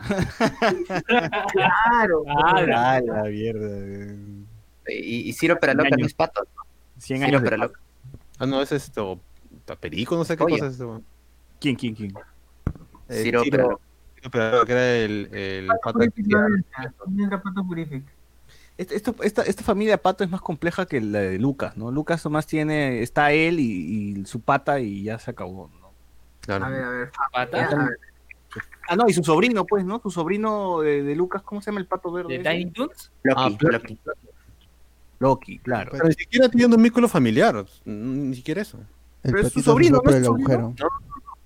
[1.51, 2.23] Claro.
[2.27, 4.15] Ah, la mierda.
[4.89, 6.47] Y, y Ciro Peraloca no es pato.
[6.99, 7.79] 100 Ciro años Peraloca.
[8.39, 9.19] Ah, no, es esto.
[9.75, 10.59] Perico, no sé qué Oye.
[10.59, 10.77] cosa es.
[11.59, 12.13] ¿Quién, quién, quién?
[13.09, 13.83] Eh, Ciro Peraloca.
[14.15, 16.93] Ciro Peraloca, que era el, el pata que Purific no hacía- entra.
[17.05, 18.03] ¿Dónde entra Pato Purific?
[18.77, 21.91] Este- esto- esta, esta familia Pato es más compleja que la de Lucas, ¿no?
[21.91, 25.91] Lucas nomás tiene, está él y, y su pata y ya se acabó, ¿no?
[26.41, 26.65] Claro.
[26.65, 27.11] A ver, a ver.
[27.33, 27.97] Pata A ver.
[28.89, 29.99] Ah, no, y su sobrino, pues, ¿no?
[29.99, 32.37] Su sobrino de, de Lucas, ¿cómo se llama el pato verde?
[32.37, 32.43] de?
[32.49, 33.11] Tiny Toons.
[33.23, 33.99] Loki, Ah, Loki.
[35.19, 35.91] Loki, claro.
[35.91, 37.65] Pero ni siquiera tiene un vínculo familiar.
[37.85, 38.79] Ni siquiera eso.
[39.27, 40.75] El Pero es su sobrino, ¿no es el su sobrino?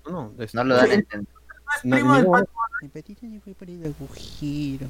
[0.06, 1.28] No, no, es- No lo dan a entender.
[1.32, 2.30] No es No, primo del no.
[2.32, 2.48] Pato.
[2.92, 4.86] Patito se fue por el agujero.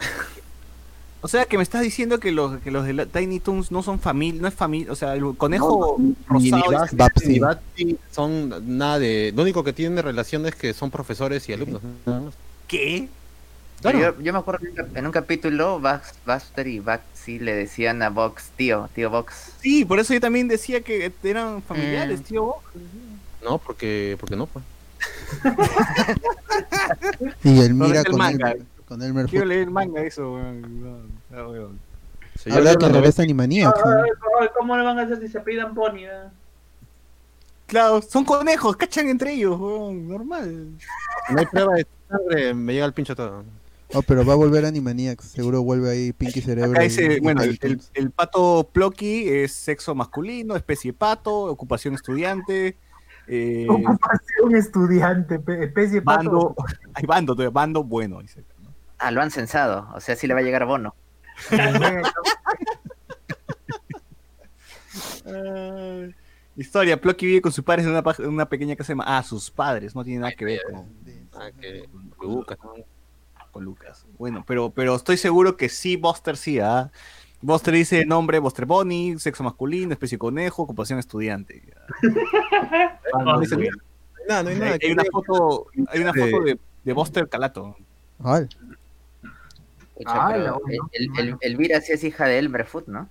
[1.22, 3.82] O sea, que me estás diciendo que los, que los de la- Tiny Toons no
[3.82, 7.98] son familia, no es familia, o sea, el conejo Ni, ni rosado Basti, ni Basti
[8.12, 9.32] son nada de.
[9.34, 11.80] Lo único que tienen de relación es que son profesores y alumnos.
[12.68, 13.08] ¿Qué?
[13.80, 13.98] Claro.
[13.98, 16.78] Yo, yo me acuerdo que en un capítulo Buster y
[17.26, 19.52] Baxi le decían a Vox, tío, tío Vox.
[19.60, 22.24] Sí, por eso yo también decía que eran familiares, Mm.
[22.24, 22.44] tío.
[22.44, 22.56] Bob.
[23.42, 24.64] No, porque, porque no, pues.
[27.44, 28.52] Y el No, mira el con manga.
[28.52, 30.80] el, con Elmer Quiero leer el manga, eso, weón.
[31.30, 31.80] No, no, weón.
[32.44, 32.76] Yo Habla ay,
[34.56, 36.04] ¿Cómo le van a hacer si se pidan Pony?
[36.04, 36.28] eh?
[37.66, 40.68] Claro, son conejos, cachan entre ellos, weón, normal.
[41.30, 43.42] no hay prueba de sangre, me llega el pincho todo.
[43.94, 45.26] Oh, pero va a volver Animaniacs.
[45.26, 46.72] Seguro vuelve ahí Pinky Cerebro.
[46.72, 47.90] Acá y- dice, y bueno, el, el- Toons.
[47.94, 52.76] el pato Plocky es sexo masculino, especie pato, ocupación estudiante,
[53.28, 56.74] eh, Ocupación estudiante, pe- especie bando, pato.
[56.94, 58.44] hay bando, todavía, bando bueno, dice.
[58.62, 58.70] ¿no?
[58.98, 59.88] Ah, lo han censado.
[59.94, 60.94] O sea, sí le va a llegar bono.
[66.56, 69.00] Historia, Plocky vive con sus padres en una, pa- en una pequeña casa de...
[69.04, 70.86] Ah, sus padres, no tiene nada que ver con,
[71.38, 71.86] Ah, que
[72.22, 72.56] Lucas,
[73.60, 74.06] Lucas.
[74.18, 76.90] Bueno, pero, pero estoy seguro que sí, Buster sí, ¿ah?
[77.42, 81.62] Buster dice nombre, Buster Bonnie, sexo masculino, especie conejo, ocupación estudiante.
[83.24, 83.68] No, Dice- hay
[84.28, 84.76] nada, no hay nada.
[84.82, 87.76] hay, una foto, hay una de- foto de, de Buster Calato.
[88.22, 88.42] Ah,
[90.34, 90.46] el-
[90.92, 91.36] el- el-.
[91.40, 93.08] Elvira sí es hija de Elmer Foot, ¿no?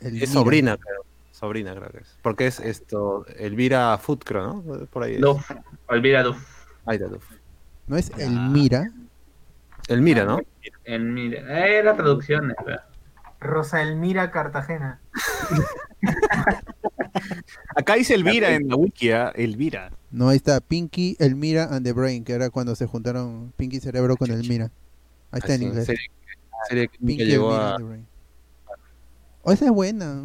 [0.00, 1.04] Es sobrina, creo.
[1.32, 2.16] Sobrina, creo que es.
[2.22, 4.86] Porque es esto, Elvira Food, creo, ¿no?
[4.86, 5.20] Por ahí es.
[5.20, 5.50] Duff,
[5.88, 6.38] olvida Duff.
[6.86, 7.24] Ahí está, Duff.
[7.86, 8.90] No es el Mira.
[9.88, 10.40] Elmira, ¿no?
[10.84, 11.32] En mi...
[11.34, 12.86] Eh, la traducción, espera.
[13.40, 15.00] Rosa Elmira Cartagena.
[17.74, 19.32] Acá dice Elvira en la wiki, ¿ah?
[19.34, 19.90] Elvira.
[20.10, 23.80] No, ahí está Pinky, el Mira and the Brain, que era cuando se juntaron Pinky
[23.80, 24.70] Cerebro con el Mira.
[25.30, 25.86] Ahí está en inglés.
[25.86, 26.10] Serie,
[26.68, 27.70] serie que Pinky, llegó a...
[27.74, 28.06] and the Brain.
[29.42, 30.22] Oh, esa es buena.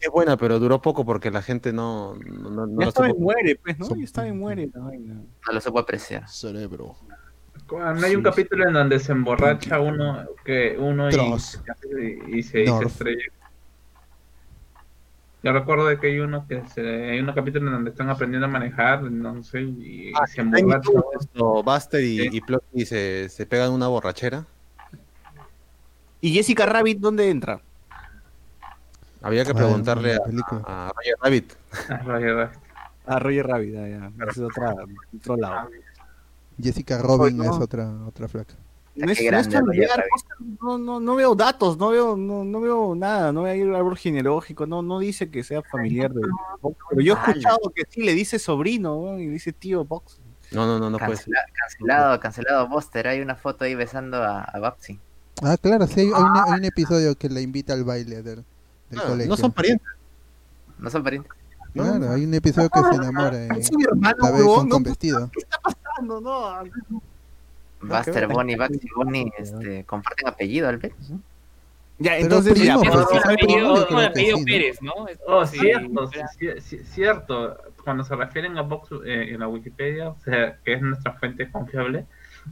[0.00, 3.08] Es buena, pero duró poco porque la gente no, no, no, no ya la estaba
[3.08, 3.86] supo- en muere, pues, ¿no?
[3.86, 5.14] Son- Ya estaba en muere la vaina.
[5.14, 6.28] No lo supo apreciar.
[6.28, 6.96] Cerebro.
[7.66, 11.62] Cuando hay un capítulo en donde se emborracha uno, que uno y, Dross.
[11.98, 13.24] y, y se, y se estrella.
[15.44, 18.46] Yo recuerdo de que hay uno que se, hay un capítulo en donde están aprendiendo
[18.46, 20.84] a manejar, no sé, y Ah, se está en emborracha.
[20.92, 22.42] YouTube, esto, Buster y, Sí.
[22.74, 24.44] y se, se pegan una borrachera.
[26.20, 27.60] ¿Y Jessica Rabbit dónde entra?
[29.20, 30.18] Había que Ah, preguntarle a,
[30.66, 31.52] a Roger Rabbit.
[31.88, 32.58] Ah, Roger Rabbit.
[33.06, 34.12] Ah, Roger Rabbit, ah, ya.
[34.28, 34.74] Ese es otra,
[35.16, 35.70] otro lado.
[36.62, 37.54] Jessica Robin Oye, no.
[37.56, 38.54] es otra, otra flaca.
[38.94, 40.12] No es, Qué no es grande, Roger familiar, Rabbit.
[40.14, 43.74] Oscar, no, no, no veo datos, no veo, no, no veo nada, no veo el
[43.74, 46.20] árbol genealógico, no, no dice que sea familiar de
[46.90, 49.18] pero yo he escuchado que sí le dice sobrino, ¿no?
[49.18, 50.20] y dice tío Box.
[50.50, 51.16] No, no, no, no puede
[51.54, 53.08] cancelado, cancelado Buster.
[53.08, 55.00] Hay una foto ahí besando a, a Babsy.
[55.42, 58.44] Ah, claro, sí, hay, hay un, hay un episodio que la invita al baile del,
[58.90, 59.30] del Ah, colegio.
[59.30, 59.88] no son parientes.
[60.78, 61.32] No son parientes.
[61.72, 64.82] Claro, hay un episodio que se enamora mi hermano, la ve huevón, con, no, con
[64.82, 65.30] vestido.
[65.32, 65.81] ¿qué está pasando?
[66.02, 66.64] No,
[67.80, 71.10] Buster, Bonnie, Babsy, Bonnie, este, comparten apellido al menos.
[71.10, 71.20] ¿no?
[71.98, 73.06] Ya, Pero entonces, ya, primo, pues,
[73.88, 74.44] Pero apellido.
[74.44, 74.92] Pérez, ¿no?
[75.26, 76.10] Oh, sí, cierto,
[76.92, 77.58] cierto.
[77.84, 81.50] Cuando se refieren a Vox eh, en la Wikipedia, o sea, que es nuestra fuente
[81.50, 82.06] confiable,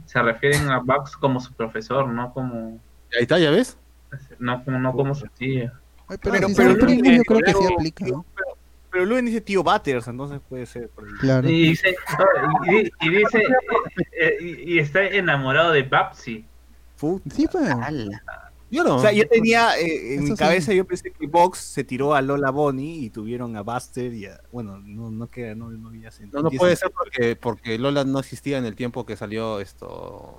[0.05, 2.79] se refieren a Vox como su profesor, no como,
[3.13, 3.77] Ahí está, ¿ya ves?
[4.39, 5.73] no como, no como su tía.
[6.07, 8.25] Ay, pero, Pero- si pero primos, tiene yo creo que sí aplica, ¿no?
[8.91, 10.89] Pero Luen dice tío Butters, entonces puede ser.
[11.19, 11.49] Claro.
[11.49, 11.95] Y dice,
[12.67, 13.43] y, di- y dice,
[14.19, 16.45] eh, y, y está enamorado de Babsy.
[16.97, 17.69] Fu- Sí, pues.
[18.69, 18.95] Yo no.
[18.95, 20.35] O sea, yo tenía, eh, en Eso mi sí.
[20.37, 24.27] cabeza yo pensé que Vox se tiró a Lola Bonnie y tuvieron a Buster y
[24.27, 26.41] a, bueno, no, no queda, no, no había sentido.
[26.41, 30.37] No, no puede ser porque, porque Lola no existía en el tiempo que salió esto.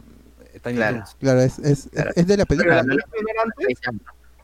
[0.55, 0.97] eh, Tiny Claro.
[0.99, 1.17] Toons.
[1.21, 2.11] Claro, es, es, Claro.
[2.17, 2.77] es de la película.
[2.81, 2.95] Pero ¿no?
[2.95, 3.79] la película era antes,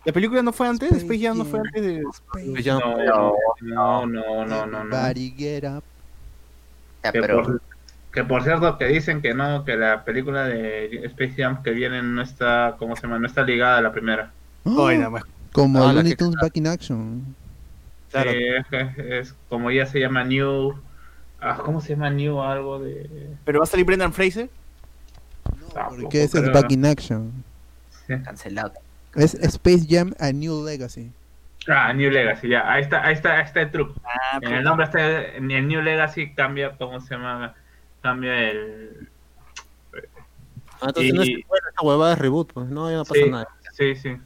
[0.09, 1.67] la película no fue antes, Space Space Jam no fue Jam.
[1.67, 2.03] antes de
[2.33, 2.97] Pues ya- No,
[3.61, 4.97] no, no, no, no, no.
[4.97, 5.85] Everybody get up.
[7.05, 7.63] Ya, Que pero por,
[8.13, 12.03] que por cierto, que dicen que no, que la película de Space Jam que viene
[12.03, 13.19] no está, ¿cómo se llama?
[13.19, 14.33] No está ligada a la primera.
[14.65, 15.21] ¡Ah!
[15.53, 17.37] Como Ah, la Looney Tunes Back in Action.
[18.11, 18.31] Claro.
[18.31, 18.39] Sí,
[19.11, 20.73] es, como ya se llama New.
[21.39, 22.41] ah, ¿Cómo se llama New?
[22.41, 23.37] Algo de.
[23.45, 24.49] Pero va a salir Brendan Fraser.
[25.75, 26.75] Tampoco Porque ese es Back ¿no?
[26.75, 27.45] in Action.
[28.25, 28.73] cancelado.
[29.15, 31.13] Es Space Jam A New Legacy.
[31.69, 32.71] Ah, New Legacy, ya.
[32.71, 34.01] Ahí está, ahí está, ahí está el truco.
[34.05, 35.01] Ah, En el nombre está,
[35.37, 37.55] en el New Legacy cambia, ¿cómo se llama?
[38.03, 39.09] Cambia el.
[40.81, 43.31] Ah, entonces no es esa huevada es reboot, pues no, ya no pasa Sí.
[43.31, 43.49] nada.
[43.73, 44.17] Sí, sí.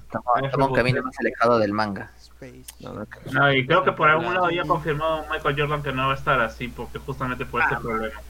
[0.53, 2.11] Toma un camino más alejado del manga.
[2.19, 5.83] Space No, no, que- No, y creo que por algún lado ya confirmó Michael Jordan
[5.83, 8.21] que no va a estar así, porque justamente por este problema.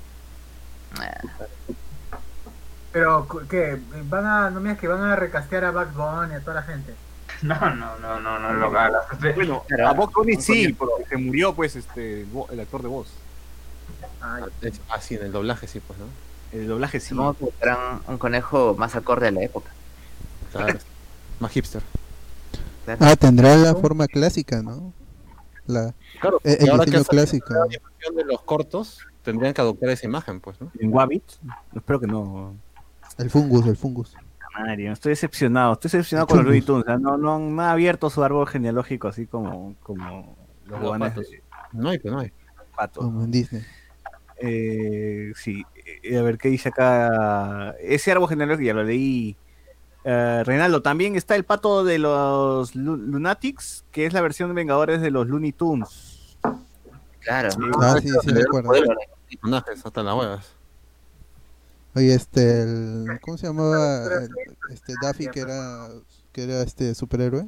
[1.01, 1.20] Ah,
[2.93, 3.81] Pero, ¿qué?
[4.09, 6.62] Van a, no me digas que van a recastear a Backbone y a toda la
[6.62, 6.94] gente.
[7.43, 8.70] No, no, no, no, no lo.
[8.70, 8.98] Bueno,
[9.69, 13.09] Pero- a Vox Bunny sí, porque se murió pues este el, actor de voz.
[14.60, 16.05] Es- Ah, sí, en el doblaje sí, pues, ¿no?
[16.52, 17.09] El doblaje sí.
[17.09, 19.70] Supongo que buscarán un conejo más acorde a la época.
[20.52, 20.78] Claro.
[21.40, 21.82] Más hipster.
[23.01, 24.93] Ah, tendrá la forma clásica, ¿no?
[25.66, 27.55] La, Claro, y el ahora que diseño salido clásico.
[27.55, 30.70] la de los cortos, tendrían que adoptar esa imagen, pues, ¿no?
[30.78, 31.24] En Wabbit.
[31.74, 32.55] Espero que no.
[33.23, 34.15] El fungus, el fungus.
[34.59, 36.82] Mario, estoy decepcionado, estoy decepcionado con los Looney Tunes.
[36.82, 40.36] o sea, no, no, no ha abierto su árbol genealógico así como, como
[40.66, 41.31] los Los patos.
[41.31, 41.43] de
[41.73, 42.32] No hay, pues no hay.
[42.77, 43.01] pato.
[43.01, 43.62] Como en Disney.
[44.36, 45.65] Eh, sí,
[46.03, 47.70] eh, a ver qué dice acá.
[47.81, 49.36] Ese árbol genealógico ya lo leí.
[50.05, 54.55] Eh, Reinaldo, también está el pato de los Lu- Lunatics, que es la versión de
[54.55, 56.36] Vengadores de los Looney Tunes.
[57.20, 57.51] Claro.
[57.81, 58.70] Ah, sí, sí, me acuerdo.
[59.31, 60.57] Personajes, hasta las huevas.
[61.94, 64.31] Oye, este, el, ¿cómo se llamaba el-
[64.70, 65.89] este Daffy que era,
[66.32, 67.47] que era este superhéroe?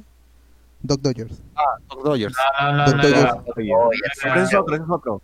[0.81, 1.41] Doc Dodgers.
[1.89, 2.35] Doc Dodgers.
[2.61, 3.33] No, no, Doc no, Dodgers.
[3.45, 4.21] sé.
[4.23, 5.21] Pero ese es otro, ese es otro.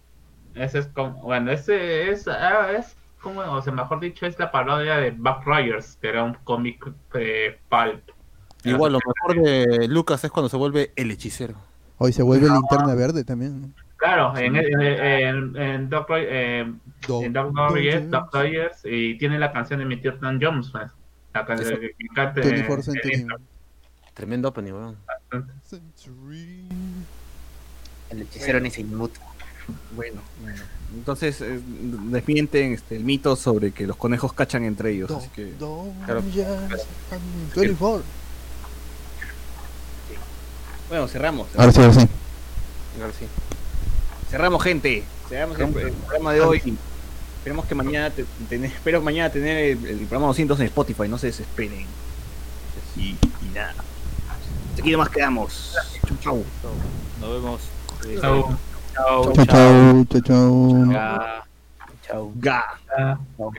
[0.56, 4.52] Ese es como, bueno, ese es, ah, es como, o sea, mejor dicho, es la
[4.52, 6.84] parodia de Buck Rogers, que era un cómic
[7.14, 8.02] eh, pulp.
[8.64, 11.56] Igual, lo mejor de Lucas es cuando se vuelve el hechicero.
[11.98, 13.73] Hoy se vuelve linterna verde también.
[14.02, 16.65] Claro, en, en, en, en Doc, eh,
[17.30, 18.10] Doc Rogers.
[18.10, 20.90] Doc Rogers, y tiene la canción de mi tío Dan Jones, pues.
[21.60, 23.14] De- de- que cante 24 el Century.
[23.22, 23.38] intro.
[24.15, 24.98] Tremendo opening, weón.
[28.10, 29.19] El hechicero ni se inmuta.
[29.95, 30.61] Bueno, bueno.
[30.95, 35.11] Entonces eh, desmienten este, el mito sobre que los conejos cachan entre ellos.
[35.11, 35.53] Así que
[36.06, 36.22] Claro.
[37.56, 38.03] 24.
[40.90, 41.48] bueno, cerramos.
[41.56, 42.07] Ahora sí, ahora sí.
[42.99, 43.26] Ahora sí.
[44.32, 45.03] Cerramos, gente.
[45.30, 46.78] Cerramos el, el programa de hoy.
[47.38, 51.18] Esperemos que mañana te- tener- espero mañana tener el, el programa 200 en Spotify, no
[51.18, 51.86] se desesperen.
[52.95, 53.18] Y, y
[53.53, 53.76] nada.
[54.80, 55.76] Aquí nomás quedamos.
[56.08, 56.44] Chau, chau.
[57.20, 57.62] Nos vemos.
[58.08, 58.58] Eh, Chau.
[58.94, 60.91] Chao, Chao, chao, chao, chao.
[60.91, 61.44] Ya.
[62.08, 62.32] Chao.
[62.36, 62.64] Ga.
[62.98, 63.18] Ah.